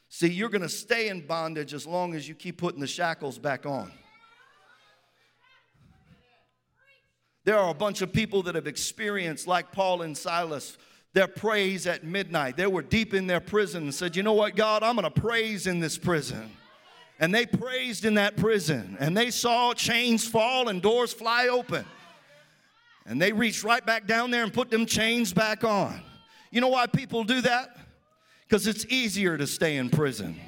See, 0.08 0.28
you're 0.28 0.48
going 0.48 0.62
to 0.62 0.68
stay 0.70 1.10
in 1.10 1.26
bondage 1.26 1.74
as 1.74 1.86
long 1.86 2.14
as 2.14 2.26
you 2.26 2.34
keep 2.34 2.56
putting 2.56 2.80
the 2.80 2.86
shackles 2.86 3.38
back 3.38 3.66
on. 3.66 3.92
There 7.44 7.58
are 7.58 7.68
a 7.68 7.74
bunch 7.74 8.00
of 8.00 8.14
people 8.14 8.44
that 8.44 8.54
have 8.54 8.66
experienced, 8.66 9.46
like 9.46 9.72
Paul 9.72 10.00
and 10.00 10.16
Silas, 10.16 10.78
their 11.12 11.28
praise 11.28 11.86
at 11.86 12.02
midnight. 12.02 12.56
They 12.56 12.66
were 12.66 12.80
deep 12.80 13.12
in 13.12 13.26
their 13.26 13.40
prison 13.40 13.82
and 13.82 13.94
said, 13.94 14.16
You 14.16 14.22
know 14.22 14.32
what, 14.32 14.56
God, 14.56 14.82
I'm 14.82 14.96
going 14.96 15.04
to 15.04 15.20
praise 15.20 15.66
in 15.66 15.80
this 15.80 15.98
prison. 15.98 16.50
And 17.18 17.34
they 17.34 17.44
praised 17.44 18.06
in 18.06 18.14
that 18.14 18.38
prison, 18.38 18.96
and 18.98 19.14
they 19.14 19.30
saw 19.30 19.74
chains 19.74 20.26
fall 20.26 20.70
and 20.70 20.80
doors 20.80 21.12
fly 21.12 21.48
open. 21.48 21.84
And 23.10 23.20
they 23.20 23.32
reached 23.32 23.64
right 23.64 23.84
back 23.84 24.06
down 24.06 24.30
there 24.30 24.44
and 24.44 24.54
put 24.54 24.70
them 24.70 24.86
chains 24.86 25.32
back 25.32 25.64
on. 25.64 26.00
You 26.52 26.60
know 26.60 26.68
why 26.68 26.86
people 26.86 27.24
do 27.24 27.40
that? 27.40 27.76
Because 28.48 28.68
it's 28.68 28.86
easier 28.86 29.36
to 29.36 29.48
stay 29.48 29.78
in 29.78 29.90
prison. 29.90 30.38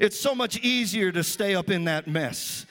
It's 0.00 0.18
so 0.18 0.34
much 0.34 0.58
easier 0.58 1.12
to 1.12 1.22
stay 1.22 1.54
up 1.54 1.70
in 1.70 1.84
that 1.84 2.08
mess. 2.08 2.66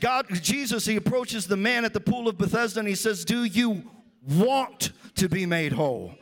God, 0.00 0.26
Jesus, 0.40 0.86
he 0.86 0.96
approaches 0.96 1.46
the 1.46 1.56
man 1.56 1.84
at 1.84 1.92
the 1.92 2.00
pool 2.00 2.28
of 2.28 2.38
Bethesda 2.38 2.78
and 2.78 2.88
he 2.88 2.94
says, 2.94 3.26
Do 3.26 3.44
you 3.44 3.84
want 4.26 4.92
to 5.16 5.28
be 5.28 5.44
made 5.44 5.74
whole? 5.74 6.14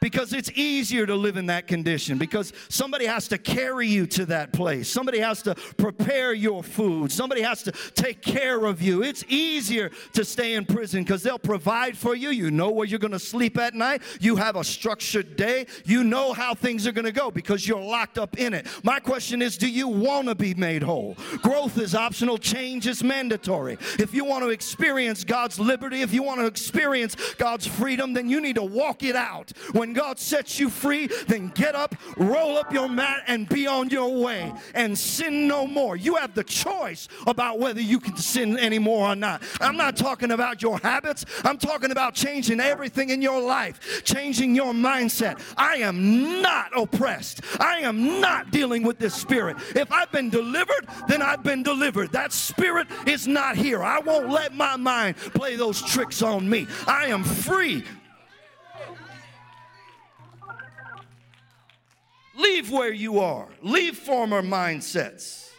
Because 0.00 0.32
it's 0.32 0.50
easier 0.52 1.06
to 1.06 1.14
live 1.14 1.36
in 1.36 1.46
that 1.46 1.66
condition 1.66 2.18
because 2.18 2.52
somebody 2.68 3.06
has 3.06 3.28
to 3.28 3.38
carry 3.38 3.86
you 3.88 4.06
to 4.06 4.26
that 4.26 4.52
place. 4.52 4.88
Somebody 4.88 5.18
has 5.18 5.42
to 5.42 5.54
prepare 5.76 6.32
your 6.32 6.62
food. 6.62 7.12
Somebody 7.12 7.42
has 7.42 7.62
to 7.64 7.72
take 7.94 8.22
care 8.22 8.64
of 8.64 8.82
you. 8.82 9.02
It's 9.02 9.24
easier 9.28 9.90
to 10.12 10.24
stay 10.24 10.54
in 10.54 10.64
prison 10.64 11.02
because 11.02 11.22
they'll 11.22 11.38
provide 11.38 11.96
for 11.96 12.14
you. 12.14 12.30
You 12.30 12.50
know 12.50 12.70
where 12.70 12.86
you're 12.86 12.98
going 12.98 13.12
to 13.12 13.18
sleep 13.18 13.58
at 13.58 13.74
night. 13.74 14.02
You 14.20 14.36
have 14.36 14.56
a 14.56 14.64
structured 14.64 15.36
day. 15.36 15.66
You 15.84 16.04
know 16.04 16.32
how 16.32 16.54
things 16.54 16.86
are 16.86 16.92
going 16.92 17.04
to 17.04 17.12
go 17.12 17.30
because 17.30 17.66
you're 17.66 17.80
locked 17.80 18.18
up 18.18 18.38
in 18.38 18.54
it. 18.54 18.66
My 18.82 19.00
question 19.00 19.42
is 19.42 19.56
do 19.56 19.68
you 19.68 19.88
want 19.88 20.28
to 20.28 20.34
be 20.34 20.54
made 20.54 20.82
whole? 20.82 21.16
Growth 21.42 21.78
is 21.78 21.94
optional, 21.94 22.38
change 22.38 22.86
is 22.86 23.02
mandatory. 23.02 23.78
If 23.98 24.14
you 24.14 24.24
want 24.24 24.44
to 24.44 24.50
experience 24.50 25.24
God's 25.24 25.58
liberty, 25.58 26.02
if 26.02 26.12
you 26.12 26.22
want 26.22 26.40
to 26.40 26.46
experience 26.46 27.16
God's 27.34 27.66
freedom, 27.66 28.12
then 28.12 28.28
you 28.28 28.40
need 28.40 28.56
to 28.56 28.62
walk 28.62 29.02
it 29.02 29.16
out. 29.16 29.52
When 29.72 29.85
when 29.86 29.92
God 29.92 30.18
sets 30.18 30.58
you 30.58 30.68
free, 30.68 31.06
then 31.28 31.52
get 31.54 31.76
up, 31.76 31.94
roll 32.16 32.58
up 32.58 32.72
your 32.72 32.88
mat, 32.88 33.22
and 33.28 33.48
be 33.48 33.68
on 33.68 33.88
your 33.88 34.20
way 34.20 34.52
and 34.74 34.98
sin 34.98 35.46
no 35.46 35.64
more. 35.64 35.94
You 35.94 36.16
have 36.16 36.34
the 36.34 36.42
choice 36.42 37.06
about 37.24 37.60
whether 37.60 37.80
you 37.80 38.00
can 38.00 38.16
sin 38.16 38.58
anymore 38.58 39.12
or 39.12 39.14
not. 39.14 39.44
I'm 39.60 39.76
not 39.76 39.96
talking 39.96 40.32
about 40.32 40.60
your 40.60 40.78
habits, 40.78 41.24
I'm 41.44 41.56
talking 41.56 41.92
about 41.92 42.14
changing 42.14 42.58
everything 42.58 43.10
in 43.10 43.22
your 43.22 43.40
life, 43.40 44.02
changing 44.02 44.56
your 44.56 44.72
mindset. 44.72 45.40
I 45.56 45.76
am 45.76 46.42
not 46.42 46.76
oppressed, 46.76 47.42
I 47.60 47.78
am 47.78 48.20
not 48.20 48.50
dealing 48.50 48.82
with 48.82 48.98
this 48.98 49.14
spirit. 49.14 49.56
If 49.76 49.92
I've 49.92 50.10
been 50.10 50.30
delivered, 50.30 50.88
then 51.06 51.22
I've 51.22 51.44
been 51.44 51.62
delivered. 51.62 52.10
That 52.10 52.32
spirit 52.32 52.88
is 53.06 53.28
not 53.28 53.54
here. 53.54 53.84
I 53.84 54.00
won't 54.00 54.30
let 54.30 54.52
my 54.52 54.74
mind 54.74 55.16
play 55.16 55.54
those 55.54 55.80
tricks 55.80 56.22
on 56.22 56.50
me. 56.50 56.66
I 56.88 57.06
am 57.06 57.22
free 57.22 57.84
Leave 62.36 62.70
where 62.70 62.92
you 62.92 63.20
are, 63.20 63.48
leave 63.62 63.96
former 63.96 64.42
mindsets. 64.42 65.50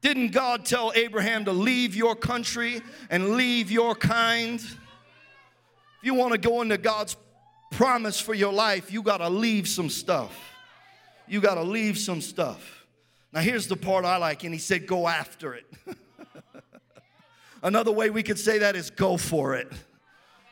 Didn't 0.00 0.32
God 0.32 0.64
tell 0.64 0.92
Abraham 0.94 1.44
to 1.44 1.52
leave 1.52 1.94
your 1.94 2.16
country 2.16 2.80
and 3.10 3.36
leave 3.36 3.70
your 3.70 3.94
kind? 3.94 4.58
If 4.58 4.78
you 6.02 6.14
want 6.14 6.32
to 6.32 6.38
go 6.38 6.62
into 6.62 6.78
God's 6.78 7.16
promise 7.70 8.18
for 8.18 8.32
your 8.32 8.52
life, 8.52 8.90
you 8.90 9.02
got 9.02 9.18
to 9.18 9.28
leave 9.28 9.68
some 9.68 9.90
stuff. 9.90 10.34
You 11.28 11.40
got 11.40 11.56
to 11.56 11.62
leave 11.62 11.98
some 11.98 12.22
stuff. 12.22 12.86
Now, 13.32 13.40
here's 13.40 13.68
the 13.68 13.76
part 13.76 14.06
I 14.06 14.16
like, 14.16 14.42
and 14.44 14.54
he 14.54 14.58
said, 14.58 14.86
Go 14.86 15.06
after 15.06 15.54
it. 15.54 15.66
Another 17.62 17.92
way 17.92 18.08
we 18.08 18.22
could 18.22 18.38
say 18.38 18.58
that 18.58 18.74
is 18.74 18.90
go 18.90 19.18
for 19.18 19.54
it. 19.54 19.70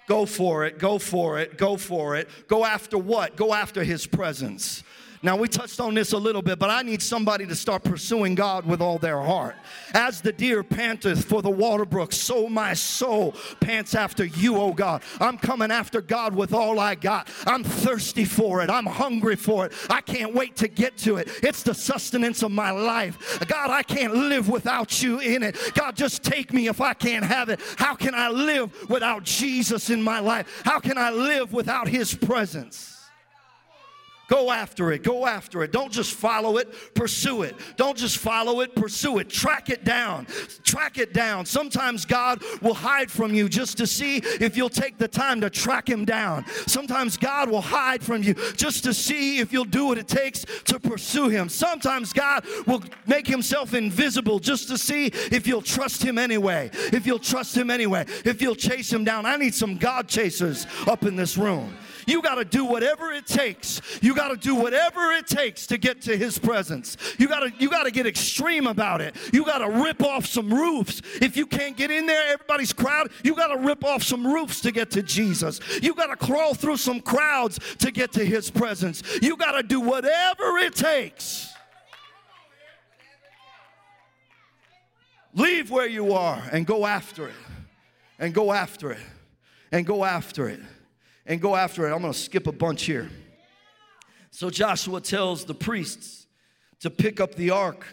Go 0.07 0.25
for 0.27 0.65
it, 0.65 0.79
go 0.79 0.99
for 0.99 1.39
it, 1.39 1.59
go 1.59 1.77
for 1.77 2.17
it. 2.17 2.29
Go 2.49 2.65
after 2.65 2.97
what? 2.97 3.37
Go 3.37 3.53
after 3.53 3.85
his 3.85 4.07
presence. 4.07 4.83
Now, 5.23 5.37
we 5.37 5.49
touched 5.49 5.81
on 5.81 5.95
this 5.95 6.13
a 6.13 6.19
little 6.19 6.43
bit, 6.43 6.59
but 6.59 6.71
I 6.71 6.83
need 6.83 7.03
somebody 7.03 7.47
to 7.47 7.57
start 7.57 7.83
pursuing 7.83 8.35
God 8.35 8.67
with 8.67 8.81
all 8.81 8.99
their 8.99 9.21
heart. 9.21 9.57
As 9.93 10.21
the 10.21 10.33
deer 10.33 10.63
panteth 10.63 11.25
for 11.25 11.43
the 11.43 11.51
water 11.51 11.85
brook, 11.85 12.13
so 12.13 12.49
my 12.49 12.75
soul 12.75 13.35
pants 13.61 13.95
after 13.95 14.25
you, 14.25 14.57
oh 14.57 14.73
God. 14.73 15.03
I'm 15.21 15.39
coming 15.39 15.71
after 15.71 16.01
God 16.01 16.35
with 16.35 16.53
all 16.53 16.79
I 16.79 16.95
got. 16.95 17.29
I'm 17.47 17.65
thirsty 17.65 18.25
for 18.25 18.63
it. 18.63 18.71
I'm 18.71 18.87
hungry 18.87 19.37
for 19.37 19.67
it. 19.67 19.73
I 19.91 20.01
can't 20.01 20.35
wait 20.35 20.57
to 20.57 20.69
get 20.69 20.97
to 20.99 21.17
it. 21.17 21.29
It's 21.43 21.63
the 21.63 21.75
sustenance 21.75 22.43
of 22.43 22.53
my 22.53 22.71
life. 22.71 23.41
God, 23.49 23.71
I 23.71 23.83
can't 23.83 24.15
live 24.15 24.49
without 24.49 25.03
you 25.03 25.19
in 25.19 25.43
it. 25.43 25.57
God, 25.75 25.97
just 25.97 26.23
take 26.23 26.53
me 26.53 26.69
if 26.69 26.81
I 26.81 26.95
can't 26.95 27.25
have 27.25 27.49
it. 27.49 27.61
How 27.77 27.95
can 27.95 28.15
I 28.15 28.29
live 28.29 28.89
without 28.89 29.25
Jesus 29.25 29.91
in 29.91 30.03
my 30.03 30.21
life? 30.21 30.63
How 30.65 30.79
can 30.79 30.97
I 30.97 31.11
live 31.11 31.53
without 31.53 31.89
his 31.89 32.15
presence? 32.15 32.98
Go 34.29 34.51
after 34.51 34.93
it. 34.93 35.03
Go 35.03 35.27
after 35.27 35.63
it. 35.63 35.73
Don't 35.73 35.91
just 35.91 36.13
follow 36.13 36.59
it, 36.59 36.95
pursue 36.95 37.43
it. 37.43 37.57
Don't 37.77 37.97
just 37.97 38.19
follow 38.19 38.61
it, 38.61 38.75
pursue 38.75 39.19
it. 39.19 39.31
Track 39.31 39.71
it 39.71 39.85
down. 39.85 40.27
Track 40.65 40.99
it 40.99 41.15
down. 41.15 41.47
Sometimes 41.47 42.05
God 42.05 42.43
will 42.61 42.75
hide 42.75 43.11
from 43.11 43.35
you 43.35 43.49
just 43.49 43.79
to 43.79 43.87
see 43.87 44.19
if 44.19 44.55
you'll 44.55 44.69
take 44.69 44.99
the 44.99 45.09
time 45.09 45.41
to 45.41 45.49
track 45.49 45.89
him 45.89 46.05
down. 46.05 46.45
Sometimes 46.67 47.17
God 47.17 47.51
will 47.51 47.63
hide 47.63 48.03
from 48.03 48.23
you 48.23 48.35
just 48.55 48.85
to 48.85 48.93
see 48.93 49.39
if 49.39 49.51
you'll 49.51 49.65
do 49.65 49.87
what 49.87 49.97
it 49.97 50.09
takes 50.09 50.45
to 50.65 50.79
pursue 50.79 51.29
him. 51.29 51.49
Sometimes 51.49 52.13
God 52.13 52.45
will 52.67 52.85
make 53.07 53.27
himself 53.27 53.73
invisible 53.73 54.41
just 54.41 54.69
to 54.69 54.77
see 54.77 55.07
if 55.07 55.47
you'll 55.47 55.63
trust 55.63 56.03
him 56.03 56.19
anyway. 56.19 56.71
If 56.93 57.07
you'll 57.07 57.19
trust 57.19 57.57
him 57.57 57.71
anyway. 57.71 58.05
If 58.27 58.43
you'll 58.43 58.55
chase 58.55 58.93
him 58.93 59.05
down. 59.05 59.25
I 59.25 59.37
need 59.37 59.55
some 59.55 59.79
God 59.79 60.07
chasers 60.07 60.67
up 60.87 61.05
in 61.05 61.17
this 61.17 61.39
room. 61.39 61.75
You 62.09 62.23
got 62.23 62.37
to 62.37 62.45
do 62.45 62.65
whatever 62.65 63.13
it 63.13 63.27
takes. 63.27 63.83
You 64.01 64.15
got 64.15 64.29
to 64.29 64.37
do 64.37 64.55
whatever 64.55 65.13
it 65.13 65.27
takes 65.27 65.67
to 65.67 65.77
get 65.77 66.01
to 66.03 66.17
his 66.17 66.39
presence. 66.39 66.97
You 67.19 67.29
got 67.29 67.41
to 67.41 67.53
you 67.59 67.69
got 67.69 67.83
to 67.83 67.91
get 67.91 68.07
extreme 68.07 68.67
about 68.67 69.03
it. 69.03 69.15
You 69.31 69.45
got 69.45 69.59
to 69.59 69.83
rip 69.85 70.03
off 70.03 70.25
some 70.25 70.53
roofs. 70.53 71.03
If 71.21 71.37
you 71.37 71.45
can't 71.45 71.77
get 71.77 71.91
in 71.91 72.07
there, 72.07 72.33
everybody's 72.33 72.73
crowd, 72.73 73.11
you 73.23 73.35
got 73.35 73.49
to 73.49 73.59
rip 73.59 73.85
off 73.85 74.03
some 74.03 74.27
roofs 74.27 74.63
to 74.63 74.73
get 74.73 74.91
to 74.93 75.03
Jesus. 75.03 75.61
You 75.83 75.93
got 75.93 76.07
to 76.07 76.17
crawl 76.17 76.55
through 76.55 76.79
some 76.79 77.01
crowds 77.01 77.61
to 77.81 77.91
get 77.91 78.13
to 78.13 78.25
his 78.25 78.51
presence. 78.51 79.03
You 79.21 79.37
got 79.37 79.53
to 79.53 79.63
do 79.63 79.79
whatever 79.79 80.57
it 80.57 80.75
takes. 80.75 81.53
Leave 85.35 85.71
where 85.71 85.87
you 85.87 86.15
are 86.15 86.43
and 86.53 86.67
go 86.67 86.87
after 86.87 87.29
it. 87.29 87.35
And 88.19 88.33
go 88.33 88.51
after 88.51 88.93
it. 88.93 89.03
And 89.71 89.85
go 89.85 90.07
after 90.07 90.49
it 90.49 90.61
and 91.29 91.41
go 91.41 91.55
after 91.55 91.87
it. 91.87 91.93
I'm 91.93 92.01
going 92.01 92.13
to 92.13 92.19
skip 92.19 92.47
a 92.49 92.53
bunch 92.53 92.85
here. 92.85 93.11
So 94.31 94.51
Joshua 94.51 95.01
tells 95.01 95.45
the 95.45 95.55
priests 95.55 96.27
to 96.81 96.91
pick 96.91 97.21
up 97.21 97.35
the 97.35 97.51
ark 97.51 97.87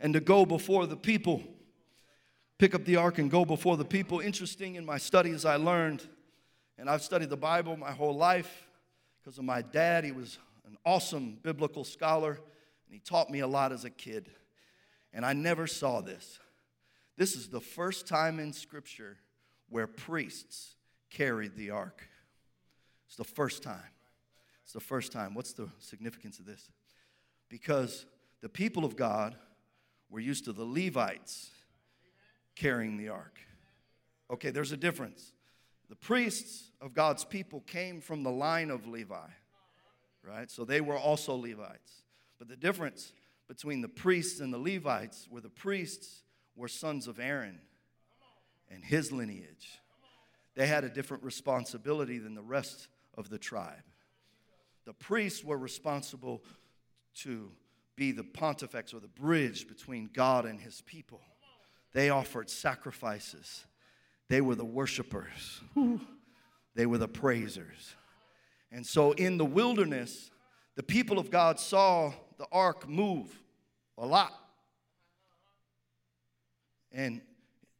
and 0.00 0.12
to 0.12 0.20
go 0.20 0.44
before 0.44 0.86
the 0.86 0.96
people. 0.96 1.42
Pick 2.58 2.74
up 2.74 2.84
the 2.84 2.96
ark 2.96 3.18
and 3.18 3.30
go 3.30 3.44
before 3.44 3.76
the 3.76 3.84
people. 3.84 4.20
Interesting 4.20 4.74
in 4.74 4.84
my 4.84 4.98
studies, 4.98 5.44
I 5.44 5.56
learned, 5.56 6.06
and 6.76 6.90
I've 6.90 7.02
studied 7.02 7.30
the 7.30 7.36
Bible 7.36 7.76
my 7.76 7.92
whole 7.92 8.14
life 8.14 8.66
because 9.22 9.38
of 9.38 9.44
my 9.44 9.62
dad. 9.62 10.04
He 10.04 10.12
was 10.12 10.38
an 10.66 10.76
awesome 10.84 11.38
biblical 11.42 11.84
scholar, 11.84 12.32
and 12.32 12.92
he 12.92 12.98
taught 12.98 13.30
me 13.30 13.40
a 13.40 13.46
lot 13.46 13.72
as 13.72 13.84
a 13.84 13.90
kid. 13.90 14.30
And 15.12 15.24
I 15.24 15.32
never 15.32 15.66
saw 15.68 16.00
this. 16.00 16.40
This 17.16 17.36
is 17.36 17.48
the 17.48 17.60
first 17.60 18.08
time 18.08 18.40
in 18.40 18.52
Scripture 18.52 19.16
where 19.68 19.86
priests 19.86 20.74
carried 21.10 21.56
the 21.56 21.70
ark. 21.70 22.08
It's 23.06 23.16
the 23.16 23.24
first 23.24 23.62
time. 23.62 23.90
It's 24.64 24.72
the 24.72 24.80
first 24.80 25.12
time. 25.12 25.34
What's 25.34 25.52
the 25.52 25.68
significance 25.78 26.38
of 26.38 26.46
this? 26.46 26.70
Because 27.48 28.06
the 28.40 28.48
people 28.48 28.84
of 28.84 28.96
God 28.96 29.36
were 30.10 30.20
used 30.20 30.44
to 30.46 30.52
the 30.52 30.64
Levites 30.64 31.50
carrying 32.56 32.96
the 32.96 33.08
ark. 33.08 33.38
Okay, 34.30 34.50
there's 34.50 34.72
a 34.72 34.76
difference. 34.76 35.32
The 35.88 35.96
priests 35.96 36.70
of 36.80 36.94
God's 36.94 37.24
people 37.24 37.60
came 37.66 38.00
from 38.00 38.22
the 38.22 38.30
line 38.30 38.70
of 38.70 38.86
Levi, 38.86 39.28
right? 40.22 40.50
So 40.50 40.64
they 40.64 40.80
were 40.80 40.96
also 40.96 41.34
Levites. 41.34 42.02
But 42.38 42.48
the 42.48 42.56
difference 42.56 43.12
between 43.48 43.82
the 43.82 43.88
priests 43.88 44.40
and 44.40 44.52
the 44.52 44.58
Levites 44.58 45.28
were 45.30 45.40
the 45.40 45.50
priests 45.50 46.22
were 46.56 46.68
sons 46.68 47.06
of 47.06 47.18
Aaron 47.20 47.58
and 48.70 48.82
his 48.82 49.12
lineage. 49.12 49.80
They 50.54 50.66
had 50.66 50.84
a 50.84 50.88
different 50.88 51.22
responsibility 51.22 52.18
than 52.18 52.34
the 52.34 52.42
rest 52.42 52.88
of 53.16 53.28
the 53.28 53.38
tribe. 53.38 53.82
The 54.84 54.92
priests 54.92 55.42
were 55.42 55.58
responsible 55.58 56.42
to 57.16 57.50
be 57.96 58.12
the 58.12 58.24
pontifex 58.24 58.92
or 58.92 59.00
the 59.00 59.08
bridge 59.08 59.68
between 59.68 60.10
God 60.12 60.44
and 60.46 60.60
his 60.60 60.80
people. 60.82 61.20
They 61.92 62.10
offered 62.10 62.50
sacrifices. 62.50 63.64
They 64.28 64.40
were 64.40 64.56
the 64.56 64.64
worshipers. 64.64 65.60
They 66.74 66.86
were 66.86 66.98
the 66.98 67.08
praisers. 67.08 67.94
And 68.72 68.84
so 68.84 69.12
in 69.12 69.38
the 69.38 69.44
wilderness, 69.44 70.30
the 70.74 70.82
people 70.82 71.20
of 71.20 71.30
God 71.30 71.60
saw 71.60 72.12
the 72.36 72.46
ark 72.50 72.88
move 72.88 73.28
a 73.96 74.04
lot. 74.04 74.32
And 76.90 77.20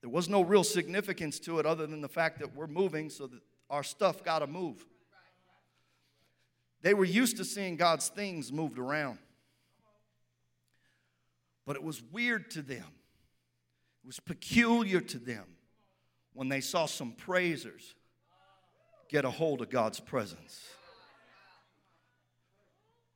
there 0.01 0.11
was 0.11 0.28
no 0.28 0.43
real 0.43 0.62
significance 0.62 1.41
to 1.41 1.59
it 1.59 1.66
other 1.66 1.87
than 1.87 2.01
the 2.01 2.09
fact 2.09 2.39
that 2.39 2.55
we're 2.55 2.68
moving, 2.68 3.11
so 3.11 3.26
that 3.26 3.41
our 3.68 3.82
stuff 3.82 4.22
got 4.22 4.41
to 4.41 4.47
move. 4.47 4.87
They 6.85 6.93
were 6.93 7.07
used 7.07 7.39
to 7.39 7.47
seeing 7.47 7.76
God's 7.76 8.11
things 8.11 8.53
moved 8.53 8.78
around. 8.78 9.18
But 11.66 11.76
it 11.76 11.82
was 11.82 12.03
weird 12.12 12.51
to 12.53 12.62
them, 12.62 12.85
it 14.05 14.07
was 14.07 14.20
peculiar 14.20 15.01
to 15.01 15.18
them 15.18 15.47
when 16.35 16.51
they 16.51 16.61
saw 16.61 16.85
some 16.85 17.12
praisers 17.12 17.95
get 19.09 19.24
a 19.24 19.30
hold 19.30 19.62
of 19.62 19.70
God's 19.70 19.99
presence. 19.99 20.61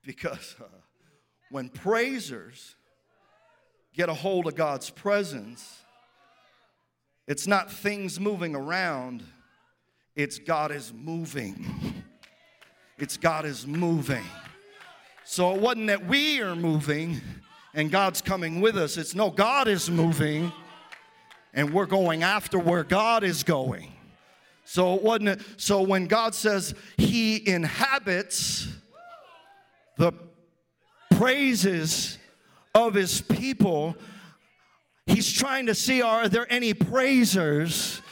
Because 0.03 0.57
uh, 0.59 0.65
when 1.51 1.69
praisers 1.69 2.75
get 3.93 4.09
a 4.09 4.15
hold 4.15 4.47
of 4.47 4.55
God's 4.55 4.89
presence, 4.89 5.83
it's 7.27 7.47
not 7.47 7.71
things 7.71 8.19
moving 8.19 8.57
around, 8.57 9.23
it's 10.17 10.39
God 10.39 10.71
is 10.71 10.91
moving. 10.95 12.03
It's 12.99 13.17
God 13.17 13.45
is 13.45 13.67
moving. 13.67 14.25
So 15.25 15.55
it 15.55 15.61
wasn't 15.61 15.89
that 15.89 16.07
we 16.07 16.41
are 16.41 16.57
moving 16.57 17.21
and 17.75 17.91
God's 17.91 18.21
coming 18.21 18.61
with 18.61 18.77
us. 18.77 18.97
It's 18.97 19.15
no, 19.15 19.31
God 19.31 19.69
is 19.69 19.91
moving 19.91 20.53
and 21.55 21.73
we're 21.73 21.87
going 21.87 22.23
after 22.23 22.59
where 22.59 22.85
God 22.85 23.25
is 23.25 23.43
going. 23.45 23.93
So 24.65 24.95
it 24.95 25.03
wasn't 25.03 25.43
so 25.57 25.83
when 25.83 26.07
God 26.07 26.35
says 26.35 26.75
he 26.97 27.49
inhabits 27.49 28.69
the 29.97 30.13
praises 31.13 32.19
of 32.75 32.95
his 32.95 33.21
people, 33.21 33.97
he's 35.07 35.33
trying 35.33 35.67
to 35.67 35.75
see 35.75 36.03
are 36.03 36.29
there 36.29 36.47
any 36.51 36.75
praisers 36.75 38.03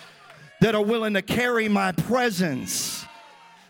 that 0.61 0.75
are 0.75 0.83
willing 0.83 1.15
to 1.15 1.23
carry 1.23 1.69
my 1.69 1.93
presence? 1.93 2.96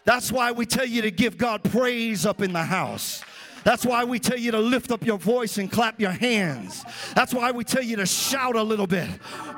That's 0.06 0.30
why 0.30 0.52
we 0.52 0.66
tell 0.66 0.86
you 0.86 1.02
to 1.02 1.10
give 1.10 1.36
God 1.36 1.64
praise 1.64 2.24
up 2.24 2.40
in 2.40 2.52
the 2.52 2.62
house. 2.62 3.24
That's 3.66 3.84
why 3.84 4.04
we 4.04 4.20
tell 4.20 4.38
you 4.38 4.52
to 4.52 4.60
lift 4.60 4.92
up 4.92 5.04
your 5.04 5.18
voice 5.18 5.58
and 5.58 5.68
clap 5.68 6.00
your 6.00 6.12
hands. 6.12 6.84
That's 7.16 7.34
why 7.34 7.50
we 7.50 7.64
tell 7.64 7.82
you 7.82 7.96
to 7.96 8.06
shout 8.06 8.54
a 8.54 8.62
little 8.62 8.86
bit. 8.86 9.08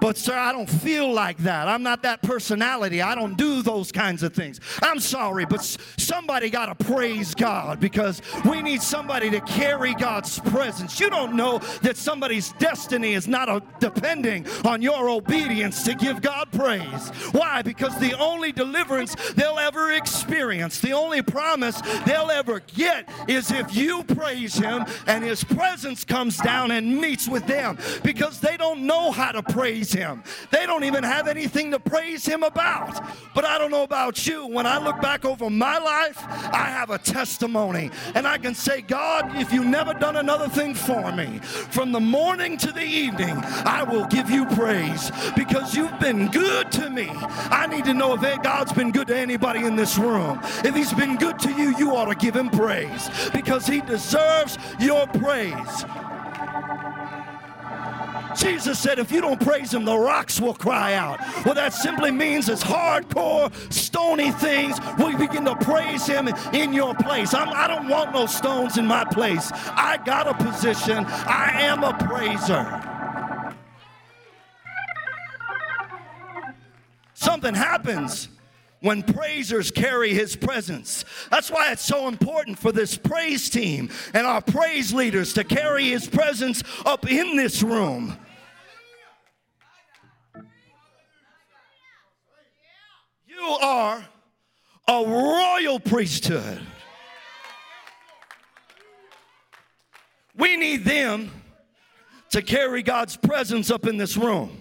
But, 0.00 0.16
sir, 0.16 0.34
I 0.34 0.50
don't 0.50 0.68
feel 0.68 1.12
like 1.12 1.36
that. 1.38 1.68
I'm 1.68 1.82
not 1.82 2.02
that 2.04 2.22
personality. 2.22 3.02
I 3.02 3.14
don't 3.14 3.36
do 3.36 3.60
those 3.60 3.92
kinds 3.92 4.22
of 4.22 4.32
things. 4.32 4.60
I'm 4.80 4.98
sorry, 4.98 5.44
but 5.44 5.62
somebody 5.98 6.48
got 6.48 6.78
to 6.78 6.84
praise 6.86 7.34
God 7.34 7.80
because 7.80 8.22
we 8.46 8.62
need 8.62 8.80
somebody 8.80 9.28
to 9.28 9.42
carry 9.42 9.92
God's 9.92 10.38
presence. 10.38 10.98
You 10.98 11.10
don't 11.10 11.34
know 11.34 11.58
that 11.82 11.98
somebody's 11.98 12.52
destiny 12.52 13.12
is 13.12 13.28
not 13.28 13.50
a, 13.50 13.62
depending 13.78 14.46
on 14.64 14.80
your 14.80 15.10
obedience 15.10 15.82
to 15.82 15.94
give 15.94 16.22
God 16.22 16.50
praise. 16.50 17.10
Why? 17.32 17.60
Because 17.60 17.94
the 17.98 18.16
only 18.18 18.52
deliverance 18.52 19.14
they'll 19.32 19.58
ever 19.58 19.92
experience, 19.92 20.80
the 20.80 20.92
only 20.92 21.20
promise 21.20 21.82
they'll 22.06 22.30
ever 22.30 22.60
get 22.60 23.06
is 23.28 23.50
if 23.50 23.76
you 23.76 23.97
praise 24.04 24.54
Him 24.56 24.84
and 25.06 25.24
His 25.24 25.44
presence 25.44 26.04
comes 26.04 26.36
down 26.38 26.70
and 26.70 27.00
meets 27.00 27.28
with 27.28 27.46
them 27.46 27.78
because 28.02 28.40
they 28.40 28.56
don't 28.56 28.82
know 28.82 29.10
how 29.10 29.32
to 29.32 29.42
praise 29.42 29.92
Him. 29.92 30.22
They 30.50 30.66
don't 30.66 30.84
even 30.84 31.04
have 31.04 31.28
anything 31.28 31.70
to 31.72 31.80
praise 31.80 32.26
Him 32.26 32.42
about. 32.42 33.00
But 33.34 33.44
I 33.44 33.58
don't 33.58 33.70
know 33.70 33.82
about 33.82 34.26
you. 34.26 34.46
When 34.46 34.66
I 34.66 34.78
look 34.78 35.00
back 35.00 35.24
over 35.24 35.50
my 35.50 35.78
life, 35.78 36.18
I 36.52 36.68
have 36.70 36.90
a 36.90 36.98
testimony 36.98 37.90
and 38.14 38.26
I 38.26 38.38
can 38.38 38.54
say, 38.54 38.80
God, 38.80 39.36
if 39.36 39.52
you 39.52 39.64
never 39.64 39.94
done 39.94 40.16
another 40.16 40.48
thing 40.48 40.74
for 40.74 41.12
me, 41.12 41.38
from 41.38 41.92
the 41.92 42.00
morning 42.00 42.56
to 42.58 42.72
the 42.72 42.84
evening, 42.84 43.36
I 43.64 43.82
will 43.82 44.06
give 44.06 44.30
you 44.30 44.46
praise 44.46 45.10
because 45.36 45.74
you've 45.74 45.98
been 46.00 46.28
good 46.28 46.70
to 46.72 46.90
me. 46.90 47.08
I 47.10 47.66
need 47.66 47.84
to 47.84 47.94
know 47.94 48.14
if 48.14 48.42
God's 48.42 48.72
been 48.72 48.90
good 48.90 49.08
to 49.08 49.16
anybody 49.16 49.64
in 49.64 49.76
this 49.76 49.98
room. 49.98 50.40
If 50.64 50.74
He's 50.74 50.92
been 50.92 51.16
good 51.16 51.38
to 51.40 51.52
you, 51.52 51.76
you 51.76 51.94
ought 51.94 52.06
to 52.06 52.14
give 52.14 52.34
Him 52.34 52.50
praise 52.50 53.10
because 53.32 53.66
He 53.66 53.80
deserves 53.88 54.58
your 54.78 55.06
praise. 55.08 55.84
Jesus 58.36 58.78
said, 58.78 58.98
if 58.98 59.10
you 59.10 59.20
don't 59.20 59.40
praise 59.40 59.74
him, 59.74 59.84
the 59.84 59.96
rocks 59.96 60.40
will 60.40 60.54
cry 60.54 60.94
out. 60.94 61.18
Well, 61.44 61.54
that 61.54 61.72
simply 61.72 62.10
means 62.10 62.48
it's 62.48 62.62
hardcore, 62.62 63.52
stony 63.72 64.30
things. 64.30 64.78
We 64.98 65.16
begin 65.16 65.44
to 65.46 65.56
praise 65.56 66.06
him 66.06 66.28
in 66.52 66.72
your 66.72 66.94
place. 66.94 67.34
I'm, 67.34 67.48
I 67.48 67.66
do 67.66 67.82
not 67.82 67.90
want 67.90 68.12
no 68.12 68.26
stones 68.26 68.78
in 68.78 68.86
my 68.86 69.04
place. 69.04 69.50
I 69.52 69.98
got 70.04 70.28
a 70.28 70.34
position, 70.34 71.04
I 71.06 71.62
am 71.62 71.82
a 71.82 71.94
praiser. 71.94 72.84
Something 77.14 77.54
happens 77.54 78.28
when 78.80 79.02
praisers 79.02 79.70
carry 79.70 80.14
his 80.14 80.36
presence. 80.36 81.04
That's 81.30 81.50
why 81.50 81.72
it's 81.72 81.84
so 81.84 82.08
important 82.08 82.58
for 82.58 82.72
this 82.72 82.96
praise 82.96 83.50
team 83.50 83.90
and 84.14 84.26
our 84.26 84.40
praise 84.40 84.92
leaders 84.92 85.32
to 85.34 85.44
carry 85.44 85.88
his 85.88 86.06
presence 86.06 86.62
up 86.86 87.10
in 87.10 87.36
this 87.36 87.62
room. 87.62 88.16
You 93.26 93.44
are 93.44 94.06
a 94.86 95.04
royal 95.04 95.80
priesthood. 95.80 96.60
We 100.36 100.56
need 100.56 100.84
them 100.84 101.32
to 102.30 102.42
carry 102.42 102.82
God's 102.82 103.16
presence 103.16 103.70
up 103.70 103.86
in 103.86 103.96
this 103.96 104.16
room. 104.16 104.60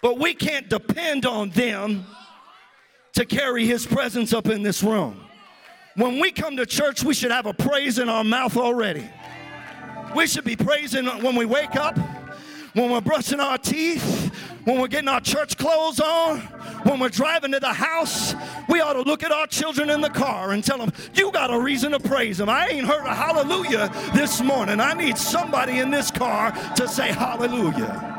But 0.00 0.18
we 0.18 0.34
can't 0.34 0.68
depend 0.68 1.26
on 1.26 1.50
them 1.50 2.06
to 3.14 3.24
carry 3.24 3.66
his 3.66 3.86
presence 3.86 4.32
up 4.32 4.46
in 4.46 4.62
this 4.62 4.82
room. 4.82 5.20
When 5.96 6.18
we 6.18 6.32
come 6.32 6.56
to 6.56 6.64
church, 6.64 7.04
we 7.04 7.12
should 7.12 7.30
have 7.30 7.46
a 7.46 7.52
praise 7.52 7.98
in 7.98 8.08
our 8.08 8.24
mouth 8.24 8.56
already. 8.56 9.08
We 10.16 10.26
should 10.26 10.44
be 10.44 10.56
praising 10.56 11.06
when 11.06 11.36
we 11.36 11.44
wake 11.44 11.76
up, 11.76 11.98
when 12.72 12.90
we're 12.90 13.02
brushing 13.02 13.40
our 13.40 13.58
teeth, 13.58 14.34
when 14.64 14.80
we're 14.80 14.88
getting 14.88 15.08
our 15.08 15.20
church 15.20 15.58
clothes 15.58 16.00
on, 16.00 16.40
when 16.84 16.98
we're 16.98 17.10
driving 17.10 17.52
to 17.52 17.60
the 17.60 17.72
house. 17.72 18.34
We 18.68 18.80
ought 18.80 18.94
to 18.94 19.02
look 19.02 19.22
at 19.22 19.32
our 19.32 19.46
children 19.46 19.90
in 19.90 20.00
the 20.00 20.10
car 20.10 20.52
and 20.52 20.64
tell 20.64 20.78
them, 20.78 20.92
You 21.14 21.30
got 21.32 21.52
a 21.52 21.60
reason 21.60 21.92
to 21.92 22.00
praise 22.00 22.38
them. 22.38 22.48
I 22.48 22.68
ain't 22.68 22.86
heard 22.86 23.04
a 23.04 23.14
hallelujah 23.14 23.90
this 24.14 24.40
morning. 24.40 24.80
I 24.80 24.94
need 24.94 25.18
somebody 25.18 25.80
in 25.80 25.90
this 25.90 26.10
car 26.10 26.52
to 26.76 26.88
say 26.88 27.12
hallelujah. 27.12 28.11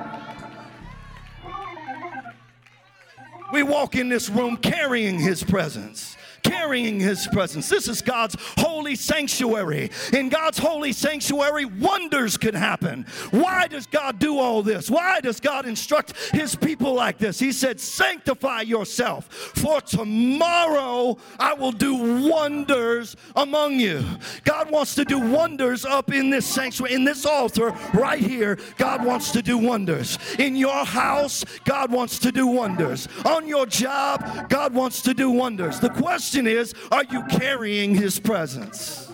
We 3.53 3.61
walk 3.61 3.93
in 3.95 4.09
this 4.09 4.29
room 4.29 4.57
carrying 4.57 5.19
his 5.19 5.43
presence 5.43 6.17
carrying 6.53 6.99
his 6.99 7.27
presence. 7.27 7.67
This 7.67 7.87
is 7.87 8.01
God's 8.01 8.35
holy 8.57 8.95
sanctuary. 8.95 9.89
In 10.13 10.29
God's 10.29 10.57
holy 10.57 10.93
sanctuary, 10.93 11.65
wonders 11.65 12.37
can 12.37 12.53
happen. 12.55 13.05
Why 13.31 13.67
does 13.67 13.87
God 13.87 14.19
do 14.19 14.37
all 14.39 14.61
this? 14.61 14.89
Why 14.89 15.19
does 15.19 15.39
God 15.39 15.65
instruct 15.65 16.13
his 16.31 16.55
people 16.55 16.93
like 16.93 17.17
this? 17.17 17.39
He 17.39 17.51
said, 17.51 17.79
Sanctify 17.79 18.61
yourself, 18.61 19.27
for 19.29 19.81
tomorrow 19.81 21.17
I 21.39 21.53
will 21.53 21.71
do 21.71 22.29
wonders 22.29 23.15
among 23.35 23.79
you. 23.79 24.03
God 24.43 24.71
wants 24.71 24.95
to 24.95 25.05
do 25.05 25.19
wonders 25.19 25.85
up 25.85 26.13
in 26.13 26.29
this 26.29 26.45
sanctuary, 26.45 26.93
in 26.93 27.03
this 27.03 27.25
altar 27.25 27.75
right 27.93 28.19
here. 28.19 28.59
God 28.77 29.03
wants 29.05 29.31
to 29.31 29.41
do 29.41 29.57
wonders. 29.57 30.17
In 30.39 30.55
your 30.55 30.85
house, 30.85 31.43
God 31.65 31.91
wants 31.91 32.19
to 32.19 32.31
do 32.31 32.47
wonders. 32.47 33.07
On 33.25 33.47
your 33.47 33.65
job, 33.65 34.49
God 34.49 34.73
wants 34.73 35.01
to 35.03 35.13
do 35.13 35.31
wonders. 35.31 35.79
The 35.79 35.89
question 35.89 36.42
question 36.43 36.47
is 36.47 36.73
are 36.91 37.03
you 37.05 37.23
carrying 37.39 37.95
his 37.95 38.19
presence? 38.19 39.11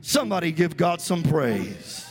Somebody 0.00 0.52
give 0.52 0.76
God 0.76 1.00
some 1.00 1.22
praise. 1.22 2.04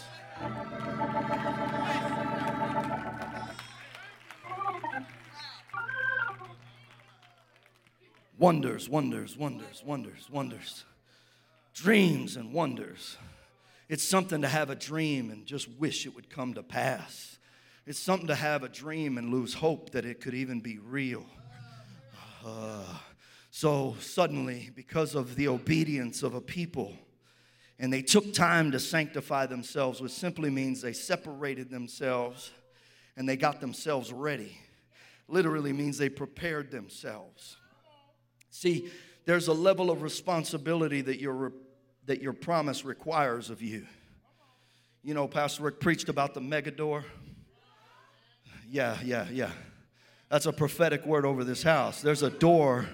Wonders, 8.39 8.87
wonders, 8.87 9.35
wonders, 9.35 9.83
wonders, 9.83 10.29
wonders. 10.29 10.85
Dreams 11.73 12.35
and 12.35 12.53
wonders. 12.53 13.17
It's 13.89 14.03
something 14.03 14.41
to 14.41 14.47
have 14.47 14.69
a 14.69 14.75
dream 14.75 15.31
and 15.31 15.45
just 15.45 15.67
wish 15.79 16.05
it 16.05 16.13
would 16.13 16.29
come 16.29 16.53
to 16.53 16.61
pass. 16.61 17.39
It's 17.87 17.97
something 17.99 18.27
to 18.27 18.35
have 18.35 18.63
a 18.63 18.69
dream 18.69 19.17
and 19.17 19.31
lose 19.31 19.55
hope 19.55 19.91
that 19.91 20.05
it 20.05 20.19
could 20.19 20.33
even 20.33 20.59
be 20.59 20.77
real. 20.77 21.25
Uh, 22.47 22.81
so 23.51 23.95
suddenly, 23.99 24.69
because 24.73 25.15
of 25.15 25.35
the 25.35 25.49
obedience 25.49 26.23
of 26.23 26.33
a 26.33 26.39
people, 26.39 26.93
and 27.77 27.91
they 27.91 28.01
took 28.01 28.33
time 28.33 28.71
to 28.71 28.79
sanctify 28.79 29.45
themselves, 29.45 29.99
which 29.99 30.13
simply 30.13 30.49
means 30.49 30.81
they 30.81 30.93
separated 30.93 31.69
themselves 31.69 32.51
and 33.17 33.27
they 33.27 33.35
got 33.35 33.59
themselves 33.59 34.13
ready. 34.13 34.57
Literally 35.27 35.73
means 35.73 35.97
they 35.97 36.09
prepared 36.09 36.71
themselves. 36.71 37.57
See, 38.49 38.89
there's 39.25 39.49
a 39.49 39.53
level 39.53 39.91
of 39.91 40.01
responsibility 40.01 41.01
that 41.01 41.19
your, 41.19 41.51
that 42.05 42.21
your 42.21 42.33
promise 42.33 42.85
requires 42.85 43.49
of 43.49 43.61
you. 43.61 43.85
You 45.03 45.13
know, 45.13 45.27
Pastor 45.27 45.63
Rick 45.63 45.81
preached 45.81 46.07
about 46.07 46.33
the 46.33 46.41
megador. 46.41 47.03
Yeah, 48.69 48.97
yeah, 49.03 49.25
yeah. 49.31 49.51
That's 50.29 50.45
a 50.45 50.53
prophetic 50.53 51.05
word 51.05 51.25
over 51.25 51.43
this 51.43 51.63
house. 51.63 52.01
There's 52.01 52.23
a 52.23 52.29
door 52.29 52.87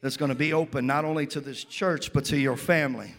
that's 0.00 0.16
going 0.16 0.30
to 0.30 0.34
be 0.34 0.52
open 0.52 0.86
not 0.86 1.04
only 1.04 1.26
to 1.28 1.40
this 1.40 1.62
church, 1.62 2.12
but 2.12 2.24
to 2.26 2.36
your 2.36 2.56
family. 2.56 3.14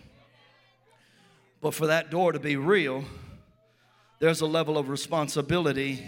But 1.61 1.73
for 1.73 1.87
that 1.87 2.11
door 2.11 2.33
to 2.33 2.39
be 2.39 2.57
real, 2.57 3.05
there's 4.19 4.41
a 4.41 4.45
level 4.45 4.77
of 4.77 4.89
responsibility, 4.89 6.03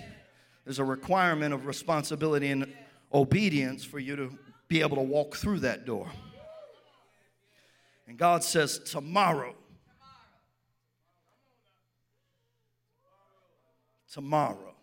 there's 0.66 0.80
a 0.80 0.84
requirement 0.84 1.54
of 1.54 1.66
responsibility 1.66 2.50
and 2.50 2.74
obedience 3.14 3.86
for 3.86 4.00
you 4.00 4.18
to 4.18 4.38
be 4.68 4.82
able 4.82 4.98
to 4.98 5.04
walk 5.04 5.36
through 5.36 5.60
that 5.60 5.86
door. 5.86 6.10
And 8.08 8.18
God 8.18 8.44
says, 8.44 8.80
Tomorrow, 8.80 9.56
tomorrow. 14.12 14.76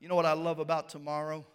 You 0.00 0.08
know 0.08 0.16
what 0.16 0.26
I 0.26 0.32
love 0.32 0.58
about 0.58 0.88
tomorrow? 0.88 1.46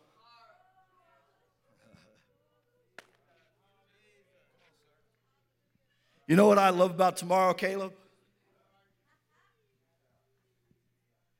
You 6.27 6.35
know 6.35 6.47
what 6.47 6.59
I 6.59 6.69
love 6.69 6.91
about 6.91 7.15
tomorrow, 7.15 7.53
Caleb? 7.53 7.93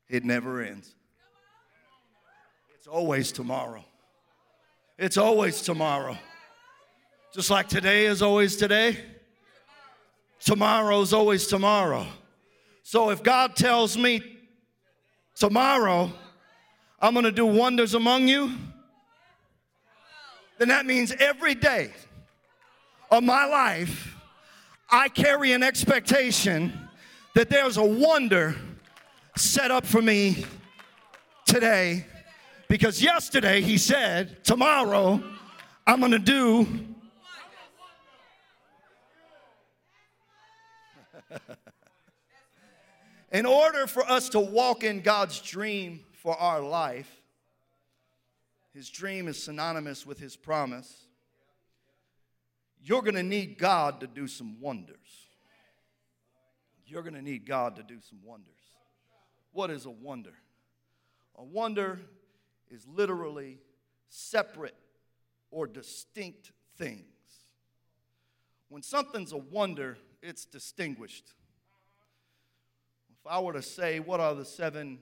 It 0.08 0.24
never 0.24 0.62
ends. 0.62 0.94
It's 2.74 2.86
always 2.86 3.30
tomorrow. 3.30 3.84
It's 4.98 5.18
always 5.18 5.60
tomorrow. 5.60 6.16
Just 7.34 7.50
like 7.50 7.68
today 7.68 8.06
is 8.06 8.22
always 8.22 8.56
today, 8.56 8.96
tomorrow 10.40 11.02
is 11.02 11.12
always 11.12 11.46
tomorrow. 11.46 12.06
So 12.82 13.10
if 13.10 13.22
God 13.22 13.54
tells 13.54 13.98
me 13.98 14.22
tomorrow 15.34 16.10
I'm 16.98 17.12
going 17.12 17.26
to 17.26 17.32
do 17.32 17.44
wonders 17.44 17.92
among 17.92 18.26
you, 18.28 18.54
then 20.56 20.68
that 20.68 20.86
means 20.86 21.12
every 21.20 21.54
day 21.54 21.92
of 23.10 23.22
my 23.22 23.44
life 23.44 24.17
I 24.90 25.08
carry 25.10 25.52
an 25.52 25.62
expectation 25.62 26.88
that 27.34 27.50
there's 27.50 27.76
a 27.76 27.84
wonder 27.84 28.56
set 29.36 29.70
up 29.70 29.84
for 29.84 30.00
me 30.00 30.46
today 31.44 32.06
because 32.68 33.02
yesterday 33.02 33.60
he 33.60 33.76
said, 33.76 34.42
Tomorrow 34.44 35.22
I'm 35.86 36.00
to 36.10 36.18
do. 36.18 36.66
in 43.30 43.44
order 43.44 43.86
for 43.86 44.08
us 44.08 44.30
to 44.30 44.40
walk 44.40 44.84
in 44.84 45.02
God's 45.02 45.38
dream 45.42 46.00
for 46.12 46.34
our 46.36 46.62
life, 46.62 47.14
his 48.72 48.88
dream 48.88 49.28
is 49.28 49.42
synonymous 49.42 50.06
with 50.06 50.18
his 50.18 50.34
promise 50.34 51.07
you're 52.88 53.02
going 53.02 53.16
to 53.16 53.22
need 53.22 53.58
God 53.58 54.00
to 54.00 54.06
do 54.06 54.26
some 54.26 54.58
wonders. 54.60 54.96
You're 56.86 57.02
going 57.02 57.14
to 57.14 57.22
need 57.22 57.46
God 57.46 57.76
to 57.76 57.82
do 57.82 57.98
some 58.00 58.20
wonders. 58.24 58.54
What 59.52 59.70
is 59.70 59.84
a 59.84 59.90
wonder? 59.90 60.32
A 61.36 61.44
wonder 61.44 62.00
is 62.70 62.86
literally 62.86 63.58
separate 64.08 64.74
or 65.50 65.66
distinct 65.66 66.50
things. 66.78 67.04
When 68.70 68.82
something's 68.82 69.32
a 69.32 69.36
wonder, 69.36 69.98
it's 70.22 70.46
distinguished. 70.46 71.34
If 73.10 73.26
I 73.26 73.38
were 73.40 73.52
to 73.52 73.62
say, 73.62 74.00
what 74.00 74.18
are 74.18 74.34
the 74.34 74.46
seven 74.46 75.00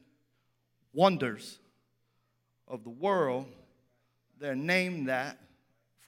wonders 0.92 1.60
of 2.66 2.82
the 2.82 2.90
world, 2.90 3.46
they're 4.40 4.56
named 4.56 5.08
that 5.08 5.38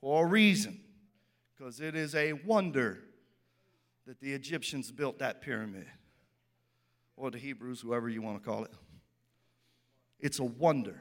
for 0.01 0.25
a 0.25 0.29
reason 0.29 0.81
because 1.59 1.81
it 1.81 1.97
is 1.97 2.15
a 2.15 2.35
wonder 2.35 2.99
that 4.07 4.21
the 4.21 4.33
Egyptians 4.33 4.93
built 4.93 5.19
that 5.19 5.41
pyramid, 5.43 5.87
or 7.17 7.31
the 7.31 7.39
Hebrews, 7.39 7.81
whoever 7.81 8.09
you 8.09 8.23
want 8.23 8.41
to 8.41 8.49
call 8.49 8.65
it. 8.65 8.71
It's 10.21 10.39
a 10.39 10.45
wonder. 10.45 11.01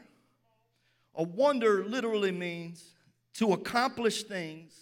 A 1.15 1.23
wonder 1.23 1.85
literally 1.85 2.31
means 2.31 2.95
to 3.35 3.53
accomplish 3.53 4.23
things 4.23 4.73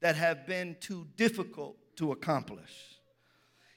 that 0.00 0.16
have 0.16 0.46
been 0.46 0.76
too 0.80 1.06
difficult 1.16 1.76
to 1.96 2.12
accomplish. 2.12 2.98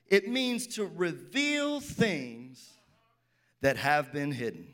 It 0.08 0.28
means 0.28 0.68
to 0.76 0.86
reveal 0.86 1.80
things 1.80 2.74
that 3.62 3.78
have 3.78 4.12
been 4.12 4.32
hidden. 4.32 4.74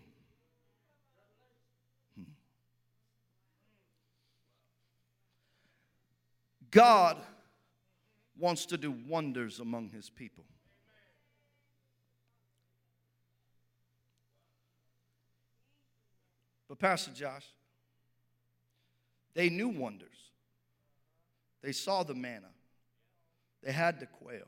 God 6.75 7.15
wants 8.37 8.65
to 8.65 8.77
do 8.77 8.93
wonders 9.07 9.61
among 9.61 9.91
his 9.91 10.09
people. 10.09 10.43
But, 16.67 16.77
Pastor 16.77 17.11
Josh, 17.11 17.45
they 19.35 19.49
knew 19.49 19.69
wonders. 19.69 20.09
They 21.61 21.71
saw 21.71 22.03
the 22.03 22.13
manna, 22.13 22.51
they 23.63 23.71
had 23.71 24.01
the 24.01 24.07
quail, 24.07 24.47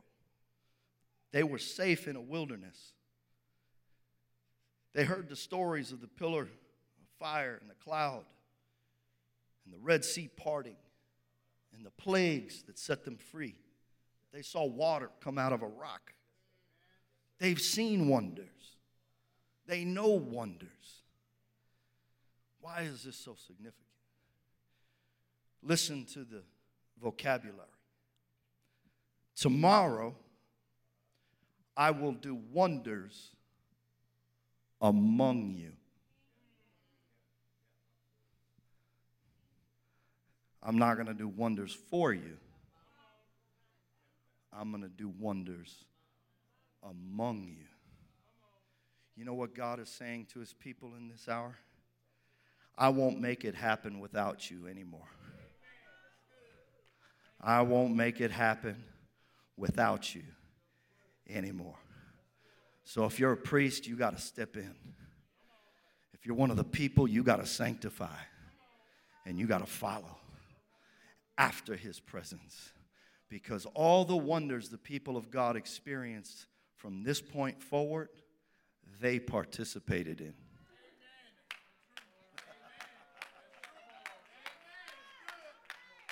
they 1.31 1.43
were 1.43 1.57
safe 1.57 2.09
in 2.09 2.17
a 2.17 2.21
wilderness. 2.21 2.91
They 4.93 5.05
heard 5.05 5.29
the 5.29 5.35
stories 5.35 5.91
of 5.93 6.01
the 6.01 6.07
pillar 6.07 6.41
of 6.41 6.49
fire 7.19 7.57
and 7.61 7.69
the 7.69 7.75
cloud 7.75 8.25
and 9.63 9.73
the 9.73 9.79
Red 9.79 10.03
Sea 10.03 10.29
parting 10.35 10.75
and 11.77 11.85
the 11.85 11.91
plagues 11.91 12.63
that 12.63 12.77
set 12.77 13.05
them 13.05 13.17
free. 13.17 13.55
They 14.33 14.41
saw 14.41 14.65
water 14.65 15.09
come 15.21 15.37
out 15.37 15.53
of 15.53 15.61
a 15.61 15.67
rock. 15.67 16.13
They've 17.39 17.61
seen 17.61 18.09
wonders. 18.09 18.47
They 19.67 19.85
know 19.85 20.07
wonders. 20.07 20.67
Why 22.59 22.81
is 22.81 23.03
this 23.03 23.15
so 23.15 23.35
significant? 23.35 23.85
Listen 25.61 26.05
to 26.13 26.19
the 26.19 26.41
vocabulary. 27.01 27.67
Tomorrow, 29.35 30.15
I 31.75 31.91
will 31.91 32.13
do 32.13 32.39
wonders 32.51 33.31
among 34.81 35.53
you. 35.53 35.73
I'm 40.67 40.77
not 40.77 40.95
going 40.95 41.07
to 41.07 41.13
do 41.13 41.29
wonders 41.29 41.73
for 41.89 42.13
you. 42.13 42.37
I'm 44.51 44.69
going 44.69 44.83
to 44.83 44.89
do 44.89 45.07
wonders 45.17 45.73
among 46.83 47.55
you. 47.57 47.63
You 49.15 49.23
know 49.23 49.33
what 49.33 49.55
God 49.55 49.79
is 49.79 49.87
saying 49.87 50.27
to 50.33 50.39
his 50.39 50.51
people 50.51 50.91
in 50.97 51.07
this 51.07 51.29
hour? 51.29 51.55
I 52.77 52.89
won't 52.89 53.21
make 53.21 53.45
it 53.45 53.55
happen 53.55 54.01
without 54.01 54.51
you 54.51 54.67
anymore. 54.67 55.07
I 57.39 57.61
won't 57.61 57.95
make 57.95 58.19
it 58.19 58.31
happen 58.31 58.83
without 59.55 60.13
you 60.13 60.23
anymore. 61.29 61.77
So 62.83 63.05
if 63.05 63.19
you're 63.19 63.31
a 63.31 63.37
priest, 63.37 63.87
you 63.87 63.95
got 63.95 64.17
to 64.17 64.21
step 64.21 64.57
in. 64.57 64.75
If 66.13 66.25
you're 66.25 66.35
one 66.35 66.51
of 66.51 66.57
the 66.57 66.65
people, 66.65 67.07
you 67.07 67.23
got 67.23 67.37
to 67.37 67.45
sanctify 67.45 68.17
and 69.25 69.39
you 69.39 69.47
got 69.47 69.59
to 69.59 69.65
follow 69.65 70.17
after 71.37 71.75
his 71.75 71.99
presence. 71.99 72.71
Because 73.29 73.65
all 73.73 74.05
the 74.05 74.15
wonders 74.15 74.69
the 74.69 74.77
people 74.77 75.17
of 75.17 75.29
God 75.29 75.55
experienced 75.55 76.45
from 76.75 77.03
this 77.03 77.21
point 77.21 77.61
forward, 77.61 78.09
they 79.01 79.19
participated 79.19 80.21
in. 80.21 80.33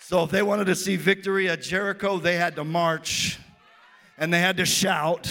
So 0.01 0.23
if 0.23 0.29
they 0.29 0.43
wanted 0.43 0.65
to 0.65 0.75
see 0.75 0.97
victory 0.97 1.49
at 1.49 1.63
Jericho, 1.63 2.19
they 2.19 2.35
had 2.35 2.55
to 2.57 2.63
march 2.63 3.39
and 4.17 4.31
they 4.31 4.39
had 4.39 4.57
to 4.57 4.65
shout 4.65 5.27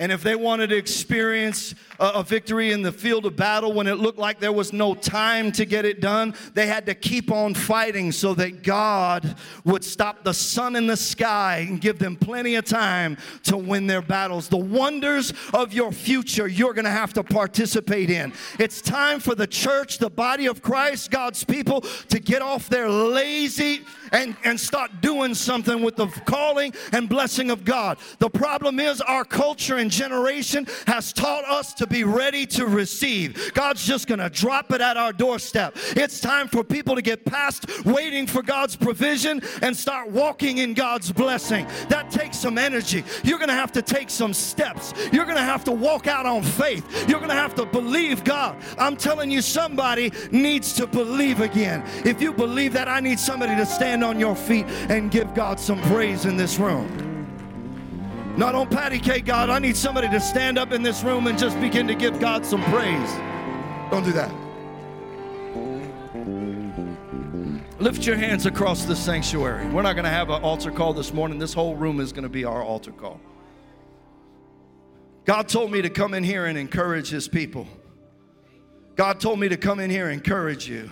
and 0.00 0.10
if 0.10 0.22
they 0.22 0.34
wanted 0.34 0.70
to 0.70 0.76
experience 0.76 1.74
a, 2.00 2.22
victory 2.22 2.72
in 2.72 2.80
the 2.80 2.90
field 2.90 3.26
of 3.26 3.36
battle 3.36 3.74
when 3.74 3.86
it 3.86 3.96
looked 3.96 4.18
like 4.18 4.40
there 4.40 4.50
was 4.50 4.72
no 4.72 4.94
time 4.94 5.52
to 5.52 5.66
get 5.66 5.84
it 5.84 6.00
done, 6.00 6.34
they 6.54 6.66
had 6.66 6.86
to 6.86 6.94
keep 6.94 7.30
on 7.30 7.52
fighting 7.52 8.10
so 8.10 8.32
that 8.32 8.62
God 8.62 9.36
would 9.66 9.84
stop 9.84 10.24
the 10.24 10.32
sun 10.32 10.74
in 10.74 10.86
the 10.86 10.96
sky 10.96 11.66
and 11.68 11.82
give 11.82 11.98
them 11.98 12.16
plenty 12.16 12.54
of 12.54 12.64
time 12.64 13.18
to 13.42 13.58
win 13.58 13.86
their 13.86 14.00
battles. 14.00 14.48
The 14.48 14.56
wonders 14.56 15.34
of 15.52 15.74
your 15.74 15.92
future 15.92 16.48
you're 16.48 16.72
going 16.72 16.86
to 16.86 16.90
have 16.90 17.12
to 17.12 17.22
participate 17.22 18.08
in. 18.08 18.32
It's 18.58 18.80
time 18.80 19.20
for 19.20 19.34
the 19.34 19.46
church, 19.46 19.98
the 19.98 20.08
body 20.08 20.46
of 20.46 20.62
Christ, 20.62 21.10
God's 21.10 21.44
people, 21.44 21.82
to 22.08 22.18
get 22.18 22.40
off 22.40 22.70
their 22.70 22.88
lazy 22.88 23.84
and, 24.12 24.36
and 24.44 24.58
start 24.58 24.90
doing 25.00 25.34
something 25.34 25.82
with 25.82 25.96
the 25.96 26.06
calling 26.26 26.72
and 26.92 27.08
blessing 27.08 27.50
of 27.50 27.64
God. 27.64 27.98
The 28.18 28.30
problem 28.30 28.80
is 28.80 29.00
our 29.00 29.24
culture 29.24 29.76
and 29.76 29.90
generation 29.90 30.66
has 30.86 31.12
taught 31.12 31.44
us 31.44 31.74
to 31.74 31.86
be 31.86 32.04
ready 32.04 32.46
to 32.46 32.66
receive. 32.66 33.52
God's 33.54 33.84
just 33.84 34.06
going 34.06 34.20
to 34.20 34.30
drop 34.30 34.72
it 34.72 34.80
at 34.80 34.96
our 34.96 35.12
doorstep. 35.12 35.76
It's 35.96 36.20
time 36.20 36.48
for 36.48 36.64
people 36.64 36.94
to 36.94 37.02
get 37.02 37.24
past 37.24 37.84
waiting 37.84 38.26
for 38.26 38.42
God's 38.42 38.76
provision 38.76 39.42
and 39.62 39.76
start 39.76 40.10
walking 40.10 40.58
in 40.58 40.74
God's 40.74 41.12
blessing. 41.12 41.66
That 41.88 42.10
takes 42.10 42.38
some 42.38 42.58
energy. 42.58 43.04
You're 43.24 43.38
going 43.38 43.48
to 43.48 43.54
have 43.54 43.72
to 43.72 43.82
take 43.82 44.10
some 44.10 44.32
steps. 44.32 44.92
You're 45.12 45.24
going 45.24 45.36
to 45.36 45.42
have 45.42 45.64
to 45.64 45.72
walk 45.72 46.06
out 46.06 46.26
on 46.26 46.42
faith. 46.42 47.08
You're 47.08 47.18
going 47.18 47.30
to 47.30 47.34
have 47.34 47.54
to 47.56 47.66
believe 47.66 48.24
God. 48.24 48.56
I'm 48.78 48.96
telling 48.96 49.30
you, 49.30 49.42
somebody 49.42 50.12
needs 50.30 50.72
to 50.74 50.86
believe 50.86 51.40
again. 51.40 51.84
If 52.04 52.20
you 52.20 52.32
believe 52.32 52.72
that, 52.74 52.88
I 52.88 53.00
need 53.00 53.18
somebody 53.18 53.56
to 53.56 53.66
stand 53.66 53.99
on 54.02 54.18
your 54.18 54.36
feet 54.36 54.66
and 54.88 55.10
give 55.10 55.34
God 55.34 55.58
some 55.58 55.80
praise 55.82 56.24
in 56.24 56.36
this 56.36 56.58
room. 56.58 56.88
Not 58.36 58.54
on 58.54 58.68
patty 58.68 58.98
cake, 58.98 59.24
God. 59.24 59.50
I 59.50 59.58
need 59.58 59.76
somebody 59.76 60.08
to 60.08 60.20
stand 60.20 60.58
up 60.58 60.72
in 60.72 60.82
this 60.82 61.02
room 61.02 61.26
and 61.26 61.38
just 61.38 61.60
begin 61.60 61.86
to 61.88 61.94
give 61.94 62.18
God 62.20 62.46
some 62.46 62.62
praise. 62.64 63.10
Don't 63.90 64.04
do 64.04 64.12
that. 64.12 64.32
Lift 67.80 68.06
your 68.06 68.16
hands 68.16 68.46
across 68.46 68.84
the 68.84 68.94
sanctuary. 68.94 69.66
We're 69.68 69.82
not 69.82 69.94
going 69.94 70.04
to 70.04 70.10
have 70.10 70.28
an 70.28 70.42
altar 70.42 70.70
call 70.70 70.92
this 70.92 71.14
morning. 71.14 71.38
This 71.38 71.54
whole 71.54 71.74
room 71.74 71.98
is 71.98 72.12
going 72.12 72.24
to 72.24 72.28
be 72.28 72.44
our 72.44 72.62
altar 72.62 72.92
call. 72.92 73.20
God 75.24 75.48
told 75.48 75.70
me 75.70 75.82
to 75.82 75.90
come 75.90 76.12
in 76.12 76.22
here 76.22 76.46
and 76.46 76.58
encourage 76.58 77.08
his 77.08 77.26
people. 77.26 77.66
God 78.96 79.18
told 79.18 79.38
me 79.40 79.48
to 79.48 79.56
come 79.56 79.80
in 79.80 79.88
here 79.88 80.10
and 80.10 80.14
encourage 80.14 80.68
you. 80.68 80.90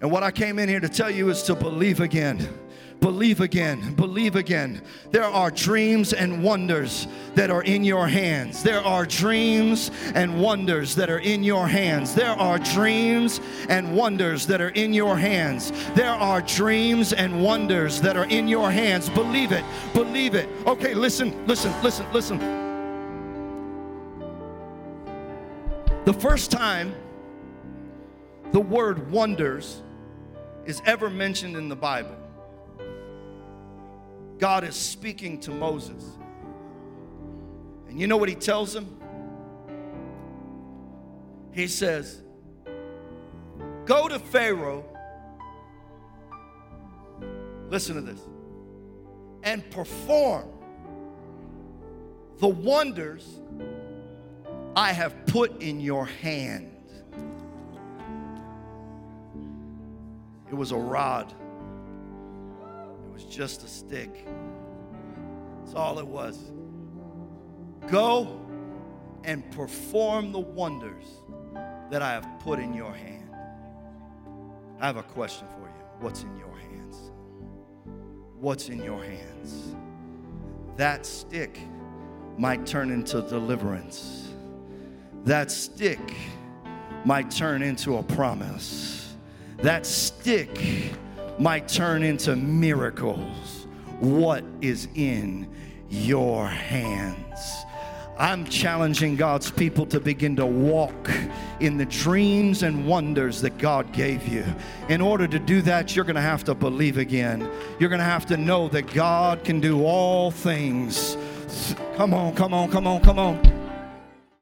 And 0.00 0.10
what 0.10 0.22
I 0.22 0.30
came 0.30 0.58
in 0.58 0.68
here 0.68 0.80
to 0.80 0.88
tell 0.88 1.10
you 1.10 1.28
is 1.28 1.42
to 1.44 1.54
believe 1.54 2.00
again. 2.00 2.48
Believe 3.00 3.40
again, 3.40 3.94
believe 3.94 4.36
again. 4.36 4.82
There 5.10 5.24
are 5.24 5.50
dreams 5.50 6.12
and 6.12 6.44
wonders 6.44 7.06
that 7.34 7.50
are 7.50 7.62
in 7.62 7.82
your 7.82 8.06
hands. 8.06 8.62
There 8.62 8.82
are 8.82 9.06
dreams 9.06 9.90
and 10.14 10.38
wonders 10.38 10.94
that 10.96 11.08
are 11.08 11.20
in 11.20 11.42
your 11.42 11.66
hands. 11.66 12.14
There 12.14 12.28
are 12.28 12.58
dreams 12.58 13.40
and 13.70 13.96
wonders 13.96 14.46
that 14.48 14.60
are 14.60 14.68
in 14.70 14.92
your 14.92 15.16
hands. 15.16 15.72
There 15.94 16.10
are 16.10 16.42
dreams 16.42 17.14
and 17.14 17.42
wonders 17.42 18.02
that 18.02 18.18
are 18.18 18.26
in 18.26 18.46
your 18.46 18.70
hands. 18.70 19.08
Believe 19.08 19.52
it, 19.52 19.64
believe 19.94 20.34
it. 20.34 20.46
Okay, 20.66 20.92
listen, 20.92 21.46
listen, 21.46 21.72
listen, 21.82 22.06
listen. 22.12 22.38
The 26.04 26.12
first 26.12 26.50
time 26.50 26.94
the 28.52 28.60
word 28.60 29.10
wonders 29.10 29.82
is 30.70 30.80
ever 30.86 31.10
mentioned 31.10 31.56
in 31.56 31.68
the 31.68 31.76
Bible 31.76 32.16
God 34.38 34.64
is 34.64 34.74
speaking 34.74 35.38
to 35.40 35.50
Moses. 35.50 36.02
And 37.88 38.00
you 38.00 38.06
know 38.06 38.16
what 38.16 38.30
he 38.30 38.34
tells 38.34 38.74
him? 38.74 38.98
He 41.52 41.66
says, 41.66 42.22
Go 43.84 44.08
to 44.08 44.18
Pharaoh, 44.18 44.84
listen 47.68 47.96
to 47.96 48.00
this, 48.00 48.20
and 49.42 49.68
perform 49.70 50.48
the 52.38 52.48
wonders 52.48 53.26
I 54.74 54.92
have 54.92 55.26
put 55.26 55.60
in 55.60 55.80
your 55.80 56.06
hand. 56.06 56.69
It 60.50 60.54
was 60.54 60.72
a 60.72 60.76
rod 60.76 61.32
it 62.62 63.12
was 63.12 63.24
just 63.24 63.64
a 63.64 63.68
stick. 63.68 64.26
That's 65.60 65.74
all 65.74 65.98
it 65.98 66.06
was. 66.06 66.38
Go 67.88 68.40
and 69.24 69.48
perform 69.52 70.32
the 70.32 70.38
wonders 70.38 71.04
that 71.90 72.02
I 72.02 72.12
have 72.12 72.26
put 72.40 72.58
in 72.58 72.72
your 72.74 72.92
hand. 72.92 73.30
I 74.80 74.86
have 74.86 74.96
a 74.96 75.02
question 75.02 75.46
for 75.56 75.66
you. 75.66 75.84
What's 76.00 76.22
in 76.22 76.36
your 76.36 76.56
hands? 76.56 77.10
What's 78.38 78.68
in 78.68 78.82
your 78.82 79.02
hands? 79.02 79.76
that 80.80 81.04
stick 81.04 81.60
might 82.38 82.64
turn 82.64 82.90
into 82.90 83.20
deliverance. 83.20 84.32
That 85.24 85.50
stick 85.50 86.00
might 87.04 87.30
turn 87.30 87.60
into 87.60 87.98
a 87.98 88.02
promise. 88.02 88.99
That 89.62 89.84
stick 89.84 90.94
might 91.38 91.68
turn 91.68 92.02
into 92.02 92.34
miracles. 92.34 93.66
What 94.00 94.42
is 94.62 94.88
in 94.94 95.48
your 95.90 96.46
hands? 96.46 97.64
I'm 98.18 98.44
challenging 98.46 99.16
God's 99.16 99.50
people 99.50 99.86
to 99.86 100.00
begin 100.00 100.36
to 100.36 100.46
walk 100.46 101.10
in 101.60 101.78
the 101.78 101.86
dreams 101.86 102.62
and 102.62 102.86
wonders 102.86 103.40
that 103.42 103.58
God 103.58 103.92
gave 103.92 104.26
you. 104.28 104.44
In 104.88 105.00
order 105.00 105.26
to 105.26 105.38
do 105.38 105.62
that, 105.62 105.96
you're 105.96 106.04
going 106.04 106.16
to 106.16 106.22
have 106.22 106.44
to 106.44 106.54
believe 106.54 106.98
again. 106.98 107.50
You're 107.78 107.88
going 107.88 107.98
to 107.98 108.04
have 108.04 108.26
to 108.26 108.36
know 108.36 108.68
that 108.68 108.92
God 108.92 109.44
can 109.44 109.60
do 109.60 109.84
all 109.84 110.30
things. 110.30 111.16
Come 111.96 112.14
on, 112.14 112.34
come 112.34 112.54
on, 112.54 112.70
come 112.70 112.86
on, 112.86 113.00
come 113.00 113.18
on. 113.18 113.59